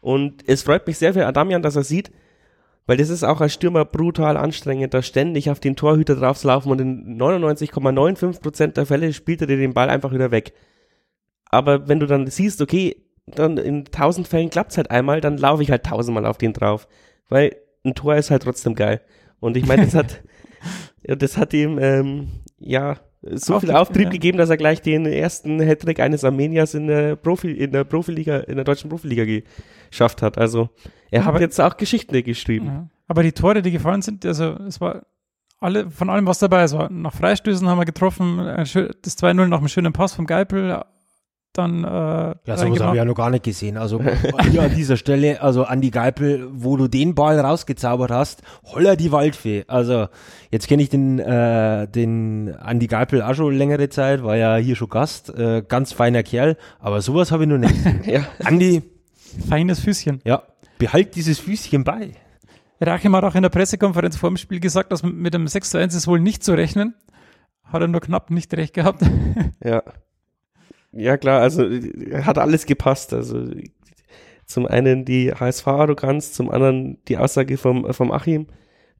Und 0.00 0.42
es 0.46 0.62
freut 0.62 0.86
mich 0.86 0.98
sehr 0.98 1.14
für 1.14 1.26
Adamian, 1.26 1.62
dass 1.62 1.76
er 1.76 1.84
sieht, 1.84 2.10
weil 2.86 2.96
das 2.96 3.10
ist 3.10 3.24
auch 3.24 3.40
als 3.40 3.54
Stürmer 3.54 3.84
brutal 3.84 4.36
anstrengend, 4.36 4.94
da 4.94 5.02
ständig 5.02 5.50
auf 5.50 5.60
den 5.60 5.76
Torhüter 5.76 6.14
draufzulaufen 6.14 6.70
und 6.70 6.80
in 6.80 7.18
99,95% 7.20 8.68
der 8.68 8.86
Fälle 8.86 9.12
spielt 9.12 9.40
er 9.40 9.46
dir 9.46 9.56
den 9.56 9.74
Ball 9.74 9.90
einfach 9.90 10.12
wieder 10.12 10.30
weg. 10.30 10.52
Aber 11.50 11.88
wenn 11.88 12.00
du 12.00 12.06
dann 12.06 12.26
siehst, 12.26 12.62
okay, 12.62 12.96
dann 13.26 13.56
in 13.58 13.86
1000 13.86 14.28
Fällen 14.28 14.50
klappt's 14.50 14.76
halt 14.76 14.90
einmal, 14.90 15.20
dann 15.20 15.36
laufe 15.36 15.62
ich 15.62 15.70
halt 15.70 15.84
tausendmal 15.84 16.26
auf 16.26 16.38
den 16.38 16.52
drauf. 16.52 16.86
Weil 17.28 17.56
ein 17.84 17.94
Tor 17.94 18.16
ist 18.16 18.30
halt 18.30 18.42
trotzdem 18.42 18.74
geil. 18.74 19.00
Und 19.40 19.56
ich 19.56 19.66
meine, 19.66 19.84
das 19.84 19.94
hat, 19.94 20.22
das 21.02 21.36
hat 21.36 21.52
ihm, 21.52 21.78
ähm, 21.80 22.28
ja, 22.58 22.98
so 23.32 23.60
viel 23.60 23.70
Auftrieb, 23.70 23.74
Auftrieb 23.74 24.04
ja. 24.04 24.10
gegeben, 24.10 24.38
dass 24.38 24.50
er 24.50 24.56
gleich 24.56 24.82
den 24.82 25.06
ersten 25.06 25.60
Hattrick 25.60 26.00
eines 26.00 26.24
Armeniers 26.24 26.74
in 26.74 26.86
der 26.86 27.16
Profi, 27.16 27.52
in 27.52 27.72
der 27.72 27.84
Profiliga, 27.84 28.38
in 28.38 28.56
der 28.56 28.64
deutschen 28.64 28.90
Profiliga 28.90 29.24
geschafft 29.90 30.22
hat. 30.22 30.38
Also, 30.38 30.70
er 31.10 31.24
hat 31.24 31.40
jetzt 31.40 31.60
auch 31.60 31.76
Geschichten 31.76 32.22
geschrieben. 32.22 32.66
Ja. 32.66 32.88
Aber 33.08 33.22
die 33.22 33.32
Tore, 33.32 33.62
die 33.62 33.70
gefallen 33.70 34.02
sind, 34.02 34.26
also 34.26 34.56
es 34.66 34.80
war 34.80 35.02
alle, 35.60 35.90
von 35.90 36.10
allem 36.10 36.26
was 36.26 36.38
dabei. 36.38 36.62
Es 36.62 36.76
war 36.76 36.90
nach 36.90 37.14
Freistößen 37.14 37.68
haben 37.68 37.78
wir 37.78 37.84
getroffen, 37.84 38.38
das 38.38 38.74
2-0 38.74 39.46
nach 39.46 39.58
einem 39.58 39.68
schönen 39.68 39.92
Pass 39.92 40.14
vom 40.14 40.26
Geipel, 40.26 40.82
dann 41.58 41.84
äh, 41.84 41.88
Ja, 41.88 42.34
sowas 42.56 42.80
habe 42.80 42.92
ich 42.92 42.96
ja 42.96 43.04
noch 43.04 43.14
gar 43.14 43.30
nicht 43.30 43.44
gesehen. 43.44 43.76
Also 43.76 44.00
hier 44.50 44.62
an 44.62 44.74
dieser 44.74 44.96
Stelle, 44.96 45.40
also 45.42 45.64
Andi 45.64 45.90
Geipel, 45.90 46.48
wo 46.52 46.76
du 46.76 46.88
den 46.88 47.14
Ball 47.14 47.38
rausgezaubert 47.40 48.10
hast, 48.10 48.42
holla 48.64 48.96
die 48.96 49.12
Waldfee. 49.12 49.64
Also 49.68 50.08
jetzt 50.50 50.68
kenne 50.68 50.82
ich 50.82 50.88
den, 50.88 51.18
äh, 51.18 51.88
den 51.88 52.54
Andi 52.56 52.86
Geipel 52.86 53.22
auch 53.22 53.34
schon 53.34 53.54
längere 53.56 53.88
Zeit, 53.88 54.22
war 54.22 54.36
ja 54.36 54.56
hier 54.56 54.76
schon 54.76 54.88
Gast, 54.88 55.30
äh, 55.30 55.62
ganz 55.66 55.92
feiner 55.92 56.22
Kerl, 56.22 56.56
aber 56.78 57.00
sowas 57.00 57.30
habe 57.32 57.44
ich 57.44 57.48
noch 57.48 57.58
nicht 57.58 57.74
gesehen. 57.74 58.00
Ja. 58.06 58.20
Andi, 58.44 58.82
feines 59.48 59.80
Füßchen. 59.80 60.20
ja, 60.24 60.42
behalt 60.78 61.16
dieses 61.16 61.38
Füßchen 61.38 61.84
bei. 61.84 62.12
Rachim 62.80 63.16
hat 63.16 63.24
auch 63.24 63.34
in 63.34 63.42
der 63.42 63.48
Pressekonferenz 63.48 64.16
vor 64.16 64.30
dem 64.30 64.36
Spiel 64.36 64.60
gesagt, 64.60 64.92
dass 64.92 65.02
mit 65.02 65.32
dem 65.34 65.48
6 65.48 65.70
zu 65.70 65.78
1 65.78 65.94
ist 65.94 66.06
wohl 66.06 66.20
nicht 66.20 66.44
zu 66.44 66.52
rechnen. 66.52 66.94
Hat 67.64 67.80
er 67.80 67.88
nur 67.88 68.00
knapp 68.00 68.30
nicht 68.30 68.52
recht 68.54 68.74
gehabt. 68.74 69.02
Ja. 69.64 69.82
Ja, 70.92 71.16
klar, 71.16 71.40
also 71.40 71.68
hat 72.12 72.38
alles 72.38 72.66
gepasst. 72.66 73.12
Also 73.12 73.48
zum 74.46 74.66
einen 74.66 75.04
die 75.04 75.32
HSV-Arroganz, 75.32 76.32
zum 76.32 76.50
anderen 76.50 76.98
die 77.08 77.18
Aussage 77.18 77.56
vom, 77.56 77.92
vom 77.92 78.12
Achim. 78.12 78.46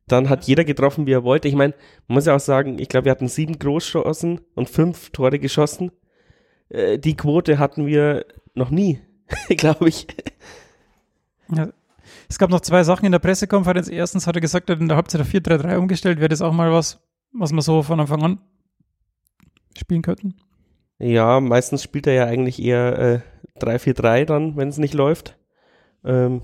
Dann 0.09 0.29
hat 0.29 0.44
jeder 0.44 0.64
getroffen, 0.64 1.07
wie 1.07 1.12
er 1.12 1.25
wollte. 1.25 1.49
Ich 1.49 1.55
meine, 1.55 1.75
man 2.07 2.16
muss 2.16 2.27
ja 2.27 2.37
auch 2.37 2.40
sagen, 2.40 2.79
ich 2.79 2.88
glaube, 2.88 3.07
wir 3.07 3.12
hatten 3.12 3.29
sieben 3.29 3.59
Großchancen 3.59 4.40
und 4.55 4.70
fünf 4.70 5.11
Tore 5.11 5.38
geschossen. 5.38 5.90
Äh, 6.68 6.99
die 6.99 7.16
Quote 7.16 7.59
hatten 7.59 7.87
wir 7.87 8.25
noch 8.55 8.70
nie, 8.70 9.01
glaube 9.49 9.88
ich. 9.88 10.07
Ja. 11.55 11.68
Es 12.29 12.38
gab 12.38 12.51
noch 12.51 12.61
zwei 12.61 12.83
Sachen 12.85 13.07
in 13.07 13.12
der 13.12 13.18
Pressekonferenz. 13.18 13.88
Erstens 13.88 14.27
hat 14.27 14.37
er 14.37 14.40
gesagt, 14.40 14.68
er 14.68 14.77
hat 14.77 14.81
in 14.81 14.88
der 14.88 14.96
Halbzeit 14.96 15.20
auf 15.20 15.29
4-3-3 15.29 15.77
umgestellt. 15.77 16.18
Wäre 16.18 16.29
das 16.29 16.42
auch 16.42 16.53
mal 16.53 16.72
was, 16.72 17.01
was 17.33 17.53
wir 17.53 17.62
so 17.62 17.83
von 17.83 18.01
Anfang 18.01 18.22
an 18.22 18.38
spielen 19.77 20.03
könnten? 20.03 20.35
Ja, 20.99 21.41
meistens 21.41 21.83
spielt 21.83 22.07
er 22.07 22.15
ja 22.15 22.25
eigentlich 22.25 22.63
eher 22.63 23.23
äh, 23.59 23.65
3-4-3 23.65 24.25
dann, 24.25 24.57
wenn 24.57 24.69
es 24.69 24.79
nicht 24.79 24.95
läuft. 24.95 25.37
Ähm, 26.05 26.43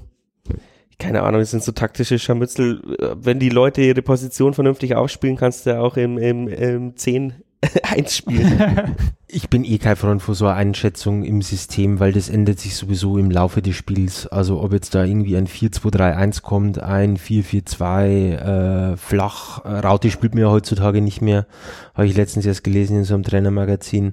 keine 0.98 1.22
Ahnung, 1.22 1.40
das 1.40 1.50
sind 1.50 1.62
so 1.62 1.72
taktische 1.72 2.18
Scharmützel. 2.18 2.96
Äh, 2.98 3.16
Wenn 3.16 3.38
die 3.38 3.48
Leute 3.48 3.80
ihre 3.82 4.02
Position 4.02 4.54
vernünftig 4.54 4.94
aufspielen, 4.94 5.36
kannst 5.36 5.66
du 5.66 5.70
ja 5.70 5.80
auch 5.80 5.96
im, 5.96 6.18
im, 6.18 6.48
im 6.48 6.96
10 6.96 7.42
1 7.82 8.16
spielen. 8.16 8.96
Ich 9.34 9.48
bin 9.48 9.64
eh 9.64 9.78
kein 9.78 9.96
Freund 9.96 10.20
von 10.20 10.34
so 10.34 10.44
einer 10.44 10.56
Einschätzung 10.56 11.24
im 11.24 11.40
System, 11.40 12.00
weil 12.00 12.12
das 12.12 12.28
ändert 12.28 12.58
sich 12.58 12.76
sowieso 12.76 13.16
im 13.16 13.30
Laufe 13.30 13.62
des 13.62 13.74
Spiels. 13.74 14.26
Also 14.26 14.60
ob 14.60 14.74
jetzt 14.74 14.94
da 14.94 15.04
irgendwie 15.04 15.38
ein 15.38 15.46
4-2-3-1 15.46 16.42
kommt, 16.42 16.78
ein 16.78 17.16
4-4-2, 17.16 18.92
äh, 18.92 18.96
flach, 18.98 19.64
äh, 19.64 19.78
Raute 19.78 20.10
spielt 20.10 20.34
mir 20.34 20.42
ja 20.42 20.50
heutzutage 20.50 21.00
nicht 21.00 21.22
mehr. 21.22 21.46
Habe 21.94 22.06
ich 22.06 22.14
letztens 22.14 22.44
erst 22.44 22.62
gelesen 22.62 22.98
in 22.98 23.04
so 23.04 23.14
einem 23.14 23.22
Trainermagazin. 23.22 24.12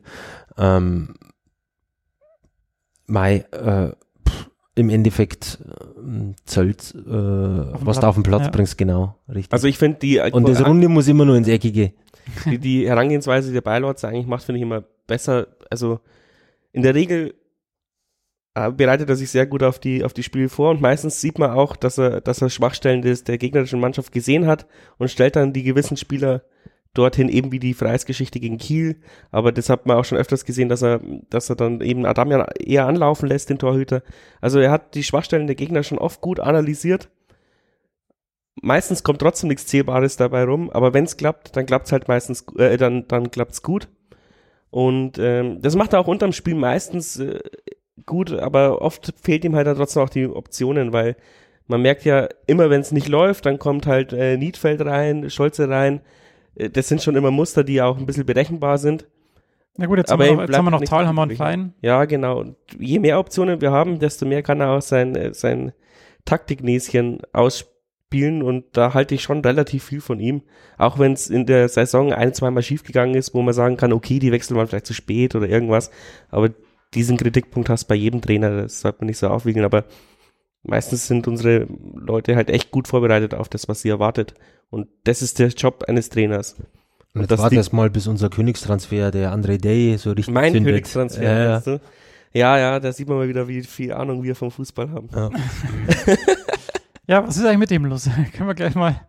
Ähm, 0.58 1.15
Mai, 3.05 3.43
äh, 3.51 3.89
pff, 4.25 4.49
im 4.75 4.89
Endeffekt 4.89 5.60
äh, 5.97 6.34
zählt, 6.45 6.95
äh, 6.95 7.12
was 7.12 7.82
Platz, 7.82 7.99
du 7.99 8.08
auf 8.08 8.15
den 8.15 8.23
Platz 8.23 8.43
ja. 8.45 8.51
bringst, 8.51 8.77
genau, 8.77 9.17
richtig. 9.27 9.51
Also 9.51 9.67
ich 9.67 9.77
finde 9.77 9.99
die, 9.99 10.21
Und 10.21 10.47
das 10.47 10.65
Runde 10.65 10.88
muss 10.88 11.10
immer 11.10 11.25
nur 11.25 11.36
ins 11.36 11.49
Eckige. 11.49 11.91
die, 12.45 12.58
die 12.58 12.88
Herangehensweise 12.88 13.51
der 13.51 13.62
Beilords 13.62 14.05
eigentlich 14.05 14.27
macht, 14.27 14.43
finde 14.43 14.60
ich 14.60 14.63
immer 14.63 14.86
besser. 15.09 15.47
Also 15.69 15.99
in 16.71 16.83
der 16.83 16.95
Regel 16.95 17.33
äh, 18.55 18.71
bereitet 18.71 19.09
er 19.09 19.15
sich 19.15 19.29
sehr 19.29 19.45
gut 19.45 19.63
auf 19.63 19.79
die, 19.79 20.03
auf 20.03 20.13
die 20.13 20.23
Spiele 20.23 20.49
vor 20.49 20.71
und 20.71 20.81
meistens 20.81 21.21
sieht 21.21 21.37
man 21.37 21.51
auch, 21.51 21.75
dass 21.75 21.97
er, 21.97 22.21
dass 22.21 22.41
er 22.41 22.49
Schwachstellen 22.49 23.01
des, 23.01 23.23
der 23.23 23.37
gegnerischen 23.37 23.79
Mannschaft 23.79 24.11
gesehen 24.11 24.47
hat 24.47 24.65
und 24.97 25.11
stellt 25.11 25.35
dann 25.35 25.53
die 25.53 25.63
gewissen 25.63 25.97
Spieler 25.97 26.43
dorthin, 26.93 27.29
eben 27.29 27.51
wie 27.51 27.59
die 27.59 27.73
Freisgeschichte 27.73 28.39
gegen 28.39 28.57
Kiel. 28.57 28.97
Aber 29.31 29.51
das 29.51 29.69
hat 29.69 29.85
man 29.85 29.97
auch 29.97 30.05
schon 30.05 30.17
öfters 30.17 30.45
gesehen, 30.45 30.69
dass 30.69 30.81
er, 30.81 31.01
dass 31.29 31.49
er 31.49 31.55
dann 31.55 31.81
eben 31.81 32.05
Adamian 32.05 32.45
eher 32.59 32.87
anlaufen 32.87 33.27
lässt, 33.27 33.49
den 33.49 33.59
Torhüter. 33.59 34.01
Also 34.41 34.59
er 34.59 34.71
hat 34.71 34.95
die 34.95 35.03
Schwachstellen 35.03 35.47
der 35.47 35.55
Gegner 35.55 35.83
schon 35.83 35.99
oft 35.99 36.21
gut 36.21 36.39
analysiert. 36.39 37.09
Meistens 38.61 39.03
kommt 39.03 39.19
trotzdem 39.19 39.49
nichts 39.49 39.67
Zählbares 39.67 40.17
dabei 40.17 40.43
rum, 40.43 40.69
aber 40.69 40.93
wenn 40.93 41.05
es 41.05 41.15
klappt, 41.15 41.55
dann 41.55 41.65
klappt 41.65 41.85
es 41.85 41.91
halt 41.91 42.07
meistens, 42.07 42.45
äh, 42.57 42.75
dann, 42.77 43.07
dann 43.07 43.31
klappt's 43.31 43.61
gut. 43.61 43.87
Und 44.71 45.17
ähm, 45.19 45.62
das 45.62 45.75
macht 45.75 45.93
er 45.93 45.99
auch 45.99 46.08
unterm 46.08 46.32
Spiel 46.32 46.55
meistens 46.55 47.19
äh, 47.19 47.39
gut, 48.05 48.32
aber 48.32 48.82
oft 48.82 49.13
fehlt 49.21 49.43
ihm 49.43 49.55
halt 49.55 49.67
dann 49.67 49.77
trotzdem 49.77 50.03
auch 50.03 50.10
die 50.10 50.27
Optionen, 50.27 50.93
weil 50.93 51.15
man 51.67 51.82
merkt 51.82 52.05
ja 52.05 52.27
immer, 52.47 52.69
wenn 52.69 52.82
es 52.82 52.91
nicht 52.91 53.08
läuft, 53.08 53.45
dann 53.45 53.60
kommt 53.60 53.88
halt 53.88 54.13
äh, 54.13 54.38
Niedfeld 54.38 54.82
rein, 54.82 55.29
Scholze 55.29 55.69
rein. 55.69 56.01
Äh, 56.55 56.69
Das 56.69 56.88
sind 56.88 57.01
schon 57.01 57.15
immer 57.15 57.32
Muster, 57.32 57.63
die 57.63 57.82
auch 57.82 57.97
ein 57.97 58.05
bisschen 58.05 58.25
berechenbar 58.25 58.77
sind. 58.77 59.08
Na 59.77 59.86
gut, 59.86 59.97
jetzt 59.97 60.12
Aber 60.12 60.25
haben 60.25 60.32
wir 60.32 60.36
noch, 60.36 60.47
jetzt 60.47 60.58
haben 60.58 60.65
wir 60.65 60.71
noch 60.71 60.79
nichts 60.79 60.89
Thalhammer 60.89 61.21
und. 61.23 61.34
Klein. 61.34 61.73
Ja, 61.82 62.05
genau. 62.05 62.39
Und 62.39 62.55
je 62.77 62.99
mehr 62.99 63.19
Optionen 63.19 63.62
wir 63.62 63.71
haben, 63.71 63.99
desto 63.99 64.25
mehr 64.25 64.43
kann 64.43 64.60
er 64.62 64.71
auch 64.71 64.82
sein, 64.82 65.15
äh, 65.15 65.34
sein 65.34 65.71
Taktiknäschen 66.25 67.21
ausspielen 68.09 68.41
und 68.41 68.65
da 68.73 68.93
halte 68.93 69.13
ich 69.15 69.21
schon 69.23 69.41
relativ 69.41 69.83
viel 69.83 70.01
von 70.01 70.19
ihm. 70.19 70.41
Auch 70.77 70.97
wenn 70.99 71.13
es 71.13 71.29
in 71.29 71.45
der 71.45 71.69
Saison 71.69 72.11
ein, 72.13 72.33
zweimal 72.33 72.63
schiefgegangen 72.63 73.15
ist, 73.15 73.33
wo 73.33 73.41
man 73.41 73.53
sagen 73.53 73.77
kann, 73.77 73.93
okay, 73.93 74.19
die 74.19 74.31
Wechsel 74.31 74.55
waren 74.57 74.67
vielleicht 74.67 74.87
zu 74.87 74.93
spät 74.93 75.35
oder 75.35 75.47
irgendwas, 75.47 75.91
aber 76.29 76.49
diesen 76.95 77.17
Kritikpunkt 77.17 77.69
hast 77.69 77.83
du 77.83 77.87
bei 77.89 77.95
jedem 77.95 78.21
Trainer, 78.21 78.63
das 78.63 78.81
sollte 78.81 78.99
man 79.01 79.07
nicht 79.07 79.19
so 79.19 79.27
aufwiegeln, 79.27 79.63
aber 79.65 79.85
meistens 80.63 81.07
sind 81.07 81.27
unsere 81.27 81.67
Leute 81.93 82.35
halt 82.35 82.49
echt 82.49 82.71
gut 82.71 82.87
vorbereitet 82.87 83.33
auf 83.35 83.47
das, 83.47 83.67
was 83.67 83.81
sie 83.81 83.89
erwartet. 83.89 84.33
Und 84.71 84.87
das 85.03 85.21
ist 85.21 85.37
der 85.39 85.49
Job 85.49 85.83
eines 85.87 86.09
Trainers. 86.09 86.55
Und 87.13 87.21
jetzt 87.21 87.31
das 87.31 87.39
warte 87.39 87.55
liegt- 87.55 87.59
erst 87.59 87.73
mal, 87.73 87.89
bis 87.91 88.07
unser 88.07 88.29
Königstransfer, 88.29 89.11
der 89.11 89.31
André 89.33 89.59
Day, 89.59 89.97
so 89.97 90.11
richtig 90.11 90.33
Mein 90.33 90.51
zündet. 90.53 90.73
Königstransfer, 90.73 91.23
Ja, 91.23 91.43
ja. 91.43 91.59
du? 91.59 91.79
Ja, 92.33 92.57
ja, 92.59 92.79
da 92.79 92.91
sieht 92.91 93.07
man 93.07 93.17
mal 93.17 93.27
wieder, 93.27 93.47
wie 93.47 93.63
viel 93.63 93.91
Ahnung 93.93 94.21
wir 94.23 94.35
vom 94.35 94.51
Fußball 94.51 94.91
haben. 94.91 95.09
Ja. 95.15 95.29
Ja, 97.09 97.27
was 97.27 97.37
ist 97.37 97.43
eigentlich 97.43 97.57
mit 97.57 97.71
dem 97.71 97.85
los? 97.85 98.07
Können 98.33 98.47
wir 98.47 98.53
gleich 98.53 98.75
mal. 98.75 99.01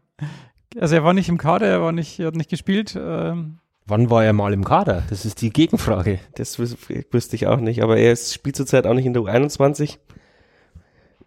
Also 0.78 0.94
er 0.94 1.04
war 1.04 1.12
nicht 1.12 1.28
im 1.28 1.36
Kader, 1.36 1.66
er 1.66 1.82
war 1.82 1.92
nicht, 1.92 2.18
er 2.18 2.28
hat 2.28 2.34
nicht 2.34 2.48
gespielt. 2.48 2.96
Ähm, 2.98 3.58
Wann 3.84 4.08
war 4.08 4.24
er 4.24 4.32
mal 4.32 4.54
im 4.54 4.64
Kader? 4.64 5.02
Das 5.10 5.26
ist 5.26 5.42
die 5.42 5.50
Gegenfrage. 5.50 6.18
Das 6.34 6.58
wüs 6.58 6.78
wüsste 7.10 7.36
ich 7.36 7.46
auch 7.46 7.60
nicht, 7.60 7.82
aber 7.82 7.98
er 7.98 8.12
ist, 8.12 8.32
spielt 8.32 8.56
zurzeit 8.56 8.86
auch 8.86 8.94
nicht 8.94 9.04
in 9.04 9.12
der 9.12 9.20
U21. 9.20 9.98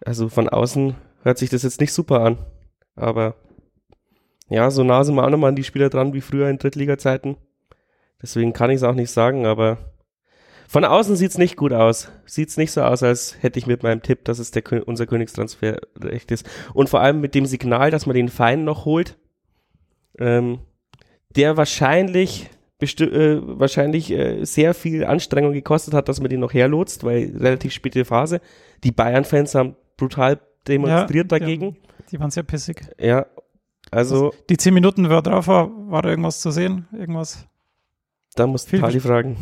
Also 0.04 0.28
von 0.28 0.48
außen 0.48 0.96
hört 1.22 1.38
sich 1.38 1.48
das 1.48 1.62
jetzt 1.62 1.80
nicht 1.80 1.92
super 1.92 2.22
an. 2.22 2.38
Aber 2.96 3.36
ja, 4.48 4.68
so 4.72 4.82
nah 4.82 5.04
sind 5.04 5.14
wir 5.14 5.24
auch 5.24 5.30
nochmal 5.30 5.50
an 5.50 5.56
die 5.56 5.62
Spieler 5.62 5.90
dran 5.90 6.12
wie 6.12 6.22
früher 6.22 6.48
in 6.48 6.58
Drittliga-Zeiten. 6.58 7.36
Deswegen 8.20 8.52
kann 8.52 8.70
ich 8.70 8.76
es 8.76 8.82
auch 8.82 8.94
nicht 8.94 9.12
sagen, 9.12 9.46
aber 9.46 9.78
von 10.74 10.84
außen 10.84 11.14
sieht's 11.14 11.38
nicht 11.38 11.54
gut 11.56 11.72
aus. 11.72 12.10
Sieht's 12.26 12.56
nicht 12.56 12.72
so 12.72 12.82
aus, 12.82 13.04
als 13.04 13.40
hätte 13.40 13.60
ich 13.60 13.68
mit 13.68 13.84
meinem 13.84 14.02
Tipp, 14.02 14.24
dass 14.24 14.40
es 14.40 14.50
der, 14.50 14.64
unser 14.88 15.06
Königstransfer 15.06 15.78
recht 16.00 16.32
ist. 16.32 16.50
Und 16.72 16.88
vor 16.88 16.98
allem 16.98 17.20
mit 17.20 17.36
dem 17.36 17.46
Signal, 17.46 17.92
dass 17.92 18.06
man 18.06 18.16
den 18.16 18.28
Fein 18.28 18.64
noch 18.64 18.84
holt, 18.84 19.16
ähm, 20.18 20.58
der 21.30 21.56
wahrscheinlich 21.56 22.50
äh, 22.80 23.38
wahrscheinlich 23.40 24.10
äh, 24.10 24.44
sehr 24.44 24.74
viel 24.74 25.04
Anstrengung 25.04 25.52
gekostet 25.52 25.94
hat, 25.94 26.08
dass 26.08 26.20
man 26.20 26.28
den 26.28 26.40
noch 26.40 26.52
herlotst, 26.52 27.04
weil 27.04 27.32
relativ 27.36 27.72
späte 27.72 28.04
Phase. 28.04 28.40
Die 28.82 28.90
Bayern-Fans 28.90 29.54
haben 29.54 29.76
brutal 29.96 30.40
demonstriert 30.66 31.30
ja, 31.30 31.38
dagegen. 31.38 31.76
Die 32.10 32.18
waren 32.18 32.32
sehr 32.32 32.42
pissig. 32.42 32.82
Ja, 32.98 33.26
also 33.92 34.34
Die 34.50 34.56
zehn 34.56 34.74
Minuten, 34.74 35.08
wo 35.08 35.14
er 35.14 35.22
drauf 35.22 35.46
war, 35.46 35.70
war 35.88 36.02
da 36.02 36.08
irgendwas 36.08 36.40
zu 36.40 36.50
sehen? 36.50 36.88
Irgendwas? 36.90 37.46
da 38.34 38.48
musst 38.48 38.72
du 38.72 38.80
Tali 38.80 38.98
fragen. 38.98 39.36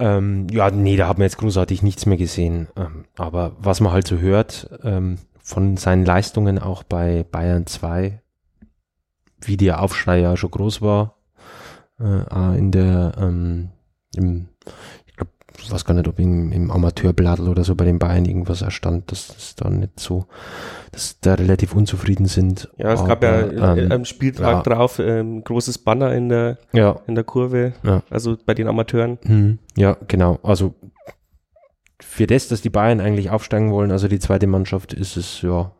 Ähm, 0.00 0.46
ja, 0.50 0.70
nee, 0.70 0.96
da 0.96 1.08
hat 1.08 1.18
man 1.18 1.26
jetzt 1.26 1.36
großartig 1.36 1.82
nichts 1.82 2.06
mehr 2.06 2.16
gesehen. 2.16 2.68
Ähm, 2.74 3.04
aber 3.16 3.52
was 3.58 3.80
man 3.80 3.92
halt 3.92 4.06
so 4.06 4.16
hört 4.18 4.70
ähm, 4.82 5.18
von 5.42 5.76
seinen 5.76 6.06
Leistungen 6.06 6.58
auch 6.58 6.82
bei 6.82 7.24
Bayern 7.30 7.66
2, 7.66 8.22
wie 9.42 9.56
der 9.58 9.82
Aufschrei 9.82 10.20
ja 10.20 10.36
schon 10.38 10.50
groß 10.50 10.80
war, 10.80 11.16
äh, 12.00 12.58
in 12.58 12.70
der, 12.72 13.12
ähm, 13.18 13.70
im, 14.16 14.48
ich 15.62 15.70
weiß 15.70 15.84
gar 15.84 15.94
nicht, 15.94 16.08
ob 16.08 16.18
im, 16.18 16.52
im 16.52 16.70
Amateurbladel 16.70 17.48
oder 17.48 17.64
so 17.64 17.74
bei 17.74 17.84
den 17.84 17.98
Bayern 17.98 18.24
irgendwas 18.24 18.62
erstand, 18.62 19.10
dass 19.12 19.28
das 19.28 19.54
da 19.56 19.68
nicht 19.70 19.98
so, 20.00 20.26
dass 20.92 21.20
da 21.20 21.34
relativ 21.34 21.74
unzufrieden 21.74 22.26
sind. 22.26 22.70
Ja, 22.78 22.92
es 22.92 23.04
gab 23.04 23.22
ja 23.22 23.40
Aber, 23.40 23.76
äh, 23.76 23.84
ähm, 23.84 23.92
am 23.92 24.04
Spieltag 24.04 24.66
ja. 24.66 24.74
drauf 24.74 24.98
ähm, 24.98 25.44
großes 25.44 25.78
Banner 25.78 26.12
in 26.14 26.28
der, 26.28 26.58
ja, 26.72 27.00
in 27.06 27.14
der 27.14 27.24
Kurve, 27.24 27.72
Ja. 27.82 28.02
also 28.10 28.36
bei 28.44 28.54
den 28.54 28.68
Amateuren. 28.68 29.18
Hm, 29.22 29.58
ja, 29.76 29.96
genau. 30.08 30.38
Also 30.42 30.74
für 32.00 32.26
das, 32.26 32.48
dass 32.48 32.62
die 32.62 32.70
Bayern 32.70 33.00
eigentlich 33.00 33.30
aufsteigen 33.30 33.70
wollen, 33.72 33.90
also 33.92 34.08
die 34.08 34.18
zweite 34.18 34.46
Mannschaft, 34.46 34.92
ist 34.92 35.16
es, 35.16 35.42
ja, 35.42 35.72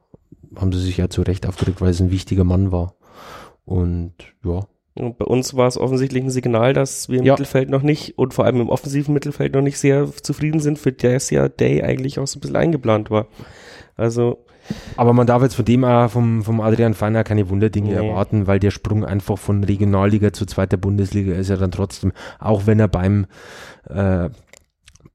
haben 0.56 0.72
sie 0.72 0.80
sich 0.80 0.96
ja 0.96 1.08
zu 1.08 1.22
Recht 1.22 1.46
aufgeregt, 1.46 1.80
weil 1.80 1.90
es 1.90 2.00
ein 2.00 2.10
wichtiger 2.10 2.44
Mann 2.44 2.72
war. 2.72 2.94
Und 3.64 4.14
ja, 4.44 4.66
Und 4.94 5.18
bei 5.18 5.24
uns 5.24 5.54
war 5.54 5.68
es 5.68 5.78
offensichtlich 5.78 6.22
ein 6.24 6.30
Signal, 6.30 6.72
dass 6.74 7.08
wir 7.08 7.20
im 7.20 7.24
Ja. 7.24 7.34
Mittelfeld 7.34 7.70
noch 7.70 7.82
nicht 7.82 8.18
und 8.18 8.34
vor 8.34 8.44
allem 8.44 8.60
im 8.60 8.68
offensiven 8.68 9.14
Mittelfeld 9.14 9.54
noch 9.54 9.62
nicht 9.62 9.78
sehr 9.78 10.08
zufrieden 10.22 10.60
sind, 10.60 10.78
für 10.78 10.92
das 10.92 11.30
ja 11.30 11.48
Day 11.48 11.82
eigentlich 11.82 12.18
auch 12.18 12.26
so 12.26 12.38
ein 12.38 12.40
bisschen 12.40 12.56
eingeplant 12.56 13.10
war. 13.10 13.28
Also, 13.96 14.44
aber 14.96 15.12
man 15.12 15.26
darf 15.26 15.42
jetzt 15.42 15.54
von 15.54 15.64
dem 15.64 15.84
auch 15.84 16.10
vom, 16.10 16.42
vom 16.42 16.60
Adrian 16.60 16.94
Feiner 16.94 17.24
keine 17.24 17.48
Wunderdinge 17.50 17.90
Nee. 17.90 17.94
erwarten, 18.08 18.46
weil 18.46 18.58
der 18.58 18.70
Sprung 18.70 19.04
einfach 19.04 19.38
von 19.38 19.62
Regionalliga 19.64 20.32
zu 20.32 20.44
zweiter 20.46 20.76
Bundesliga 20.76 21.34
ist 21.34 21.50
ja 21.50 21.56
dann 21.56 21.70
trotzdem, 21.70 22.12
auch 22.38 22.66
wenn 22.66 22.80
er 22.80 22.88
beim 22.88 23.26
äh, 23.88 24.28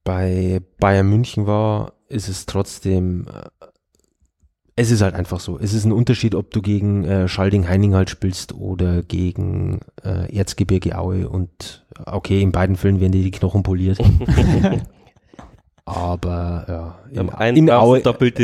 bei 0.03 0.61
Bayern 0.79 1.09
München 1.09 1.47
war, 1.47 1.93
ist 2.07 2.29
es 2.29 2.45
trotzdem 2.45 3.27
äh, 3.27 3.65
es 4.75 4.91
ist 4.91 5.01
halt 5.01 5.15
einfach 5.15 5.39
so. 5.39 5.57
Es 5.57 5.73
ist 5.73 5.85
ein 5.85 5.93
Unterschied, 5.93 6.35
ob 6.35 6.51
du 6.51 6.61
gegen 6.61 7.05
äh, 7.05 7.27
Schalding-Heining 7.27 7.93
halt 7.95 8.09
spielst 8.09 8.53
oder 8.53 9.03
gegen 9.03 9.79
äh, 10.03 10.35
Erzgebirge 10.35 10.97
Aue 10.97 11.29
und 11.29 11.85
okay, 12.05 12.41
in 12.41 12.51
beiden 12.51 12.75
Fällen 12.75 12.99
werden 12.99 13.13
dir 13.13 13.23
die 13.23 13.31
Knochen 13.31 13.63
poliert. 13.63 13.99
Aber 15.85 16.97
ja, 17.11 17.21
im 17.21 17.31
in 17.55 17.67
gab's 17.67 17.83
Aue, 17.83 18.01
doppelte 18.01 18.43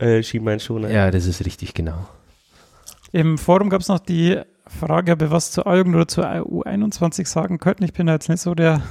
äh, 0.00 0.22
Schienbeinschoner. 0.22 0.90
ja, 0.90 1.10
das 1.10 1.26
ist 1.26 1.44
richtig, 1.44 1.74
genau. 1.74 2.08
Im 3.12 3.38
Forum 3.38 3.70
gab 3.70 3.82
es 3.82 3.88
noch 3.88 3.98
die 3.98 4.40
Frage, 4.66 5.12
ob 5.12 5.20
wir 5.20 5.30
was 5.30 5.50
zur 5.50 5.66
A-Jugend 5.66 5.94
oder 5.94 6.08
zur 6.08 6.24
U21 6.24 7.26
sagen 7.26 7.58
könnten. 7.58 7.84
Ich 7.84 7.92
bin 7.92 8.06
da 8.06 8.14
jetzt 8.14 8.28
nicht 8.28 8.40
so 8.40 8.54
der. 8.54 8.82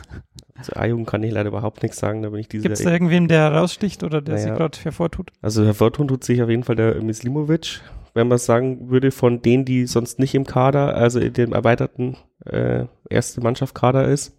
Zu 0.63 0.75
A-Jugend 0.75 1.07
kann 1.07 1.23
ich 1.23 1.31
leider 1.31 1.49
überhaupt 1.49 1.83
nichts 1.83 1.99
sagen, 1.99 2.21
da 2.21 2.29
bin 2.29 2.39
ich 2.39 2.47
diese 2.47 2.63
Gibt 2.63 2.77
es 2.77 2.83
da 2.83 2.91
irgendwen, 2.91 3.27
der 3.27 3.51
raussticht 3.51 4.03
oder 4.03 4.21
der 4.21 4.35
Naja. 4.35 4.47
sich 4.47 4.55
gerade 4.55 4.77
hervortut? 4.81 5.31
Also 5.41 5.63
hervortun 5.65 6.07
tut 6.07 6.23
sich 6.23 6.41
auf 6.41 6.49
jeden 6.49 6.63
Fall 6.63 6.75
der 6.75 7.01
Mislimovic, 7.01 7.81
wenn 8.13 8.27
man 8.27 8.37
sagen 8.37 8.89
würde, 8.89 9.11
von 9.11 9.41
denen, 9.41 9.65
die 9.65 9.85
sonst 9.85 10.19
nicht 10.19 10.35
im 10.35 10.45
Kader, 10.45 10.95
also 10.95 11.19
in 11.19 11.33
dem 11.33 11.53
erweiterten 11.53 12.17
äh, 12.45 12.85
erste 13.09 13.41
Mannschaft 13.41 13.75
Kader 13.75 14.07
ist. 14.07 14.37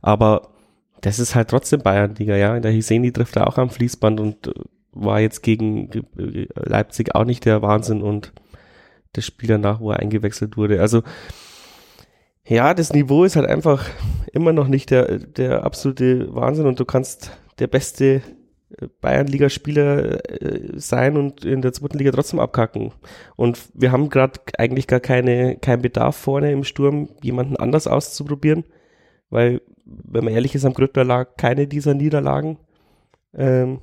Aber 0.00 0.48
das 1.00 1.18
ist 1.18 1.34
halt 1.34 1.48
trotzdem 1.48 1.82
Bayernliga, 1.82 2.36
ja. 2.36 2.58
Der 2.60 2.70
Hiseni 2.70 3.12
trifft 3.12 3.36
da 3.36 3.44
auch 3.44 3.58
am 3.58 3.70
Fließband 3.70 4.20
und 4.20 4.46
äh, 4.48 4.52
war 4.92 5.20
jetzt 5.20 5.42
gegen 5.42 5.90
äh, 6.18 6.46
Leipzig 6.54 7.14
auch 7.14 7.24
nicht 7.24 7.44
der 7.44 7.62
Wahnsinn 7.62 8.02
und 8.02 8.32
das 9.12 9.26
Spiel 9.26 9.48
danach, 9.48 9.80
wo 9.80 9.90
er 9.90 10.00
eingewechselt 10.00 10.56
wurde. 10.56 10.80
Also 10.80 11.02
ja, 12.46 12.74
das 12.74 12.92
Niveau 12.92 13.24
ist 13.24 13.36
halt 13.36 13.48
einfach 13.48 13.88
immer 14.32 14.52
noch 14.52 14.68
nicht 14.68 14.90
der, 14.90 15.18
der 15.18 15.64
absolute 15.64 16.34
Wahnsinn 16.34 16.66
und 16.66 16.80
du 16.80 16.84
kannst 16.84 17.38
der 17.58 17.66
beste 17.66 18.22
äh, 18.78 18.88
Bayernligaspieler 19.00 20.42
äh, 20.42 20.78
sein 20.78 21.16
und 21.16 21.44
in 21.44 21.62
der 21.62 21.72
zweiten 21.72 21.98
Liga 21.98 22.10
trotzdem 22.10 22.40
abkacken. 22.40 22.92
Und 23.36 23.60
wir 23.74 23.92
haben 23.92 24.08
gerade 24.08 24.40
eigentlich 24.58 24.86
gar 24.86 25.00
keine, 25.00 25.56
keinen 25.56 25.82
Bedarf 25.82 26.16
vorne 26.16 26.50
im 26.50 26.64
Sturm, 26.64 27.10
jemanden 27.22 27.56
anders 27.56 27.86
auszuprobieren, 27.86 28.64
weil, 29.30 29.60
wenn 29.84 30.24
man 30.24 30.34
ehrlich 30.34 30.54
ist, 30.54 30.64
am 30.64 30.74
Grüttner 30.74 31.04
lag 31.04 31.36
keine 31.36 31.66
dieser 31.66 31.94
Niederlagen. 31.94 32.58
Ähm, 33.34 33.80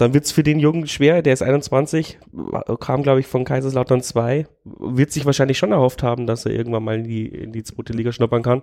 dann 0.00 0.14
wird's 0.14 0.32
für 0.32 0.42
den 0.42 0.58
Jungen 0.58 0.86
schwer, 0.86 1.22
der 1.22 1.32
ist 1.32 1.42
21, 1.42 2.18
kam, 2.80 3.02
glaube 3.02 3.20
ich, 3.20 3.26
von 3.26 3.44
Kaiserslautern 3.44 4.00
2, 4.00 4.46
wird 4.64 5.10
sich 5.10 5.26
wahrscheinlich 5.26 5.58
schon 5.58 5.72
erhofft 5.72 6.02
haben, 6.02 6.26
dass 6.26 6.46
er 6.46 6.52
irgendwann 6.52 6.84
mal 6.84 6.96
in 6.98 7.04
die, 7.04 7.26
in 7.26 7.52
die 7.52 7.62
zweite 7.62 7.92
Liga 7.92 8.12
schnuppern 8.12 8.42
kann. 8.42 8.62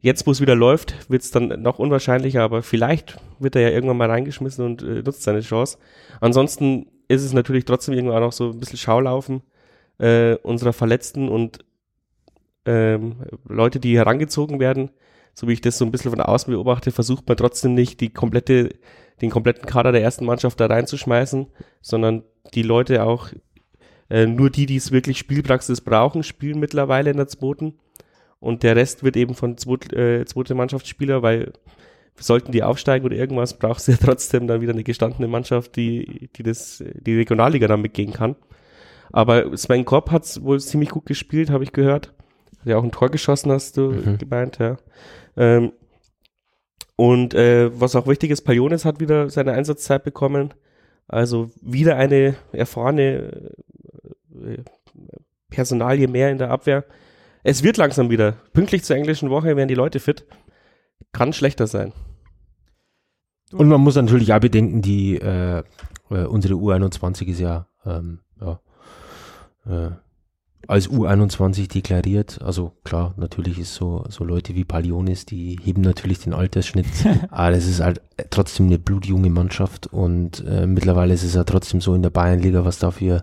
Jetzt, 0.00 0.26
wo 0.26 0.30
es 0.30 0.40
wieder 0.40 0.54
läuft, 0.54 1.10
wird's 1.10 1.30
dann 1.30 1.62
noch 1.62 1.78
unwahrscheinlicher, 1.78 2.42
aber 2.42 2.62
vielleicht 2.62 3.18
wird 3.40 3.56
er 3.56 3.62
ja 3.62 3.70
irgendwann 3.70 3.96
mal 3.96 4.10
reingeschmissen 4.10 4.64
und 4.64 4.82
äh, 4.82 5.02
nutzt 5.02 5.22
seine 5.22 5.40
Chance. 5.40 5.78
Ansonsten 6.20 6.86
ist 7.08 7.24
es 7.24 7.32
natürlich 7.32 7.64
trotzdem 7.64 7.94
irgendwann 7.94 8.22
auch 8.22 8.32
so 8.32 8.50
ein 8.50 8.60
bisschen 8.60 8.78
Schaulaufen 8.78 9.42
äh, 9.98 10.34
unserer 10.36 10.72
Verletzten 10.72 11.28
und 11.28 11.64
ähm, 12.64 13.16
Leute, 13.48 13.80
die 13.80 13.96
herangezogen 13.96 14.60
werden. 14.60 14.90
So 15.34 15.48
wie 15.48 15.52
ich 15.52 15.60
das 15.60 15.78
so 15.78 15.84
ein 15.84 15.90
bisschen 15.90 16.10
von 16.10 16.20
außen 16.20 16.52
beobachte, 16.52 16.90
versucht 16.92 17.26
man 17.26 17.36
trotzdem 17.36 17.74
nicht 17.74 18.00
die 18.00 18.10
komplette 18.12 18.70
den 19.20 19.30
kompletten 19.30 19.66
Kader 19.66 19.92
der 19.92 20.02
ersten 20.02 20.24
Mannschaft 20.24 20.60
da 20.60 20.66
reinzuschmeißen, 20.66 21.46
sondern 21.80 22.22
die 22.54 22.62
Leute 22.62 23.02
auch, 23.04 23.28
äh, 24.10 24.26
nur 24.26 24.50
die, 24.50 24.66
die 24.66 24.76
es 24.76 24.92
wirklich 24.92 25.18
Spielpraxis 25.18 25.80
brauchen, 25.80 26.22
spielen 26.22 26.60
mittlerweile 26.60 27.10
in 27.10 27.16
der 27.16 27.28
zweiten. 27.28 27.78
Und 28.40 28.62
der 28.62 28.76
Rest 28.76 29.02
wird 29.02 29.16
eben 29.16 29.34
von 29.34 29.58
zweit, 29.58 29.92
äh, 29.92 30.24
zweite 30.24 30.54
Mannschaftsspieler, 30.54 31.22
weil 31.22 31.52
sollten 32.20 32.52
die 32.52 32.62
aufsteigen 32.62 33.06
oder 33.06 33.16
irgendwas, 33.16 33.58
braucht 33.58 33.80
es 33.80 33.86
ja 33.86 33.96
trotzdem 34.00 34.46
dann 34.46 34.60
wieder 34.60 34.72
eine 34.72 34.84
gestandene 34.84 35.28
Mannschaft, 35.28 35.76
die, 35.76 36.30
die 36.36 36.42
das, 36.42 36.82
die 36.94 37.16
Regionalliga 37.16 37.66
dann 37.68 37.82
mitgehen 37.82 38.12
kann. 38.12 38.36
Aber 39.10 39.56
Sven 39.56 39.84
Kopp 39.84 40.10
hat 40.10 40.42
wohl 40.42 40.60
ziemlich 40.60 40.90
gut 40.90 41.06
gespielt, 41.06 41.50
habe 41.50 41.64
ich 41.64 41.72
gehört. 41.72 42.12
Hat 42.60 42.66
ja 42.66 42.76
auch 42.76 42.84
ein 42.84 42.92
Tor 42.92 43.10
geschossen, 43.10 43.52
hast 43.52 43.76
du 43.76 43.92
mhm. 43.92 44.18
gemeint, 44.18 44.58
ja. 44.58 44.76
Ähm, 45.36 45.72
und 47.00 47.32
äh, 47.32 47.70
was 47.80 47.94
auch 47.94 48.08
wichtig 48.08 48.32
ist, 48.32 48.42
Palionis 48.42 48.84
hat 48.84 48.98
wieder 48.98 49.30
seine 49.30 49.52
Einsatzzeit 49.52 50.02
bekommen. 50.02 50.52
Also 51.06 51.52
wieder 51.62 51.94
eine 51.94 52.34
erfahrene 52.50 53.52
äh, 54.34 54.64
Personalie 55.48 56.08
mehr 56.08 56.32
in 56.32 56.38
der 56.38 56.50
Abwehr. 56.50 56.84
Es 57.44 57.62
wird 57.62 57.76
langsam 57.76 58.10
wieder. 58.10 58.32
Pünktlich 58.52 58.82
zur 58.82 58.96
englischen 58.96 59.30
Woche 59.30 59.56
werden 59.56 59.68
die 59.68 59.76
Leute 59.76 60.00
fit. 60.00 60.26
Kann 61.12 61.32
schlechter 61.32 61.68
sein. 61.68 61.92
Und 63.52 63.68
man 63.68 63.80
muss 63.80 63.94
natürlich 63.94 64.32
auch 64.32 64.40
bedenken, 64.40 64.82
die 64.82 65.18
äh, 65.18 65.62
äh 66.10 66.24
unsere 66.24 66.54
U21 66.54 67.26
ist 67.28 67.38
ja, 67.38 67.68
ähm, 67.86 68.22
ja 68.40 68.60
äh, 69.66 69.90
als 70.68 70.88
U21 70.88 71.72
deklariert. 71.72 72.40
Also 72.42 72.72
klar, 72.84 73.14
natürlich 73.16 73.58
ist 73.58 73.74
so, 73.74 74.04
so 74.10 74.22
Leute 74.22 74.54
wie 74.54 74.64
Palionis, 74.64 75.24
die 75.24 75.58
heben 75.64 75.80
natürlich 75.80 76.20
den 76.20 76.34
Altersschnitt. 76.34 76.86
aber 77.30 77.52
es 77.52 77.66
ist 77.66 77.80
halt 77.80 78.02
trotzdem 78.30 78.66
eine 78.66 78.78
blutjunge 78.78 79.30
Mannschaft 79.30 79.86
und 79.86 80.44
äh, 80.46 80.66
mittlerweile 80.66 81.14
ist 81.14 81.24
es 81.24 81.34
ja 81.34 81.44
trotzdem 81.44 81.80
so 81.80 81.94
in 81.94 82.02
der 82.02 82.10
Bayernliga, 82.10 82.66
was 82.66 82.78
da 82.78 82.90
für 82.90 83.22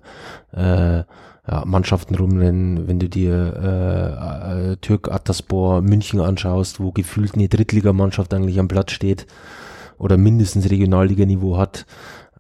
äh, 0.54 1.04
ja, 1.48 1.64
Mannschaften 1.66 2.16
rumrennen, 2.16 2.88
wenn 2.88 2.98
du 2.98 3.08
dir 3.08 3.54
äh, 3.62 4.72
äh, 4.72 4.78
Türk 4.78 5.12
Ataspor 5.12 5.84
München 5.84 6.22
anschaust, 6.22 6.80
wo 6.80 6.92
gefühlt 6.92 7.36
eine 7.36 7.48
Drittligamannschaft 7.48 8.34
eigentlich 8.34 8.60
am 8.60 8.68
Platz 8.68 8.92
steht 8.92 9.28
oder 10.00 10.18
mindestens 10.18 10.72
Regionalliganiveau 10.72 11.58
hat, 11.58 11.86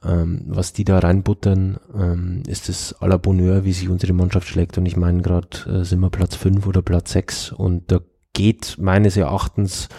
ähm, 0.05 0.43
was 0.47 0.73
die 0.73 0.85
da 0.85 0.99
reinbuttern, 0.99 1.77
ähm, 1.97 2.43
ist 2.47 2.69
es 2.69 2.95
à 3.01 3.07
la 3.07 3.17
Bonheur, 3.17 3.65
wie 3.65 3.73
sich 3.73 3.89
unsere 3.89 4.13
Mannschaft 4.13 4.47
schlägt. 4.47 4.77
Und 4.77 4.85
ich 4.85 4.97
meine, 4.97 5.21
gerade 5.21 5.57
äh, 5.67 5.83
sind 5.83 5.99
wir 5.99 6.09
Platz 6.09 6.35
5 6.35 6.67
oder 6.67 6.81
Platz 6.81 7.11
6 7.13 7.51
und 7.51 7.91
da 7.91 7.99
geht 8.33 8.77
meines 8.79 9.17
Erachtens 9.17 9.89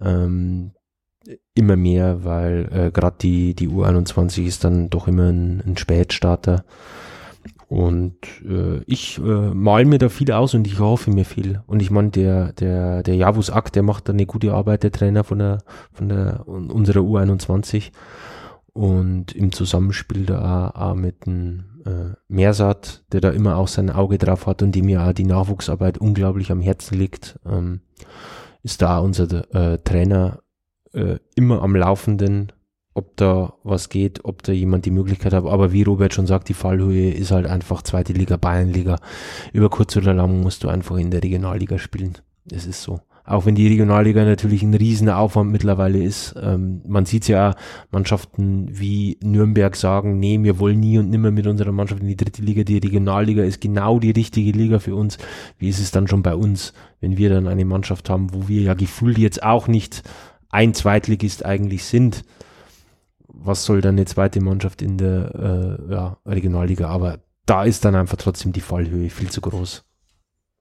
ähm, 0.00 0.72
immer 1.54 1.76
mehr, 1.76 2.24
weil 2.24 2.68
äh, 2.72 2.90
gerade 2.90 3.16
die, 3.20 3.54
die 3.54 3.68
U21 3.68 4.44
ist 4.46 4.64
dann 4.64 4.90
doch 4.90 5.08
immer 5.08 5.30
ein, 5.30 5.62
ein 5.66 5.76
Spätstarter. 5.76 6.64
Und 7.66 8.16
äh, 8.48 8.82
ich 8.86 9.18
äh, 9.18 9.20
mal 9.20 9.84
mir 9.84 9.98
da 9.98 10.08
viel 10.08 10.32
aus 10.32 10.54
und 10.54 10.66
ich 10.66 10.78
hoffe 10.78 11.10
mir 11.10 11.26
viel. 11.26 11.60
Und 11.66 11.82
ich 11.82 11.90
meine, 11.90 12.08
der, 12.08 12.52
der, 12.54 13.02
der 13.02 13.14
Javus 13.14 13.50
Ack, 13.50 13.72
der 13.72 13.82
macht 13.82 14.08
da 14.08 14.14
eine 14.14 14.24
gute 14.24 14.54
Arbeit, 14.54 14.84
der 14.84 14.92
Trainer 14.92 15.22
von 15.22 15.38
der, 15.38 15.58
von 15.92 16.08
der 16.08 16.48
unserer 16.48 17.00
U21 17.00 17.90
und 18.78 19.34
im 19.34 19.50
Zusammenspiel 19.50 20.24
da 20.24 20.70
auch, 20.70 20.80
auch 20.80 20.94
mit 20.94 21.26
dem 21.26 21.64
äh, 21.84 22.14
Meersat, 22.28 23.02
der 23.10 23.20
da 23.20 23.30
immer 23.30 23.56
auch 23.56 23.66
sein 23.66 23.90
Auge 23.90 24.18
drauf 24.18 24.46
hat 24.46 24.62
und 24.62 24.72
dem 24.72 24.88
ja 24.88 25.08
auch 25.08 25.12
die 25.12 25.24
Nachwuchsarbeit 25.24 25.98
unglaublich 25.98 26.52
am 26.52 26.60
Herzen 26.60 26.96
liegt, 26.96 27.40
ähm, 27.44 27.80
ist 28.62 28.80
da 28.80 29.00
unser 29.00 29.52
äh, 29.52 29.78
Trainer 29.78 30.44
äh, 30.92 31.16
immer 31.34 31.60
am 31.62 31.74
Laufenden, 31.74 32.52
ob 32.94 33.16
da 33.16 33.54
was 33.64 33.88
geht, 33.88 34.24
ob 34.24 34.44
da 34.44 34.52
jemand 34.52 34.86
die 34.86 34.92
Möglichkeit 34.92 35.32
hat. 35.32 35.44
Aber 35.44 35.72
wie 35.72 35.82
Robert 35.82 36.14
schon 36.14 36.28
sagt, 36.28 36.48
die 36.48 36.54
Fallhöhe 36.54 37.10
ist 37.10 37.32
halt 37.32 37.46
einfach 37.48 37.82
zweite 37.82 38.12
Liga, 38.12 38.36
Bayernliga. 38.36 39.00
Über 39.52 39.70
kurz 39.70 39.96
oder 39.96 40.14
lang 40.14 40.40
musst 40.40 40.62
du 40.62 40.68
einfach 40.68 40.98
in 40.98 41.10
der 41.10 41.24
Regionalliga 41.24 41.78
spielen. 41.78 42.16
Es 42.48 42.64
ist 42.64 42.82
so 42.82 43.00
auch 43.28 43.44
wenn 43.44 43.54
die 43.54 43.68
Regionalliga 43.68 44.24
natürlich 44.24 44.62
ein 44.62 44.72
riesen 44.72 45.10
Aufwand 45.10 45.52
mittlerweile 45.52 46.02
ist. 46.02 46.34
Ähm, 46.40 46.80
man 46.86 47.04
sieht 47.04 47.28
ja 47.28 47.54
Mannschaften 47.90 48.68
wie 48.70 49.18
Nürnberg 49.22 49.76
sagen, 49.76 50.18
nee, 50.18 50.42
wir 50.42 50.58
wollen 50.58 50.80
nie 50.80 50.98
und 50.98 51.10
nimmer 51.10 51.30
mit 51.30 51.46
unserer 51.46 51.72
Mannschaft 51.72 52.00
in 52.00 52.08
die 52.08 52.16
dritte 52.16 52.40
Liga. 52.40 52.64
Die 52.64 52.78
Regionalliga 52.78 53.42
ist 53.42 53.60
genau 53.60 53.98
die 53.98 54.12
richtige 54.12 54.52
Liga 54.52 54.78
für 54.78 54.96
uns. 54.96 55.18
Wie 55.58 55.68
ist 55.68 55.78
es 55.78 55.90
dann 55.90 56.08
schon 56.08 56.22
bei 56.22 56.34
uns, 56.34 56.72
wenn 57.00 57.18
wir 57.18 57.28
dann 57.28 57.48
eine 57.48 57.66
Mannschaft 57.66 58.08
haben, 58.08 58.32
wo 58.32 58.48
wir 58.48 58.62
ja 58.62 58.72
gefühlt 58.72 59.18
jetzt 59.18 59.42
auch 59.42 59.68
nicht 59.68 60.02
ein 60.48 60.72
Zweitligist 60.72 61.44
eigentlich 61.44 61.84
sind? 61.84 62.24
Was 63.26 63.64
soll 63.64 63.82
dann 63.82 63.96
eine 63.96 64.06
zweite 64.06 64.40
Mannschaft 64.40 64.80
in 64.80 64.96
der 64.96 65.78
äh, 65.88 65.92
ja, 65.92 66.16
Regionalliga? 66.24 66.88
Aber 66.88 67.18
da 67.44 67.64
ist 67.64 67.84
dann 67.84 67.94
einfach 67.94 68.16
trotzdem 68.16 68.52
die 68.52 68.62
Fallhöhe 68.62 69.10
viel 69.10 69.28
zu 69.28 69.42
groß 69.42 69.84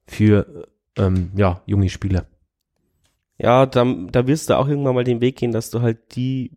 für 0.05 0.67
ähm, 0.97 1.31
ja, 1.35 1.61
junge 1.65 1.87
Spieler 1.87 2.25
ja, 3.37 3.65
da, 3.65 3.85
da 4.11 4.27
wirst 4.27 4.49
du 4.49 4.57
auch 4.57 4.67
irgendwann 4.67 4.95
mal 4.95 5.03
den 5.03 5.21
Weg 5.21 5.37
gehen, 5.37 5.51
dass 5.51 5.69
du 5.69 5.81
halt 5.81 6.15
die, 6.15 6.51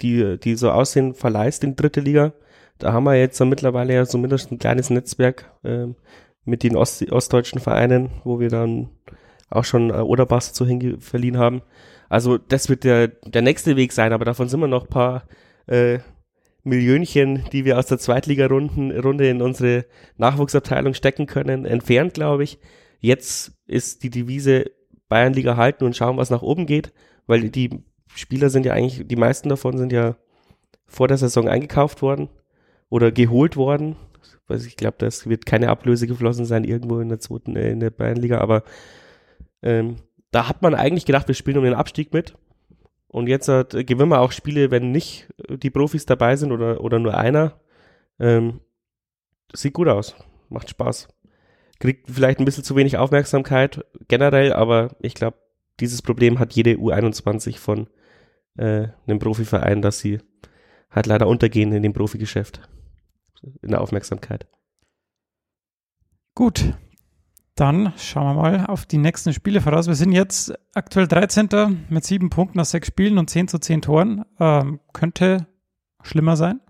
die, 0.00 0.38
die 0.38 0.54
so 0.54 0.70
aussehen, 0.70 1.14
verleihst 1.14 1.64
in 1.64 1.76
dritte 1.76 2.00
Liga. 2.00 2.32
Da 2.78 2.92
haben 2.92 3.04
wir 3.04 3.16
jetzt 3.16 3.40
mittlerweile 3.40 3.94
ja 3.94 4.06
zumindest 4.06 4.50
ein 4.50 4.58
kleines 4.58 4.90
Netzwerk 4.90 5.52
äh, 5.64 5.86
mit 6.44 6.62
den 6.62 6.76
Ost 6.76 7.10
ostdeutschen 7.10 7.60
Vereinen, 7.60 8.10
wo 8.24 8.40
wir 8.40 8.48
dann 8.48 8.90
auch 9.50 9.64
schon 9.64 9.90
äh, 9.90 9.94
Oderbass 9.94 10.52
zu 10.52 10.66
verliehen 11.00 11.38
haben. 11.38 11.62
Also 12.08 12.38
das 12.38 12.68
wird 12.68 12.84
der, 12.84 13.08
der 13.08 13.42
nächste 13.42 13.76
Weg 13.76 13.92
sein, 13.92 14.12
aber 14.12 14.24
davon 14.24 14.48
sind 14.48 14.60
wir 14.60 14.68
noch 14.68 14.88
paar 14.88 15.24
äh, 15.66 15.98
Millionchen, 16.64 17.44
die 17.52 17.64
wir 17.64 17.78
aus 17.78 17.86
der 17.86 17.98
Zweitliga-Runde 17.98 19.28
in 19.28 19.42
unsere 19.42 19.84
Nachwuchsabteilung 20.16 20.94
stecken 20.94 21.26
können, 21.26 21.64
entfernt, 21.64 22.14
glaube 22.14 22.44
ich. 22.44 22.58
Jetzt 23.00 23.52
ist 23.66 24.02
die 24.02 24.10
Devise 24.10 24.70
Bayernliga 25.08 25.56
halten 25.56 25.84
und 25.84 25.96
schauen, 25.96 26.16
was 26.16 26.30
nach 26.30 26.42
oben 26.42 26.66
geht, 26.66 26.92
weil 27.26 27.48
die 27.50 27.82
Spieler 28.14 28.50
sind 28.50 28.66
ja 28.66 28.72
eigentlich, 28.72 29.06
die 29.06 29.16
meisten 29.16 29.48
davon 29.48 29.76
sind 29.78 29.92
ja 29.92 30.16
vor 30.86 31.08
der 31.08 31.18
Saison 31.18 31.48
eingekauft 31.48 32.02
worden 32.02 32.28
oder 32.88 33.12
geholt 33.12 33.56
worden. 33.56 33.96
Ich 34.48 34.76
glaube, 34.76 34.96
das 34.98 35.28
wird 35.28 35.44
keine 35.44 35.68
Ablöse 35.68 36.06
geflossen 36.06 36.46
sein 36.46 36.64
irgendwo 36.64 37.00
in 37.00 37.10
der 37.10 37.20
zweiten, 37.20 37.54
äh, 37.56 37.70
in 37.70 37.80
der 37.80 37.90
Bayernliga, 37.90 38.38
aber 38.38 38.62
ähm, 39.62 39.96
da 40.30 40.48
hat 40.48 40.62
man 40.62 40.74
eigentlich 40.74 41.04
gedacht, 41.04 41.28
wir 41.28 41.34
spielen 41.34 41.58
um 41.58 41.64
den 41.64 41.74
Abstieg 41.74 42.12
mit. 42.12 42.34
Und 43.08 43.26
jetzt 43.26 43.48
hat, 43.48 43.74
äh, 43.74 43.84
gewinnen 43.84 44.10
wir 44.10 44.20
auch 44.20 44.32
Spiele, 44.32 44.70
wenn 44.70 44.90
nicht 44.90 45.28
die 45.48 45.70
Profis 45.70 46.06
dabei 46.06 46.36
sind 46.36 46.52
oder, 46.52 46.82
oder 46.82 46.98
nur 46.98 47.16
einer. 47.16 47.60
Ähm, 48.18 48.60
sieht 49.52 49.74
gut 49.74 49.88
aus. 49.88 50.14
Macht 50.48 50.70
Spaß 50.70 51.08
kriegt 51.78 52.10
vielleicht 52.10 52.38
ein 52.38 52.44
bisschen 52.44 52.64
zu 52.64 52.76
wenig 52.76 52.96
Aufmerksamkeit 52.96 53.84
generell, 54.08 54.52
aber 54.52 54.96
ich 55.00 55.14
glaube, 55.14 55.38
dieses 55.80 56.02
Problem 56.02 56.38
hat 56.38 56.54
jede 56.54 56.74
U21 56.74 57.58
von 57.58 57.88
äh, 58.56 58.88
einem 59.06 59.18
Profiverein, 59.18 59.82
dass 59.82 60.00
sie 60.00 60.18
halt 60.90 61.06
leider 61.06 61.28
untergehen 61.28 61.72
in 61.72 61.82
dem 61.82 61.92
Profigeschäft, 61.92 62.68
in 63.62 63.70
der 63.70 63.80
Aufmerksamkeit. 63.80 64.46
Gut, 66.34 66.74
dann 67.54 67.92
schauen 67.96 68.36
wir 68.36 68.42
mal 68.42 68.66
auf 68.66 68.86
die 68.86 68.98
nächsten 68.98 69.32
Spiele 69.32 69.60
voraus. 69.60 69.88
Wir 69.88 69.96
sind 69.96 70.12
jetzt 70.12 70.54
aktuell 70.74 71.08
13. 71.08 71.86
mit 71.88 72.04
sieben 72.04 72.30
Punkten 72.30 72.60
aus 72.60 72.70
sechs 72.70 72.88
Spielen 72.88 73.18
und 73.18 73.28
10 73.28 73.48
zu 73.48 73.58
10 73.58 73.82
Toren. 73.82 74.24
Ähm, 74.38 74.78
könnte 74.92 75.48
schlimmer 76.02 76.36
sein 76.36 76.60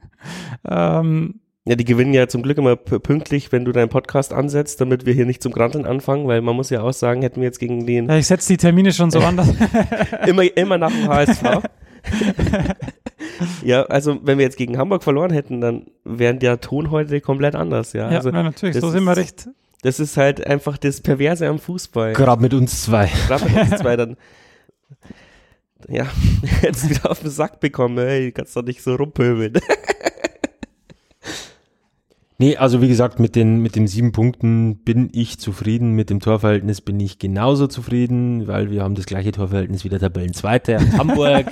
ähm, 0.64 1.41
Ja, 1.64 1.76
die 1.76 1.84
gewinnen 1.84 2.12
ja 2.12 2.26
zum 2.26 2.42
Glück 2.42 2.58
immer 2.58 2.74
pünktlich, 2.74 3.52
wenn 3.52 3.64
du 3.64 3.70
deinen 3.70 3.88
Podcast 3.88 4.32
ansetzt, 4.32 4.80
damit 4.80 5.06
wir 5.06 5.14
hier 5.14 5.26
nicht 5.26 5.40
zum 5.42 5.52
Granteln 5.52 5.86
anfangen, 5.86 6.26
weil 6.26 6.40
man 6.40 6.56
muss 6.56 6.70
ja 6.70 6.82
auch 6.82 6.92
sagen, 6.92 7.22
hätten 7.22 7.36
wir 7.40 7.44
jetzt 7.46 7.60
gegen 7.60 7.86
den 7.86 8.08
ja, 8.08 8.16
ich 8.16 8.26
setze 8.26 8.48
die 8.48 8.56
Termine 8.56 8.92
schon 8.92 9.12
so 9.12 9.20
an. 9.20 9.36
dass- 9.36 9.52
immer, 10.26 10.42
immer 10.56 10.76
nach 10.78 10.90
dem 10.90 11.06
HSV. 11.08 11.42
ja, 13.62 13.82
also 13.84 14.18
wenn 14.24 14.38
wir 14.38 14.44
jetzt 14.44 14.56
gegen 14.56 14.76
Hamburg 14.76 15.04
verloren 15.04 15.30
hätten, 15.32 15.60
dann 15.60 15.86
wären 16.04 16.40
der 16.40 16.60
Ton 16.60 16.90
heute 16.90 17.20
komplett 17.20 17.54
anders, 17.54 17.92
ja. 17.92 18.10
ja, 18.10 18.16
also 18.18 18.30
na, 18.30 18.42
natürlich, 18.42 18.74
das 18.74 18.82
so 18.82 18.90
sind 18.90 19.04
wir 19.04 19.12
ist- 19.12 19.18
recht. 19.18 19.48
das 19.82 20.00
ist 20.00 20.16
halt 20.16 20.44
einfach 20.44 20.76
das 20.78 21.00
Perverse 21.00 21.46
am 21.46 21.60
Fußball. 21.60 22.12
Gerade 22.14 22.42
mit 22.42 22.54
uns 22.54 22.82
zwei. 22.82 23.08
Gerade 23.28 23.44
wenn 23.44 23.60
uns 23.70 23.80
zwei 23.80 23.94
dann 23.96 24.16
ja, 25.88 26.06
jetzt 26.62 26.88
wieder 26.90 27.08
auf 27.08 27.20
den 27.20 27.30
Sack 27.30 27.60
bekommen, 27.60 27.98
ey, 27.98 28.32
kannst 28.32 28.56
doch 28.56 28.64
nicht 28.64 28.82
so 28.82 28.96
rumpöbeln. 28.96 29.54
Nee, 32.42 32.56
also 32.56 32.82
wie 32.82 32.88
gesagt, 32.88 33.20
mit 33.20 33.36
den, 33.36 33.62
mit 33.62 33.76
den 33.76 33.86
sieben 33.86 34.10
Punkten 34.10 34.78
bin 34.78 35.10
ich 35.12 35.38
zufrieden. 35.38 35.92
Mit 35.92 36.10
dem 36.10 36.18
Torverhältnis 36.18 36.80
bin 36.80 36.98
ich 36.98 37.20
genauso 37.20 37.68
zufrieden, 37.68 38.48
weil 38.48 38.68
wir 38.72 38.82
haben 38.82 38.96
das 38.96 39.06
gleiche 39.06 39.30
Torverhältnis 39.30 39.84
wie 39.84 39.88
der 39.88 40.00
Tabellenzweite 40.00 40.80
Hamburg. 40.98 41.46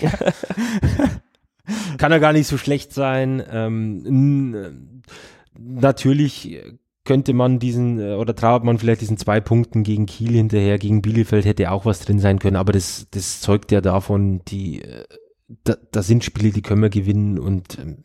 Kann 1.97 2.11
ja 2.11 2.19
gar 2.19 2.33
nicht 2.33 2.49
so 2.49 2.59
schlecht 2.59 2.93
sein. 2.93 3.41
Ähm, 3.53 5.03
natürlich 5.57 6.59
könnte 7.05 7.35
man 7.35 7.61
diesen, 7.61 8.01
äh, 8.01 8.15
oder 8.15 8.35
trauert 8.35 8.65
man 8.65 8.81
vielleicht 8.81 9.03
diesen 9.03 9.17
zwei 9.17 9.41
Punkten 9.41 9.85
gegen 9.85 10.07
Kiel 10.07 10.33
hinterher, 10.33 10.77
gegen 10.77 11.03
Bielefeld 11.03 11.45
hätte 11.45 11.71
auch 11.71 11.85
was 11.85 12.01
drin 12.01 12.19
sein 12.19 12.41
können, 12.41 12.57
aber 12.57 12.73
das, 12.73 13.07
das 13.13 13.41
zeugt 13.41 13.71
ja 13.71 13.81
davon, 13.81 14.41
die, 14.49 14.83
äh, 14.83 15.05
da, 15.63 15.77
da 15.93 16.03
sind 16.03 16.25
Spiele, 16.25 16.51
die 16.51 16.63
können 16.63 16.83
wir 16.83 16.91
gewinnen 16.91 17.39
und 17.39 17.79
ähm, 17.79 18.05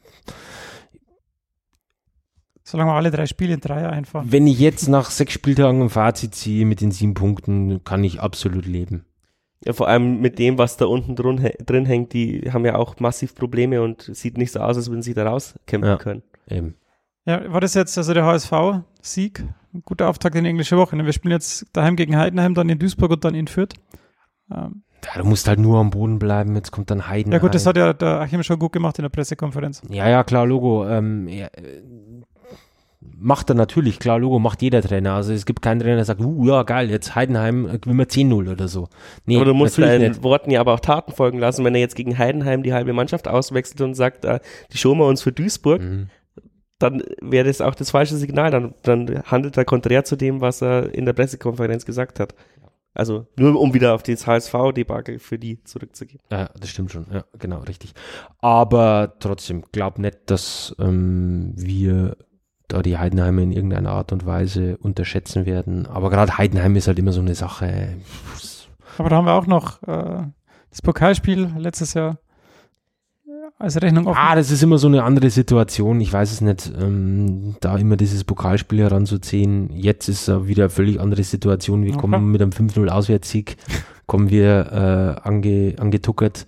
Solange 2.67 2.89
wir 2.91 2.95
alle 2.95 3.11
drei 3.11 3.27
Spiele 3.27 3.53
in 3.53 3.59
Dreier 3.59 3.91
einfahren. 3.91 4.31
Wenn 4.31 4.47
ich 4.47 4.59
jetzt 4.59 4.87
nach 4.89 5.11
sechs 5.11 5.33
Spieltagen 5.33 5.83
ein 5.83 5.89
Fazit 5.89 6.33
ziehe 6.33 6.65
mit 6.65 6.81
den 6.81 6.89
sieben 6.91 7.13
Punkten, 7.13 7.83
kann 7.83 8.03
ich 8.03 8.19
absolut 8.21 8.65
leben. 8.65 9.05
Ja, 9.63 9.73
vor 9.73 9.87
allem 9.87 10.19
mit 10.19 10.39
dem, 10.39 10.57
was 10.57 10.75
da 10.77 10.85
unten 10.85 11.15
drin, 11.15 11.47
drin 11.65 11.85
hängt, 11.85 12.13
die 12.13 12.49
haben 12.51 12.65
ja 12.65 12.75
auch 12.75 12.99
massiv 12.99 13.35
Probleme 13.35 13.81
und 13.83 14.01
sieht 14.13 14.37
nicht 14.37 14.51
so 14.51 14.59
aus, 14.61 14.77
als 14.77 14.89
würden 14.89 15.01
sie 15.03 15.13
da 15.13 15.27
rauskämpfen 15.27 15.89
Ja. 15.91 15.97
können. 15.97 16.23
Eben. 16.49 16.75
Ja, 17.25 17.51
war 17.53 17.61
das 17.61 17.73
jetzt 17.75 17.97
also 17.97 18.13
der 18.13 18.25
HSV-Sieg? 18.25 19.43
Guter 19.83 20.09
Auftakt 20.09 20.35
in 20.35 20.43
die 20.43 20.49
englische 20.49 20.77
Woche. 20.77 20.95
ne? 20.95 21.05
Wir 21.05 21.13
spielen 21.13 21.31
jetzt 21.33 21.65
daheim 21.73 21.95
gegen 21.95 22.17
Heidenheim, 22.17 22.53
dann 22.55 22.69
in 22.69 22.79
Duisburg 22.79 23.11
und 23.11 23.25
dann 23.25 23.35
in 23.35 23.47
Fürth. 23.47 23.73
Ähm, 24.51 24.83
Ja, 25.03 25.21
du 25.21 25.27
musst 25.27 25.47
halt 25.47 25.59
nur 25.59 25.79
am 25.79 25.89
Boden 25.91 26.17
bleiben, 26.19 26.55
jetzt 26.55 26.71
kommt 26.71 26.89
dann 26.89 27.07
Heiden. 27.07 27.31
ja 27.31 27.39
gut, 27.39 27.53
das 27.53 27.65
hat 27.67 27.77
ja 27.77 27.93
der 27.93 28.21
Achim 28.21 28.41
schon 28.43 28.57
gut 28.59 28.71
gemacht 28.71 28.97
in 28.99 29.03
der 29.03 29.09
Pressekonferenz. 29.09 29.81
ja, 29.89 30.07
ja, 30.09 30.23
klar, 30.23 30.45
Logo. 30.47 30.87
Ähm, 30.87 31.27
ja, 31.27 31.47
äh, 31.47 31.81
macht 33.17 33.49
er 33.49 33.55
natürlich, 33.55 33.99
klar, 33.99 34.19
Logo, 34.19 34.39
macht 34.39 34.61
jeder 34.61 34.81
Trainer. 34.81 35.13
Also 35.13 35.33
es 35.33 35.45
gibt 35.45 35.61
keinen 35.61 35.79
Trainer, 35.79 35.95
der 35.97 36.05
sagt, 36.05 36.21
uh, 36.21 36.47
ja, 36.47 36.63
geil, 36.63 36.89
jetzt 36.89 37.15
Heidenheim 37.15 37.65
äh, 37.67 37.77
gewinnen 37.79 37.99
wir 37.99 38.07
10-0 38.07 38.51
oder 38.51 38.67
so. 38.67 38.87
Nee, 39.25 39.37
aber 39.37 39.45
du 39.45 39.53
musst 39.53 39.77
deinen 39.77 40.11
nicht. 40.11 40.23
Worten 40.23 40.51
ja 40.51 40.59
aber 40.59 40.73
auch 40.73 40.79
Taten 40.79 41.11
folgen 41.11 41.39
lassen, 41.39 41.63
wenn 41.65 41.75
er 41.75 41.81
jetzt 41.81 41.95
gegen 41.95 42.17
Heidenheim 42.17 42.63
die 42.63 42.73
halbe 42.73 42.93
Mannschaft 42.93 43.27
auswechselt 43.27 43.81
und 43.81 43.95
sagt, 43.95 44.25
äh, 44.25 44.39
die 44.71 44.77
schonen 44.77 44.99
wir 44.99 45.07
uns 45.07 45.21
für 45.21 45.31
Duisburg, 45.31 45.81
Mhm. 45.81 46.09
dann 46.79 47.03
wäre 47.21 47.47
das 47.47 47.61
auch 47.61 47.75
das 47.75 47.91
falsche 47.91 48.15
Signal. 48.17 48.51
Dann, 48.51 48.73
dann 48.83 49.23
handelt 49.25 49.57
er 49.57 49.65
konträr 49.65 50.03
zu 50.03 50.15
dem, 50.15 50.41
was 50.41 50.61
er 50.61 50.93
in 50.93 51.05
der 51.05 51.13
Pressekonferenz 51.13 51.85
gesagt 51.85 52.19
hat. 52.19 52.35
Also 52.97 53.27
nur 53.37 53.59
um 53.59 53.73
wieder 53.73 53.93
auf 53.93 54.03
das 54.03 54.25
HSV-Debakel 54.25 55.19
für 55.19 55.37
die 55.37 55.61
zurückzugehen. 55.65 56.21
Ja, 56.31 56.49
das 56.57 56.69
stimmt 56.69 56.91
schon. 56.93 57.05
Ja, 57.11 57.25
genau, 57.37 57.59
richtig. 57.59 57.93
Aber 58.39 59.15
trotzdem, 59.19 59.63
glaub 59.73 59.99
nicht, 59.99 60.17
dass 60.27 60.73
ähm, 60.79 61.51
wir 61.57 62.15
da 62.67 62.81
die 62.81 62.97
Heidenheimer 62.97 63.41
in 63.41 63.51
irgendeiner 63.51 63.91
Art 63.91 64.11
und 64.11 64.25
Weise 64.25 64.77
unterschätzen 64.77 65.45
werden. 65.45 65.85
Aber 65.85 66.09
gerade 66.09 66.37
Heidenheim 66.37 66.75
ist 66.75 66.87
halt 66.87 66.99
immer 66.99 67.11
so 67.11 67.21
eine 67.21 67.35
Sache. 67.35 67.89
Aber 68.97 69.09
da 69.09 69.17
haben 69.17 69.25
wir 69.25 69.33
auch 69.33 69.47
noch 69.47 69.81
äh, 69.83 70.23
das 70.69 70.81
Pokalspiel 70.81 71.51
letztes 71.57 71.93
Jahr 71.93 72.17
äh, 73.27 73.31
als 73.59 73.81
Rechnung 73.81 74.07
offen. 74.07 74.19
Ah, 74.21 74.35
das 74.35 74.51
ist 74.51 74.63
immer 74.63 74.77
so 74.77 74.87
eine 74.87 75.03
andere 75.03 75.29
Situation. 75.29 75.99
Ich 76.01 76.11
weiß 76.11 76.31
es 76.31 76.41
nicht, 76.41 76.71
ähm, 76.79 77.55
da 77.61 77.77
immer 77.77 77.97
dieses 77.97 78.23
Pokalspiel 78.23 78.79
heranzuziehen. 78.79 79.69
Jetzt 79.71 80.07
ist 80.09 80.27
äh, 80.27 80.47
wieder 80.47 80.63
eine 80.63 80.69
völlig 80.69 80.99
andere 80.99 81.23
Situation. 81.23 81.83
Wir 81.83 81.91
Okay. 81.93 82.01
kommen 82.01 82.31
mit 82.31 82.41
einem 82.41 82.51
5-0 82.51 82.87
Auswärtssieg, 82.89 83.57
kommen 84.07 84.29
wir 84.29 85.17
äh, 85.23 85.27
ange, 85.27 85.75
angetuckert. 85.77 86.45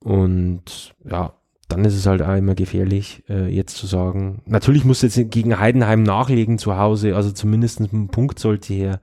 Und 0.00 0.94
ja, 1.08 1.32
dann 1.68 1.84
ist 1.84 1.94
es 1.94 2.06
halt 2.06 2.22
auch 2.22 2.34
immer 2.36 2.54
gefährlich, 2.54 3.24
äh, 3.28 3.48
jetzt 3.48 3.76
zu 3.76 3.86
sagen. 3.86 4.42
Natürlich 4.46 4.84
muss 4.84 5.02
jetzt 5.02 5.18
gegen 5.30 5.58
Heidenheim 5.58 6.02
nachlegen 6.02 6.58
zu 6.58 6.76
Hause, 6.76 7.16
also 7.16 7.32
zumindest 7.32 7.80
ein 7.80 8.08
Punkt 8.08 8.38
sollte 8.38 8.72
her. 8.72 9.00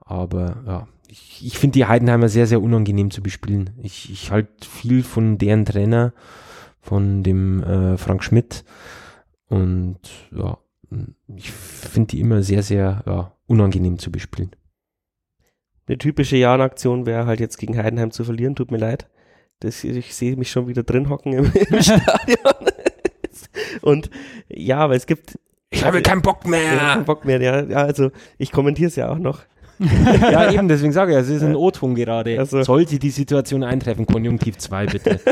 Aber 0.00 0.62
ja, 0.66 0.88
ich, 1.08 1.44
ich 1.44 1.58
finde 1.58 1.74
die 1.74 1.86
Heidenheimer 1.86 2.28
sehr, 2.28 2.46
sehr 2.46 2.62
unangenehm 2.62 3.10
zu 3.10 3.22
bespielen. 3.22 3.70
Ich, 3.82 4.10
ich 4.10 4.30
halte 4.30 4.66
viel 4.66 5.02
von 5.02 5.38
deren 5.38 5.64
Trainer, 5.64 6.12
von 6.80 7.22
dem 7.22 7.62
äh, 7.62 7.98
Frank 7.98 8.24
Schmidt. 8.24 8.64
Und 9.48 9.98
ja, 10.34 10.58
ich 11.36 11.50
finde 11.50 12.08
die 12.08 12.20
immer 12.20 12.42
sehr, 12.42 12.62
sehr 12.62 13.02
ja, 13.06 13.32
unangenehm 13.46 13.98
zu 13.98 14.10
bespielen. 14.10 14.50
Eine 15.86 15.98
typische 15.98 16.36
Jahrenaktion 16.36 17.06
wäre 17.06 17.26
halt 17.26 17.40
jetzt 17.40 17.58
gegen 17.58 17.76
Heidenheim 17.76 18.10
zu 18.10 18.24
verlieren, 18.24 18.54
tut 18.54 18.70
mir 18.70 18.78
leid. 18.78 19.08
Das, 19.60 19.82
ich 19.82 20.14
sehe 20.14 20.36
mich 20.36 20.50
schon 20.50 20.68
wieder 20.68 20.82
drin 20.82 21.08
hocken 21.08 21.32
im, 21.32 21.44
im 21.70 21.82
Stadion. 21.82 22.54
Und 23.82 24.10
ja, 24.48 24.78
aber 24.78 24.94
es 24.94 25.06
gibt. 25.06 25.38
Ich 25.70 25.84
habe 25.84 26.00
keinen 26.00 26.22
Bock 26.22 26.40
Ja, 26.46 26.94
keinen 26.94 27.04
Bock 27.04 27.24
mehr, 27.24 27.40
ja. 27.42 27.62
ja 27.62 27.76
also 27.78 28.10
ich 28.38 28.52
kommentiere 28.52 28.88
es 28.88 28.96
ja 28.96 29.08
auch 29.10 29.18
noch. 29.18 29.40
Ja, 29.80 30.50
eben, 30.50 30.66
deswegen 30.66 30.92
sage 30.92 31.12
ich, 31.12 31.18
es 31.18 31.28
ist 31.28 31.42
ein 31.42 31.54
O-Ton 31.54 31.94
gerade. 31.94 32.38
Also- 32.38 32.62
Sollte 32.62 32.98
die 32.98 33.10
Situation 33.10 33.62
eintreffen, 33.62 34.06
Konjunktiv 34.06 34.58
2 34.58 34.86
bitte. 34.86 35.20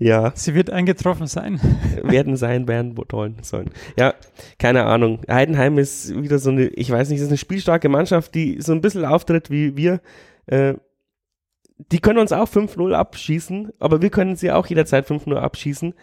Ja, 0.00 0.32
Sie 0.34 0.54
wird 0.56 0.70
eingetroffen 0.70 1.28
sein. 1.28 1.60
werden 2.02 2.36
sein, 2.36 2.66
werden 2.66 2.96
wollen 2.96 3.36
sollen. 3.42 3.70
Ja, 3.96 4.14
keine 4.58 4.84
Ahnung. 4.84 5.20
Heidenheim 5.30 5.78
ist 5.78 6.20
wieder 6.20 6.40
so 6.40 6.50
eine, 6.50 6.66
ich 6.66 6.90
weiß 6.90 7.08
nicht, 7.08 7.20
ist 7.20 7.28
eine 7.28 7.36
spielstarke 7.36 7.88
Mannschaft, 7.88 8.34
die 8.34 8.60
so 8.60 8.72
ein 8.72 8.80
bisschen 8.80 9.04
auftritt 9.04 9.50
wie 9.50 9.76
wir. 9.76 10.00
Äh, 10.46 10.74
die 11.78 12.00
können 12.00 12.18
uns 12.18 12.32
auch 12.32 12.48
5-0 12.48 12.92
abschießen, 12.92 13.72
aber 13.78 14.00
wir 14.00 14.10
können 14.10 14.36
sie 14.36 14.52
auch 14.52 14.66
jederzeit 14.66 15.06
5-0 15.06 15.34
abschießen. 15.34 15.94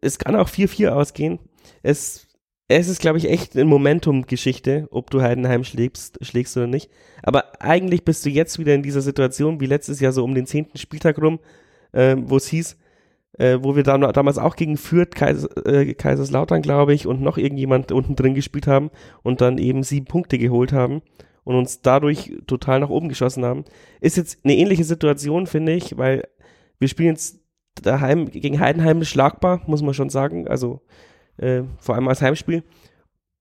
Es 0.00 0.18
kann 0.18 0.34
auch 0.34 0.48
4-4 0.48 0.88
ausgehen. 0.88 1.38
Es, 1.82 2.26
es 2.68 2.88
ist, 2.88 3.00
glaube 3.00 3.18
ich, 3.18 3.30
echt 3.30 3.54
eine 3.54 3.64
Momentum-Geschichte, 3.64 4.88
ob 4.90 5.10
du 5.10 5.22
Heidenheim 5.22 5.62
schlägst, 5.62 6.18
schlägst 6.24 6.56
oder 6.56 6.66
nicht. 6.66 6.90
Aber 7.22 7.62
eigentlich 7.62 8.04
bist 8.04 8.24
du 8.26 8.30
jetzt 8.30 8.58
wieder 8.58 8.74
in 8.74 8.82
dieser 8.82 9.00
Situation, 9.00 9.60
wie 9.60 9.66
letztes 9.66 10.00
Jahr 10.00 10.12
so 10.12 10.24
um 10.24 10.34
den 10.34 10.46
zehnten 10.46 10.78
Spieltag 10.78 11.20
rum, 11.20 11.38
äh, 11.92 12.16
wo 12.18 12.36
es 12.36 12.48
hieß, 12.48 12.76
äh, 13.38 13.58
wo 13.62 13.76
wir 13.76 13.84
dann, 13.84 14.00
damals 14.00 14.38
auch 14.38 14.56
gegen 14.56 14.76
Fürth, 14.76 15.14
Kais, 15.14 15.44
äh, 15.64 15.94
Kaiserslautern, 15.94 16.62
glaube 16.62 16.92
ich, 16.92 17.06
und 17.06 17.22
noch 17.22 17.38
irgendjemand 17.38 17.92
unten 17.92 18.16
drin 18.16 18.34
gespielt 18.34 18.66
haben 18.66 18.90
und 19.22 19.40
dann 19.40 19.58
eben 19.58 19.84
sieben 19.84 20.06
Punkte 20.06 20.38
geholt 20.38 20.72
haben 20.72 21.02
und 21.48 21.56
uns 21.56 21.80
dadurch 21.80 22.30
total 22.46 22.80
nach 22.80 22.90
oben 22.90 23.08
geschossen 23.08 23.42
haben. 23.42 23.64
Ist 24.02 24.18
jetzt 24.18 24.44
eine 24.44 24.54
ähnliche 24.54 24.84
Situation, 24.84 25.46
finde 25.46 25.72
ich, 25.72 25.96
weil 25.96 26.28
wir 26.78 26.88
spielen 26.88 27.08
jetzt 27.08 27.40
daheim 27.82 28.30
gegen 28.30 28.60
Heidenheim 28.60 29.02
schlagbar, 29.02 29.62
muss 29.66 29.80
man 29.80 29.94
schon 29.94 30.10
sagen, 30.10 30.46
also 30.46 30.82
äh, 31.38 31.62
vor 31.78 31.94
allem 31.94 32.06
als 32.06 32.20
Heimspiel 32.20 32.64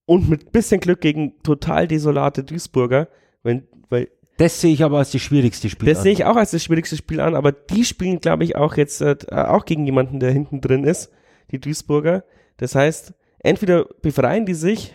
und 0.06 0.30
mit 0.30 0.54
bisschen 0.54 0.80
Glück 0.80 1.02
gegen 1.02 1.34
total 1.44 1.86
desolate 1.86 2.46
Duisburger, 2.46 3.10
wenn, 3.44 3.68
weil 3.90 4.08
Das 4.38 4.62
sehe 4.62 4.72
ich 4.72 4.86
aber 4.86 5.00
als 5.00 5.12
das 5.12 5.22
schwierigste 5.22 5.70
Spiel 5.70 5.90
das 5.90 5.98
an. 5.98 6.04
sehe 6.04 6.14
ich 6.14 6.24
auch 6.24 6.38
als 6.38 6.52
das 6.52 6.64
schwierigste 6.64 6.96
Spiel 6.96 7.20
an, 7.20 7.36
aber 7.36 7.52
die 7.52 7.84
spielen, 7.84 8.22
glaube 8.22 8.46
ich, 8.46 8.56
auch 8.56 8.78
jetzt 8.78 9.02
äh, 9.02 9.18
auch 9.32 9.66
gegen 9.66 9.86
jemanden, 9.86 10.22
der 10.22 10.32
hinten 10.32 10.62
drin 10.62 10.86
ist, 10.86 11.12
die 11.52 11.60
Duisburger. 11.60 12.24
Das 12.56 12.74
heißt, 12.74 13.14
entweder 13.40 13.84
befreien 14.02 14.46
die 14.46 14.54
sich 14.54 14.94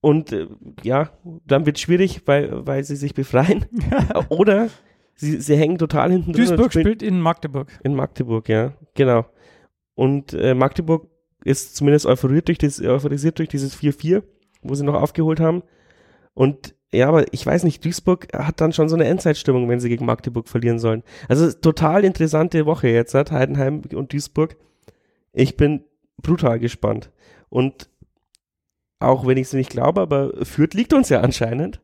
und 0.00 0.32
äh, 0.32 0.46
ja, 0.82 1.10
dann 1.46 1.66
wird 1.66 1.76
es 1.76 1.82
schwierig, 1.82 2.22
weil, 2.26 2.66
weil 2.66 2.84
sie 2.84 2.96
sich 2.96 3.14
befreien, 3.14 3.66
oder 4.28 4.68
sie, 5.14 5.40
sie 5.40 5.56
hängen 5.56 5.78
total 5.78 6.10
hinten 6.10 6.32
drin. 6.32 6.46
Duisburg 6.46 6.72
spielt 6.72 7.02
in 7.02 7.20
Magdeburg. 7.20 7.68
in 7.84 7.94
Magdeburg, 7.94 8.48
ja, 8.48 8.74
genau. 8.94 9.26
Und 9.94 10.32
äh, 10.32 10.54
Magdeburg 10.54 11.08
ist 11.44 11.76
zumindest 11.76 12.06
euphorisiert 12.06 12.48
durch, 12.48 12.58
das, 12.58 12.80
euphorisiert 12.80 13.38
durch 13.38 13.48
dieses 13.48 13.76
4-4, 13.76 14.22
wo 14.62 14.74
sie 14.74 14.84
noch 14.84 14.94
aufgeholt 14.94 15.40
haben. 15.40 15.62
Und 16.34 16.74
ja, 16.92 17.08
aber 17.08 17.32
ich 17.32 17.44
weiß 17.44 17.64
nicht, 17.64 17.84
Duisburg 17.84 18.28
hat 18.34 18.60
dann 18.60 18.72
schon 18.72 18.88
so 18.88 18.96
eine 18.96 19.04
Endzeitstimmung, 19.04 19.68
wenn 19.68 19.80
sie 19.80 19.88
gegen 19.88 20.06
Magdeburg 20.06 20.48
verlieren 20.48 20.78
sollen. 20.78 21.02
Also 21.28 21.52
total 21.52 22.04
interessante 22.04 22.66
Woche 22.66 22.88
jetzt, 22.88 23.14
hat 23.14 23.30
Heidenheim 23.30 23.82
und 23.94 24.12
Duisburg. 24.12 24.56
Ich 25.32 25.56
bin 25.56 25.84
brutal 26.20 26.58
gespannt. 26.58 27.10
Und 27.48 27.88
auch 29.00 29.26
wenn 29.26 29.38
ich 29.38 29.48
es 29.48 29.52
nicht 29.52 29.70
glaube, 29.70 30.00
aber 30.00 30.32
Fürth 30.44 30.74
liegt 30.74 30.92
uns 30.92 31.08
ja 31.08 31.20
anscheinend. 31.20 31.80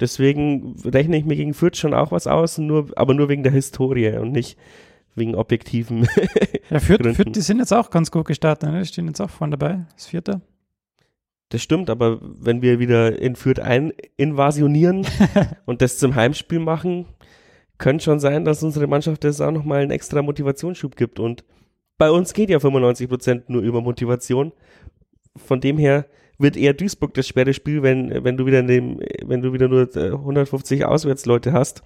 Deswegen 0.00 0.76
rechne 0.84 1.16
ich 1.16 1.24
mir 1.24 1.36
gegen 1.36 1.54
Fürth 1.54 1.76
schon 1.76 1.94
auch 1.94 2.12
was 2.12 2.26
aus, 2.26 2.58
nur, 2.58 2.88
aber 2.96 3.14
nur 3.14 3.28
wegen 3.28 3.42
der 3.42 3.52
Historie 3.52 4.16
und 4.16 4.32
nicht 4.32 4.58
wegen 5.14 5.34
objektiven. 5.34 6.08
Ja, 6.70 6.80
Fürth. 6.80 7.02
Fürth, 7.16 7.34
die 7.34 7.42
sind 7.42 7.58
jetzt 7.58 7.74
auch 7.74 7.90
ganz 7.90 8.10
gut 8.10 8.26
gestartet, 8.26 8.70
ne? 8.70 8.80
Die 8.80 8.86
stehen 8.86 9.06
jetzt 9.06 9.20
auch 9.20 9.28
vorne 9.28 9.58
dabei, 9.58 9.84
das 9.94 10.06
vierte. 10.06 10.40
Das 11.50 11.60
stimmt, 11.60 11.90
aber 11.90 12.18
wenn 12.22 12.62
wir 12.62 12.78
wieder 12.78 13.18
in 13.20 13.36
Fürth 13.36 13.60
ein 13.60 13.92
invasionieren 14.16 15.06
und 15.66 15.82
das 15.82 15.98
zum 15.98 16.14
Heimspiel 16.14 16.60
machen, 16.60 17.04
könnte 17.76 18.04
schon 18.04 18.20
sein, 18.20 18.46
dass 18.46 18.62
unsere 18.62 18.86
Mannschaft 18.86 19.22
das 19.24 19.42
auch 19.42 19.50
nochmal 19.50 19.82
einen 19.82 19.90
extra 19.90 20.22
Motivationsschub 20.22 20.96
gibt. 20.96 21.20
Und 21.20 21.44
bei 21.98 22.10
uns 22.10 22.32
geht 22.32 22.48
ja 22.48 22.58
95 22.58 23.06
Prozent 23.06 23.50
nur 23.50 23.60
über 23.60 23.82
Motivation. 23.82 24.52
Von 25.36 25.60
dem 25.60 25.76
her 25.76 26.06
wird 26.38 26.56
eher 26.56 26.74
Duisburg 26.74 27.14
das 27.14 27.28
schwere 27.28 27.54
Spiel, 27.54 27.82
wenn, 27.82 28.24
wenn 28.24 28.36
du 28.36 28.46
wieder 28.46 28.62
dem, 28.62 29.00
wenn 29.24 29.42
du 29.42 29.52
wieder 29.52 29.68
nur 29.68 29.94
äh, 29.96 30.10
150 30.10 30.84
Auswärtsleute 30.84 31.52
hast. 31.52 31.82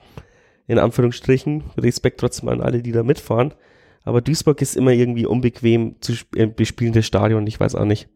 In 0.68 0.78
Anführungsstrichen. 0.78 1.64
Respekt 1.78 2.18
trotzdem 2.20 2.48
an 2.48 2.60
alle, 2.60 2.82
die 2.82 2.92
da 2.92 3.02
mitfahren. 3.02 3.54
Aber 4.02 4.20
Duisburg 4.20 4.62
ist 4.62 4.76
immer 4.76 4.92
irgendwie 4.92 5.26
unbequem 5.26 5.96
zu 6.00 6.14
äh, 6.34 6.46
bespielen, 6.46 6.92
das 6.92 7.06
Stadion. 7.06 7.46
Ich 7.46 7.58
weiß 7.58 7.74
auch 7.74 7.84
nicht. 7.84 8.08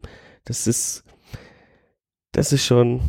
Das 0.45 0.65
ist, 0.65 1.03
das 2.31 2.53
ist 2.53 2.65
schon, 2.65 3.01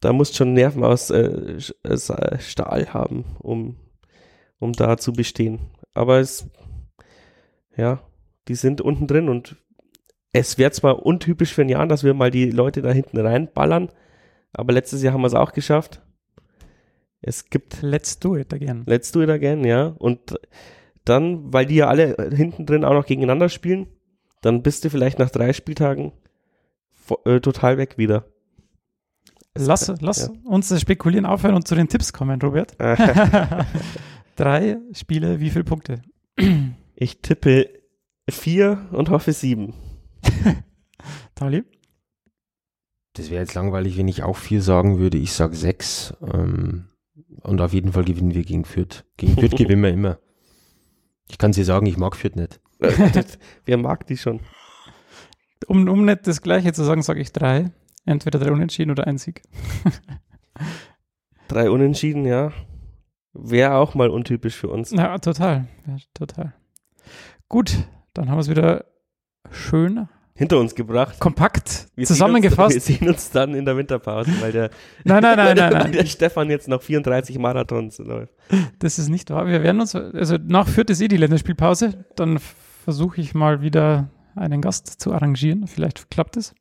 da 0.00 0.12
musst 0.12 0.36
schon 0.36 0.52
Nerven 0.52 0.84
aus 0.84 1.10
äh, 1.10 1.58
äh, 1.82 2.38
Stahl 2.38 2.92
haben, 2.92 3.24
um, 3.38 3.76
um 4.58 4.72
da 4.72 4.98
zu 4.98 5.12
bestehen. 5.12 5.60
Aber 5.94 6.20
es, 6.20 6.46
ja, 7.76 8.02
die 8.48 8.54
sind 8.54 8.80
unten 8.80 9.06
drin 9.06 9.28
und 9.28 9.56
es 10.32 10.58
wäre 10.58 10.70
zwar 10.70 11.04
untypisch 11.04 11.54
für 11.54 11.62
ein 11.62 11.68
Jahr, 11.68 11.86
dass 11.86 12.04
wir 12.04 12.14
mal 12.14 12.30
die 12.30 12.50
Leute 12.50 12.82
da 12.82 12.90
hinten 12.90 13.18
reinballern, 13.18 13.90
aber 14.52 14.72
letztes 14.72 15.02
Jahr 15.02 15.14
haben 15.14 15.22
wir 15.22 15.28
es 15.28 15.34
auch 15.34 15.52
geschafft. 15.52 16.02
Es 17.20 17.50
gibt 17.50 17.82
Let's 17.82 18.18
do 18.18 18.36
it 18.36 18.52
again. 18.52 18.84
Let's 18.86 19.10
do 19.10 19.22
it 19.22 19.30
again, 19.30 19.64
ja. 19.64 19.86
Und 19.98 20.38
dann, 21.04 21.52
weil 21.52 21.66
die 21.66 21.76
ja 21.76 21.88
alle 21.88 22.16
hinten 22.32 22.66
drin 22.66 22.84
auch 22.84 22.92
noch 22.92 23.06
gegeneinander 23.06 23.48
spielen, 23.48 23.88
dann 24.42 24.62
bist 24.62 24.84
du 24.84 24.90
vielleicht 24.90 25.18
nach 25.18 25.30
drei 25.30 25.52
Spieltagen 25.52 26.12
äh, 27.24 27.40
total 27.40 27.78
weg 27.78 27.98
wieder. 27.98 28.26
Lass, 29.56 29.92
lass 30.00 30.30
uns 30.44 30.68
das 30.68 30.80
Spekulieren 30.80 31.26
aufhören 31.26 31.56
und 31.56 31.66
zu 31.66 31.74
den 31.74 31.88
Tipps 31.88 32.12
kommen, 32.12 32.40
Robert. 32.40 32.76
Ja. 32.80 33.66
Drei 34.36 34.76
Spiele, 34.92 35.40
wie 35.40 35.50
viele 35.50 35.64
Punkte? 35.64 36.00
Ich 36.94 37.22
tippe 37.22 37.68
vier 38.30 38.86
und 38.92 39.10
hoffe 39.10 39.32
sieben. 39.32 39.74
Tali? 41.38 41.62
Das 43.12 43.30
wäre 43.30 43.40
jetzt 43.40 43.54
langweilig, 43.54 43.96
wenn 43.96 44.08
ich 44.08 44.24
auch 44.24 44.36
vier 44.36 44.60
sagen 44.60 44.98
würde. 44.98 45.18
Ich 45.18 45.32
sage 45.32 45.54
sechs. 45.54 46.14
Ähm, 46.20 46.88
und 47.42 47.60
auf 47.60 47.72
jeden 47.72 47.92
Fall 47.92 48.04
gewinnen 48.04 48.34
wir 48.34 48.44
gegen 48.44 48.64
Fürth. 48.64 49.04
Gegen 49.16 49.34
Fürth 49.34 49.50
gewinnen 49.56 49.82
wir 49.82 49.90
immer. 49.90 50.18
Ich 51.30 51.38
kann 51.38 51.52
dir 51.52 51.64
sagen, 51.64 51.86
ich 51.86 51.96
mag 51.96 52.16
Fürth 52.16 52.34
nicht. 52.34 52.60
Wer 53.64 53.76
mag 53.76 54.06
die 54.08 54.16
schon? 54.16 54.40
Um, 55.68 55.88
um 55.88 56.04
nicht 56.04 56.26
das 56.26 56.42
Gleiche 56.42 56.72
zu 56.72 56.84
sagen, 56.84 57.02
sage 57.02 57.20
ich 57.20 57.32
drei. 57.32 57.70
Entweder 58.04 58.40
drei 58.40 58.50
Unentschieden 58.50 58.90
oder 58.90 59.06
ein 59.06 59.18
Sieg. 59.18 59.42
Drei 61.48 61.70
Unentschieden, 61.70 62.26
ja. 62.26 62.52
Wäre 63.32 63.76
auch 63.76 63.94
mal 63.94 64.10
untypisch 64.10 64.56
für 64.56 64.68
uns. 64.68 64.90
Ja, 64.90 65.16
total. 65.18 65.66
Ja, 65.86 65.96
total. 66.12 66.52
Gut, 67.48 67.88
dann 68.12 68.28
haben 68.28 68.36
wir 68.36 68.42
es 68.42 68.50
wieder 68.50 68.84
schön 69.50 70.08
Hinter 70.38 70.58
uns 70.60 70.76
gebracht. 70.76 71.18
kompakt 71.18 71.88
Wir 71.96 72.06
zusammengefasst. 72.06 72.70
Sehen 72.70 72.78
uns, 72.78 72.88
wir 72.88 72.96
sehen 72.98 73.08
uns 73.08 73.30
dann 73.30 73.54
in 73.54 73.64
der 73.64 73.76
Winterpause, 73.76 74.30
weil 74.40 74.52
der, 74.52 74.70
Nein, 75.04 75.20
nein, 75.22 75.36
nein, 75.36 75.56
nein. 75.72 75.92
der 75.92 76.06
Stefan 76.06 76.48
jetzt 76.48 76.68
noch 76.68 76.80
34 76.80 77.36
Marathons 77.40 77.98
läuft. 77.98 78.32
Das 78.78 79.00
ist 79.00 79.08
nicht 79.08 79.30
wahr. 79.30 79.48
Wir 79.48 79.64
werden 79.64 79.80
uns, 79.80 79.96
also 79.96 80.36
nach 80.40 80.68
Fürth 80.68 80.90
ist 80.90 81.00
eh 81.00 81.08
die 81.08 81.16
Länderspielpause. 81.16 82.04
Dann 82.14 82.38
versuche 82.84 83.20
ich 83.20 83.34
mal 83.34 83.62
wieder 83.62 84.10
einen 84.36 84.60
Gast 84.60 85.00
zu 85.00 85.12
arrangieren. 85.12 85.66
Vielleicht 85.66 86.08
klappt 86.08 86.36
es. 86.36 86.52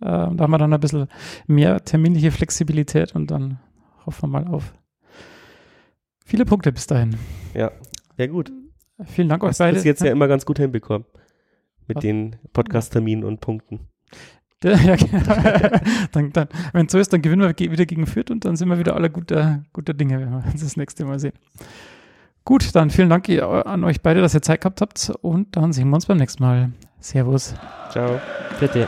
Äh, 0.00 0.06
da 0.06 0.36
haben 0.38 0.50
wir 0.52 0.58
dann 0.58 0.72
ein 0.72 0.78
bisschen 0.80 1.08
mehr 1.48 1.84
terminliche 1.84 2.30
Flexibilität 2.30 3.16
und 3.16 3.32
dann 3.32 3.58
hoffen 4.06 4.32
wir 4.32 4.40
mal 4.40 4.46
auf 4.46 4.72
viele 6.24 6.44
Punkte 6.44 6.70
bis 6.70 6.86
dahin. 6.86 7.16
Ja, 7.52 7.72
gut. 8.28 8.52
Vielen 9.06 9.28
Dank 9.28 9.42
euch 9.42 9.50
Hast 9.50 9.58
beide. 9.58 9.74
das 9.74 9.84
jetzt 9.84 10.02
ja 10.02 10.12
immer 10.12 10.28
ganz 10.28 10.46
gut 10.46 10.58
hinbekommen. 10.58 11.04
Mit 11.88 11.96
Was? 11.96 12.02
den 12.02 12.36
Podcast-Terminen 12.52 13.24
und 13.24 13.40
Punkten. 13.40 13.80
Ja, 14.64 14.94
genau. 14.94 15.80
dann, 16.12 16.32
dann, 16.32 16.48
wenn 16.72 16.88
so 16.88 16.96
ist, 16.96 17.12
dann 17.12 17.20
gewinnen 17.20 17.42
wir 17.42 17.58
wieder 17.72 17.84
gegen 17.84 18.06
Fürth 18.06 18.30
und 18.30 18.44
dann 18.44 18.54
sind 18.54 18.68
wir 18.68 18.78
wieder 18.78 18.94
alle 18.94 19.10
guter, 19.10 19.64
guter 19.72 19.92
Dinge, 19.92 20.20
wenn 20.20 20.30
wir 20.30 20.44
uns 20.52 20.62
das 20.62 20.76
nächste 20.76 21.04
Mal 21.04 21.18
sehen. 21.18 21.32
Gut, 22.44 22.72
dann 22.76 22.90
vielen 22.90 23.10
Dank 23.10 23.28
an 23.28 23.82
euch 23.82 24.02
beide, 24.02 24.20
dass 24.20 24.34
ihr 24.34 24.42
Zeit 24.42 24.60
gehabt 24.60 24.80
habt 24.80 25.12
und 25.20 25.56
dann 25.56 25.72
sehen 25.72 25.88
wir 25.88 25.96
uns 25.96 26.06
beim 26.06 26.18
nächsten 26.18 26.44
Mal. 26.44 26.70
Servus. 27.00 27.56
Ciao. 27.90 28.20
Bitte. 28.60 28.86